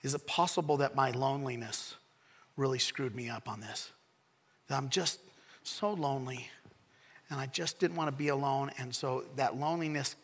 is 0.00 0.14
it 0.14 0.26
possible 0.26 0.78
that 0.78 0.96
my 0.96 1.10
loneliness 1.10 1.96
really 2.56 2.78
screwed 2.78 3.14
me 3.14 3.28
up 3.28 3.46
on 3.46 3.60
this? 3.60 3.90
That 4.68 4.78
I'm 4.78 4.88
just 4.88 5.20
so 5.64 5.92
lonely 5.92 6.48
and 7.30 7.38
I 7.38 7.46
just 7.46 7.78
didn't 7.78 7.96
want 7.96 8.08
to 8.08 8.16
be 8.16 8.28
alone. 8.28 8.70
And 8.78 8.94
so 8.94 9.24
that 9.36 9.56
loneliness 9.56 10.16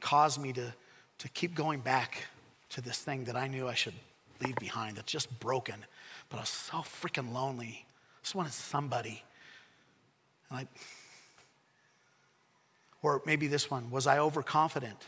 caused 0.00 0.40
me 0.40 0.52
to, 0.54 0.72
to 1.18 1.28
keep 1.30 1.54
going 1.54 1.80
back 1.80 2.24
to 2.70 2.80
this 2.80 2.98
thing 2.98 3.24
that 3.24 3.36
I 3.36 3.46
knew 3.46 3.68
I 3.68 3.74
should 3.74 3.94
leave 4.44 4.56
behind 4.56 4.96
that's 4.96 5.10
just 5.10 5.38
broken. 5.40 5.84
But 6.28 6.38
I 6.38 6.40
was 6.40 6.48
so 6.48 6.78
freaking 6.78 7.32
lonely. 7.32 7.84
I 7.86 8.22
just 8.22 8.34
wanted 8.34 8.52
somebody. 8.52 9.22
And 10.50 10.60
I, 10.60 10.68
or 13.02 13.22
maybe 13.26 13.46
this 13.46 13.70
one 13.70 13.90
was 13.90 14.06
I 14.06 14.18
overconfident? 14.18 14.98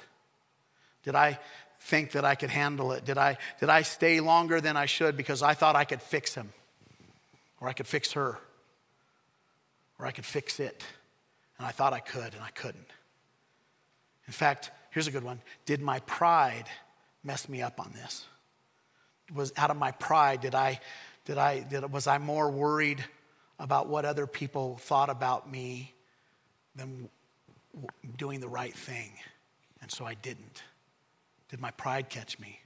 Did 1.04 1.14
I 1.14 1.38
think 1.80 2.12
that 2.12 2.24
I 2.24 2.34
could 2.34 2.50
handle 2.50 2.92
it? 2.92 3.04
Did 3.04 3.18
I, 3.18 3.38
did 3.60 3.70
I 3.70 3.82
stay 3.82 4.20
longer 4.20 4.60
than 4.60 4.76
I 4.76 4.86
should 4.86 5.16
because 5.16 5.42
I 5.42 5.54
thought 5.54 5.76
I 5.76 5.84
could 5.84 6.02
fix 6.02 6.34
him? 6.34 6.52
Or 7.60 7.68
I 7.68 7.72
could 7.72 7.86
fix 7.86 8.12
her? 8.12 8.38
Or 9.98 10.06
I 10.06 10.10
could 10.10 10.26
fix 10.26 10.60
it? 10.60 10.84
And 11.58 11.66
I 11.66 11.70
thought 11.70 11.92
I 11.92 12.00
could, 12.00 12.34
and 12.34 12.42
I 12.42 12.50
couldn't. 12.50 12.86
In 14.26 14.32
fact, 14.32 14.70
here's 14.90 15.06
a 15.06 15.10
good 15.10 15.24
one 15.24 15.40
Did 15.66 15.80
my 15.80 16.00
pride 16.00 16.64
mess 17.24 17.48
me 17.48 17.62
up 17.62 17.80
on 17.80 17.92
this? 17.92 18.26
was 19.34 19.52
out 19.56 19.70
of 19.70 19.76
my 19.76 19.90
pride 19.92 20.40
did 20.40 20.54
I, 20.54 20.80
did 21.24 21.38
I, 21.38 21.60
did, 21.60 21.90
was 21.92 22.06
I 22.06 22.18
more 22.18 22.50
worried 22.50 23.04
about 23.58 23.88
what 23.88 24.04
other 24.04 24.26
people 24.26 24.78
thought 24.78 25.10
about 25.10 25.50
me 25.50 25.94
than 26.76 27.08
doing 28.16 28.40
the 28.40 28.48
right 28.48 28.74
thing? 28.74 29.12
And 29.82 29.90
so 29.90 30.04
I 30.04 30.14
didn't. 30.14 30.62
Did 31.50 31.60
my 31.60 31.70
pride 31.72 32.08
catch 32.08 32.38
me? 32.38 32.60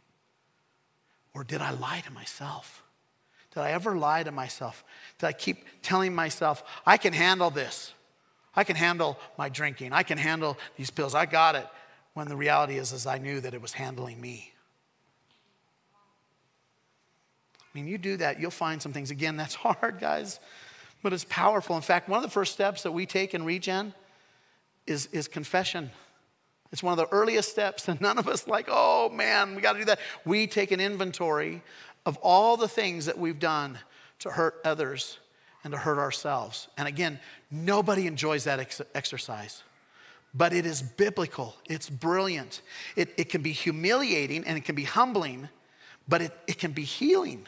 Or 1.34 1.44
did 1.44 1.60
I 1.60 1.70
lie 1.72 2.00
to 2.00 2.12
myself? 2.12 2.82
Did 3.54 3.60
I 3.60 3.70
ever 3.70 3.96
lie 3.96 4.22
to 4.22 4.32
myself? 4.32 4.84
Did 5.18 5.26
I 5.26 5.32
keep 5.32 5.64
telling 5.82 6.14
myself, 6.14 6.62
I 6.86 6.96
can 6.96 7.12
handle 7.12 7.50
this? 7.50 7.92
I 8.54 8.64
can 8.64 8.76
handle 8.76 9.18
my 9.38 9.48
drinking. 9.48 9.92
I 9.92 10.02
can 10.02 10.18
handle 10.18 10.58
these 10.76 10.90
pills. 10.90 11.14
I 11.14 11.26
got 11.26 11.54
it. 11.54 11.66
When 12.14 12.28
the 12.28 12.36
reality 12.36 12.76
is, 12.76 12.92
is 12.92 13.06
I 13.06 13.18
knew 13.18 13.40
that 13.40 13.54
it 13.54 13.62
was 13.62 13.72
handling 13.72 14.20
me. 14.20 14.52
I 17.58 17.78
mean, 17.78 17.88
you 17.88 17.96
do 17.96 18.18
that, 18.18 18.38
you'll 18.38 18.50
find 18.50 18.82
some 18.82 18.92
things. 18.92 19.10
Again, 19.10 19.36
that's 19.36 19.54
hard, 19.64 19.98
guys, 19.98 20.38
but 21.02 21.14
it's 21.14 21.24
powerful. 21.28 21.74
In 21.76 21.82
fact, 21.82 22.08
one 22.08 22.18
of 22.18 22.22
the 22.22 22.30
first 22.30 22.52
steps 22.52 22.82
that 22.82 22.92
we 22.92 23.06
take 23.06 23.32
in 23.32 23.44
Regen 23.44 23.94
is, 24.86 25.06
is 25.06 25.26
confession. 25.26 25.90
It's 26.70 26.82
one 26.82 26.92
of 26.92 26.98
the 26.98 27.14
earliest 27.14 27.50
steps, 27.50 27.88
and 27.88 27.98
none 28.00 28.18
of 28.18 28.28
us 28.28 28.46
like, 28.46 28.68
oh 28.68 29.08
man, 29.08 29.54
we 29.54 29.62
got 29.62 29.72
to 29.72 29.78
do 29.78 29.84
that. 29.86 30.00
We 30.26 30.46
take 30.46 30.70
an 30.70 30.80
inventory 30.80 31.62
of 32.04 32.18
all 32.18 32.58
the 32.58 32.68
things 32.68 33.06
that 33.06 33.16
we've 33.16 33.38
done 33.38 33.78
to 34.18 34.30
hurt 34.30 34.60
others 34.64 35.18
and 35.64 35.72
to 35.72 35.78
hurt 35.78 35.98
ourselves. 35.98 36.68
And 36.76 36.88
again, 36.88 37.18
nobody 37.50 38.06
enjoys 38.06 38.44
that 38.44 38.60
ex- 38.60 38.80
exercise, 38.94 39.62
but 40.34 40.52
it 40.52 40.66
is 40.66 40.82
biblical, 40.82 41.54
it's 41.68 41.88
brilliant. 41.88 42.62
It, 42.96 43.12
it 43.16 43.28
can 43.28 43.42
be 43.42 43.52
humiliating 43.52 44.44
and 44.46 44.56
it 44.56 44.64
can 44.64 44.74
be 44.74 44.84
humbling, 44.84 45.48
but 46.08 46.22
it, 46.22 46.32
it 46.46 46.58
can 46.58 46.72
be 46.72 46.84
healing. 46.84 47.46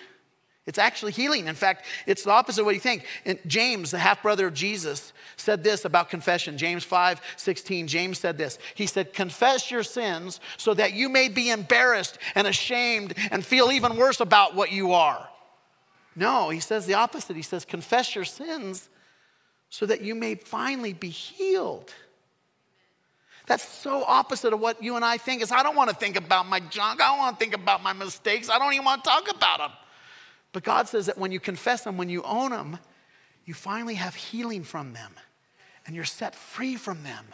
It's 0.67 0.79
actually 0.79 1.13
healing. 1.13 1.47
In 1.47 1.55
fact, 1.55 1.85
it's 2.07 2.23
the 2.23 2.31
opposite 2.31 2.63
of 2.63 2.67
what 2.67 2.75
you 2.75 2.81
think. 2.81 3.05
And 3.27 3.39
James, 3.47 3.91
the 3.91 3.99
half 3.99 4.23
brother 4.23 4.47
of 4.47 4.55
Jesus, 4.55 5.13
said 5.37 5.63
this 5.63 5.85
about 5.85 6.09
confession. 6.09 6.57
James 6.57 6.85
5 6.85 7.21
16, 7.37 7.87
James 7.87 8.19
said 8.19 8.39
this. 8.39 8.59
He 8.75 8.87
said, 8.87 9.13
Confess 9.13 9.71
your 9.71 9.83
sins 9.83 10.41
so 10.57 10.73
that 10.73 10.95
you 10.95 11.11
may 11.11 11.29
be 11.29 11.51
embarrassed 11.51 12.19
and 12.35 12.47
ashamed 12.47 13.13
and 13.31 13.45
feel 13.45 13.73
even 13.73 13.97
worse 13.97 14.21
about 14.21 14.55
what 14.55 14.73
you 14.73 14.93
are. 14.93 15.29
No, 16.17 16.51
he 16.51 16.61
says 16.61 16.87
the 16.87 16.95
opposite. 16.95 17.37
He 17.37 17.43
says, 17.43 17.65
Confess 17.65 18.15
your 18.15 18.25
sins 18.25 18.89
so 19.69 19.87
that 19.87 20.03
you 20.03 20.15
may 20.15 20.37
finally 20.37 20.93
be 20.93 21.09
healed. 21.09 21.93
That's 23.47 23.67
so 23.69 24.05
opposite 24.05 24.53
of 24.53 24.61
what 24.61 24.83
you 24.83 24.97
and 24.97 25.05
I 25.05 25.19
think 25.19 25.43
is 25.43 25.53
I 25.53 25.63
don't 25.63 25.77
want 25.77 25.91
to 25.91 25.97
think 25.97 26.17
about 26.17 26.47
my 26.47 26.61
junk. 26.61 27.03
I 27.03 27.09
don't 27.09 27.19
want 27.19 27.39
to 27.39 27.45
think 27.45 27.55
about 27.55 27.83
my 27.83 27.93
mistakes. 27.93 28.49
I 28.49 28.59
don't 28.59 28.73
even 28.73 28.85
want 28.85 29.05
to 29.05 29.11
talk 29.11 29.31
about 29.31 29.59
them. 29.59 29.71
But 30.53 30.63
God 30.63 30.89
says 30.89 31.07
that 31.07 31.19
when 31.19 31.33
you 31.33 31.41
confess 31.41 31.83
them, 31.83 31.97
when 31.97 32.09
you 32.09 32.23
own 32.23 32.53
them, 32.53 32.79
you 33.45 33.53
finally 33.53 33.95
have 33.95 34.15
healing 34.15 34.63
from 34.63 34.93
them 34.95 35.13
and 35.87 35.95
you're 35.95 36.05
set 36.05 36.35
free 36.35 36.77
from 36.77 37.03
them 37.03 37.27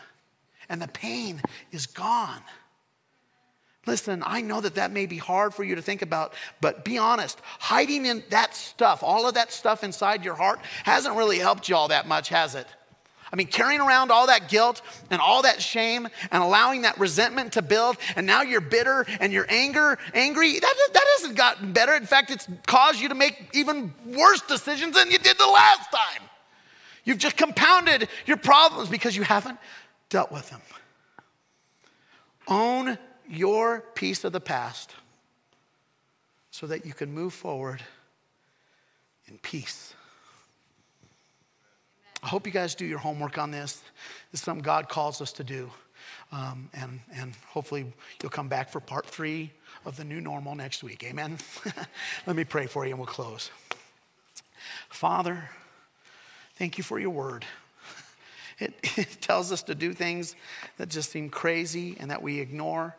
and 0.69 0.81
the 0.81 0.89
pain 0.89 1.43
is 1.71 1.87
gone. 1.87 2.41
Listen, 3.91 4.23
I 4.25 4.41
know 4.41 4.61
that 4.61 4.77
that 4.77 4.93
may 4.93 5.07
be 5.07 5.17
hard 5.17 5.53
for 5.53 5.65
you 5.65 5.75
to 5.75 5.83
think 5.83 6.01
about, 6.01 6.33
but 6.61 6.85
be 6.85 6.97
honest. 6.97 7.41
Hiding 7.59 8.07
in 8.07 8.23
that 8.31 8.55
stuff, 8.55 9.03
all 9.03 9.27
of 9.27 9.35
that 9.35 9.51
stuff 9.51 9.83
inside 9.83 10.25
your 10.25 10.37
heart, 10.37 10.61
hasn't 10.85 11.17
really 11.17 11.41
helped 11.41 11.69
you 11.69 11.75
all 11.75 11.89
that 11.89 12.07
much, 12.07 12.29
has 12.29 12.55
it? 12.55 12.69
I 13.33 13.35
mean, 13.35 13.49
carrying 13.49 13.81
around 13.81 14.13
all 14.13 14.29
that 14.29 14.49
guilt 14.49 14.81
and 15.11 15.21
all 15.21 15.43
that 15.43 15.61
shame 15.61 16.07
and 16.31 16.41
allowing 16.41 16.83
that 16.83 17.01
resentment 17.01 17.55
to 17.55 17.63
build, 17.63 17.97
and 18.15 18.29
now 18.29 18.43
you're 18.43 18.61
bitter 18.61 19.05
and 19.19 19.33
you're 19.33 19.47
anger, 19.49 19.99
angry, 20.15 20.61
that, 20.61 20.75
that 20.93 21.05
hasn't 21.17 21.37
gotten 21.37 21.73
better. 21.73 21.93
In 21.97 22.07
fact, 22.07 22.31
it's 22.31 22.47
caused 22.69 23.01
you 23.01 23.09
to 23.09 23.17
make 23.17 23.51
even 23.55 23.93
worse 24.07 24.41
decisions 24.43 24.95
than 24.95 25.11
you 25.11 25.19
did 25.19 25.37
the 25.37 25.49
last 25.49 25.91
time. 25.91 26.29
You've 27.03 27.19
just 27.19 27.37
compounded 27.37 28.09
your 28.25 28.37
problems 28.37 28.89
because 28.89 29.17
you 29.17 29.25
haven't 29.25 29.59
dealt 30.11 30.31
with 30.31 30.49
them. 30.49 30.61
Own 32.47 32.97
your 33.31 33.81
piece 33.95 34.25
of 34.25 34.33
the 34.33 34.41
past 34.41 34.95
so 36.51 36.67
that 36.67 36.85
you 36.85 36.93
can 36.93 37.13
move 37.13 37.33
forward 37.33 37.83
in 39.29 39.39
peace. 39.39 39.95
I 42.23 42.27
hope 42.27 42.47
you 42.47 42.53
guys 42.53 42.75
do 42.75 42.85
your 42.85 42.99
homework 42.99 43.39
on 43.39 43.51
this. 43.51 43.83
This 44.31 44.41
is 44.41 44.45
something 44.45 44.63
God 44.63 44.89
calls 44.89 45.23
us 45.23 45.33
to 45.35 45.45
do. 45.45 45.71
Um, 46.33 46.69
and, 46.75 47.01
and 47.15 47.35
hopefully 47.47 47.87
you'll 48.23 48.31
come 48.31 48.49
back 48.49 48.69
for 48.69 48.81
part 48.81 49.07
three 49.07 49.51
of 49.85 49.97
the 49.97 50.05
new 50.05 50.21
normal 50.21 50.55
next 50.55 50.83
week. 50.83 51.05
Amen. 51.05 51.39
Let 52.27 52.37
me 52.37 52.45
pray 52.45 52.67
for 52.67 52.85
you 52.85 52.91
and 52.91 52.99
we'll 52.99 53.07
close. 53.07 53.51
Father, 54.89 55.49
thank 56.57 56.79
you 56.79 56.85
for 56.85 56.99
your 56.99 57.11
word. 57.11 57.45
It, 58.63 58.75
it 58.99 59.23
tells 59.23 59.53
us 59.53 59.63
to 59.63 59.75
do 59.75 59.95
things 59.95 60.37
that 60.77 60.91
just 60.91 61.11
seem 61.11 61.31
crazy 61.31 61.97
and 61.99 62.11
that 62.11 62.23
we 62.23 62.41
ignore. 62.41 62.95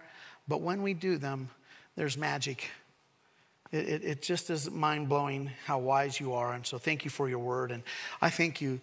But 0.48 0.62
when 0.62 0.82
we 0.82 0.94
do 0.94 1.18
them, 1.18 1.50
there's 1.96 2.18
magic. 2.18 2.70
It, 3.72 3.88
it, 3.88 4.04
it, 4.04 4.22
just 4.22 4.50
is 4.50 4.70
mind 4.70 5.08
blowing 5.08 5.52
how 5.66 5.80
wise 5.80 6.20
you 6.20 6.34
are. 6.34 6.54
And 6.54 6.66
so 6.66 6.78
thank 6.78 7.06
you 7.06 7.12
for 7.12 7.30
your 7.30 7.40
word. 7.40 7.72
And 7.72 7.84
I 8.22 8.30
thank 8.30 8.62
you 8.62 8.82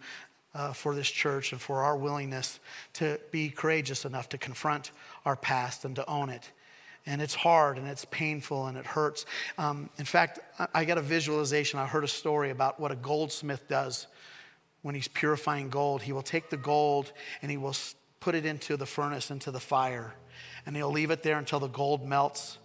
uh, 0.55 0.73
for 0.73 0.95
this 0.95 1.09
church 1.09 1.53
and 1.53 1.61
for 1.61 1.83
our 1.83 1.97
willingness 1.97 2.59
to 2.95 3.21
be 3.31 3.51
courageous 3.51 4.05
enough 4.05 4.29
to 4.31 4.39
confront 4.39 4.93
our 5.25 5.37
past 5.37 5.85
and 5.85 5.95
to 5.97 6.09
own 6.09 6.31
it. 6.31 6.51
And 7.07 7.23
it's 7.23 7.35
hard 7.35 7.79
and 7.79 7.87
it's 7.87 8.07
painful 8.07 8.67
and 8.67 8.77
it 8.77 8.87
hurts. 8.87 9.25
Um, 9.57 9.91
in 9.99 10.05
fact, 10.05 10.41
I, 10.59 10.69
I 10.75 10.85
got 10.85 10.99
a 10.99 11.03
visualization. 11.03 11.79
I 11.79 11.87
heard 11.87 12.05
a 12.05 12.09
story 12.09 12.51
about 12.51 12.81
what 12.81 12.91
a 12.91 12.97
goldsmith 12.97 13.69
does 13.69 14.07
when 14.83 14.95
he's 14.95 15.09
purifying 15.09 15.69
gold. 15.69 16.03
He 16.03 16.13
will 16.13 16.23
take 16.23 16.51
the 16.51 16.57
gold 16.57 17.13
and 17.43 17.51
he 17.51 17.57
will 17.57 17.77
put 18.21 18.35
it 18.35 18.45
into 18.47 18.77
the 18.77 18.87
furnace, 18.87 19.31
into 19.31 19.51
the 19.51 19.61
fire, 19.61 20.15
and 20.69 20.77
he'll 20.77 20.93
leave 20.93 21.11
it 21.11 21.23
there 21.23 21.39
until 21.39 21.61
the 21.61 21.67
gold 21.67 22.07
melts 22.07 22.59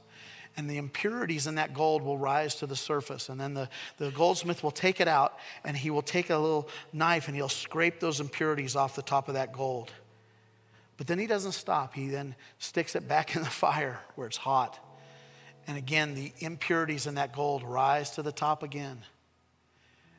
and 0.58 0.70
the 0.70 0.76
impurities 0.76 1.48
in 1.48 1.56
that 1.56 1.74
gold 1.74 2.02
will 2.02 2.18
rise 2.18 2.56
to 2.56 2.68
the 2.68 2.76
surface. 2.76 3.30
And 3.30 3.40
then 3.40 3.54
the, 3.54 3.70
the 3.98 4.12
goldsmith 4.12 4.62
will 4.62 4.72
take 4.72 5.00
it 5.00 5.08
out 5.08 5.40
and 5.64 5.78
he 5.78 5.90
will 5.90 6.02
take 6.02 6.30
a 6.30 6.38
little 6.38 6.68
knife 6.92 7.30
and 7.30 7.36
he'll 7.36 7.48
scrape 7.48 8.02
those 8.02 8.20
impurities 8.20 8.76
off 8.76 8.98
the 8.98 9.02
top 9.02 9.30
of 9.30 9.36
that 9.36 9.54
gold. 9.54 9.90
But 10.98 11.08
then 11.08 11.18
he 11.18 11.28
doesn't 11.28 11.54
stop. 11.54 11.94
He 11.94 12.10
then 12.10 12.36
sticks 12.60 12.94
it 12.98 13.08
back 13.08 13.36
in 13.38 13.42
the 13.42 13.50
fire 13.50 14.02
where 14.16 14.28
it's 14.28 14.36
hot. 14.36 14.78
And 15.66 15.78
again, 15.78 16.14
the 16.14 16.34
impurities 16.40 17.08
in 17.08 17.16
that 17.16 17.34
gold 17.34 17.64
rise 17.64 18.12
to 18.12 18.22
the 18.22 18.34
top 18.34 18.64
again. 18.64 18.98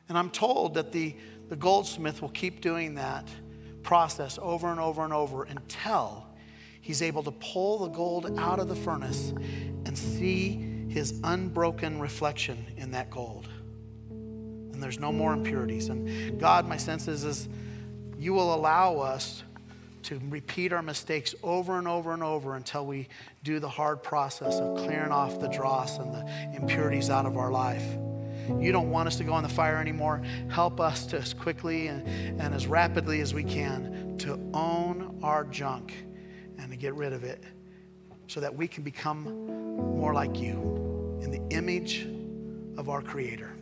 And 0.09 0.17
I'm 0.17 0.31
told 0.31 0.73
that 0.73 0.91
the, 0.91 1.15
the 1.49 1.55
goldsmith 1.55 2.23
will 2.23 2.29
keep 2.29 2.61
doing 2.61 2.95
that 2.95 3.27
process 3.83 4.39
over 4.41 4.71
and 4.71 4.79
over 4.79 5.03
and 5.03 5.13
over 5.13 5.43
until 5.43 6.25
he's 6.85 7.01
able 7.01 7.23
to 7.23 7.31
pull 7.31 7.79
the 7.79 7.87
gold 7.87 8.37
out 8.37 8.59
of 8.59 8.67
the 8.67 8.75
furnace 8.75 9.33
and 9.87 9.97
see 9.97 10.51
his 10.87 11.19
unbroken 11.23 11.99
reflection 11.99 12.63
in 12.77 12.91
that 12.91 13.09
gold. 13.09 13.49
And 14.11 14.83
there's 14.83 14.99
no 14.99 15.11
more 15.11 15.33
impurities. 15.33 15.89
And 15.89 16.39
God, 16.39 16.67
my 16.67 16.77
sense 16.77 17.07
is, 17.07 17.23
is 17.23 17.49
you 18.19 18.33
will 18.33 18.53
allow 18.53 18.99
us 18.99 19.41
to 20.03 20.21
repeat 20.29 20.71
our 20.71 20.83
mistakes 20.83 21.33
over 21.41 21.79
and 21.79 21.87
over 21.87 22.13
and 22.13 22.21
over 22.21 22.55
until 22.55 22.85
we 22.85 23.07
do 23.43 23.59
the 23.59 23.67
hard 23.67 24.03
process 24.03 24.59
of 24.59 24.77
clearing 24.77 25.11
off 25.11 25.39
the 25.39 25.49
dross 25.49 25.97
and 25.97 26.13
the 26.13 26.55
impurities 26.55 27.09
out 27.09 27.25
of 27.25 27.35
our 27.35 27.49
life. 27.49 27.97
You 28.59 28.71
don't 28.71 28.91
want 28.91 29.07
us 29.07 29.15
to 29.15 29.23
go 29.23 29.35
in 29.37 29.41
the 29.43 29.49
fire 29.49 29.77
anymore. 29.77 30.21
Help 30.49 30.79
us 30.79 31.07
to 31.07 31.17
as 31.17 31.33
quickly 31.33 31.87
and, 31.87 32.07
and 32.39 32.53
as 32.53 32.67
rapidly 32.67 33.21
as 33.21 33.33
we 33.33 33.43
can 33.43 34.19
to 34.19 34.33
own 34.53 35.19
our 35.23 35.45
junk 35.45 35.91
get 36.75 36.95
rid 36.95 37.13
of 37.13 37.23
it 37.23 37.43
so 38.27 38.39
that 38.39 38.55
we 38.55 38.67
can 38.67 38.83
become 38.83 39.23
more 39.97 40.13
like 40.13 40.39
you 40.39 41.19
in 41.21 41.31
the 41.31 41.55
image 41.55 42.07
of 42.77 42.89
our 42.89 43.01
Creator. 43.01 43.55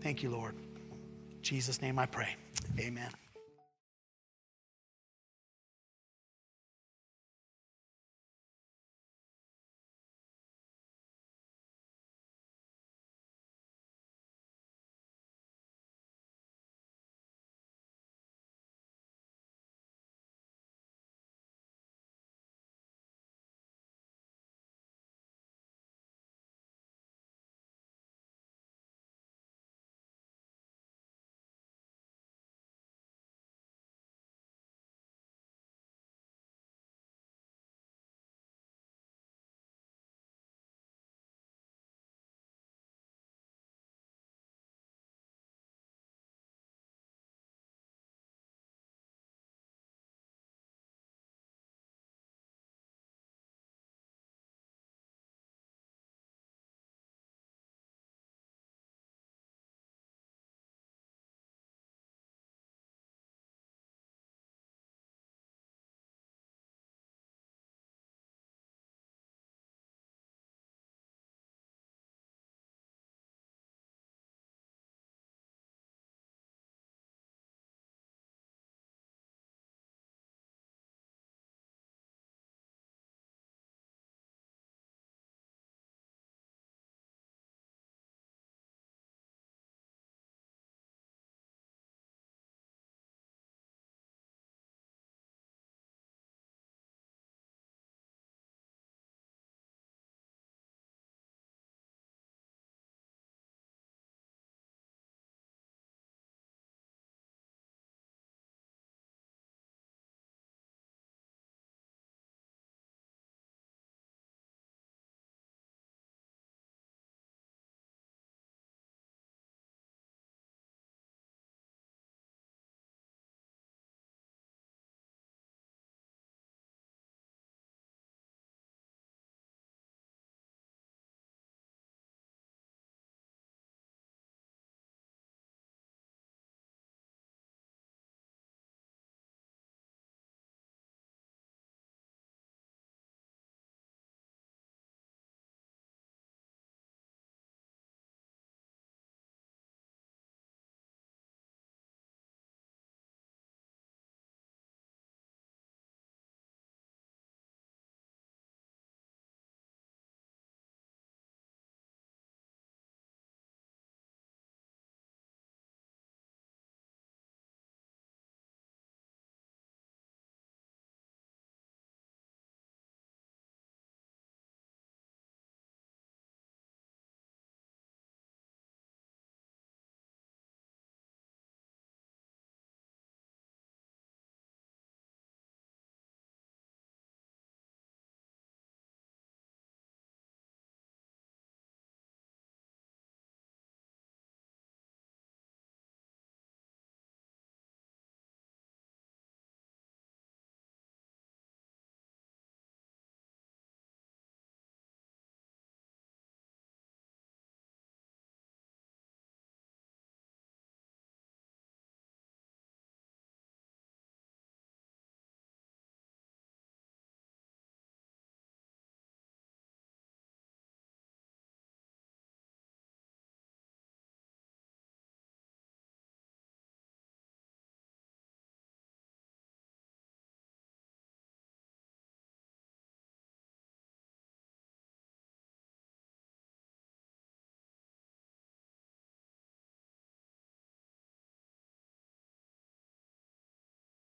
Thank 0.00 0.22
you, 0.22 0.30
Lord. 0.30 0.54
In 0.56 1.42
Jesus' 1.42 1.80
name 1.80 1.98
I 1.98 2.06
pray. 2.06 2.36
Amen. 2.78 3.10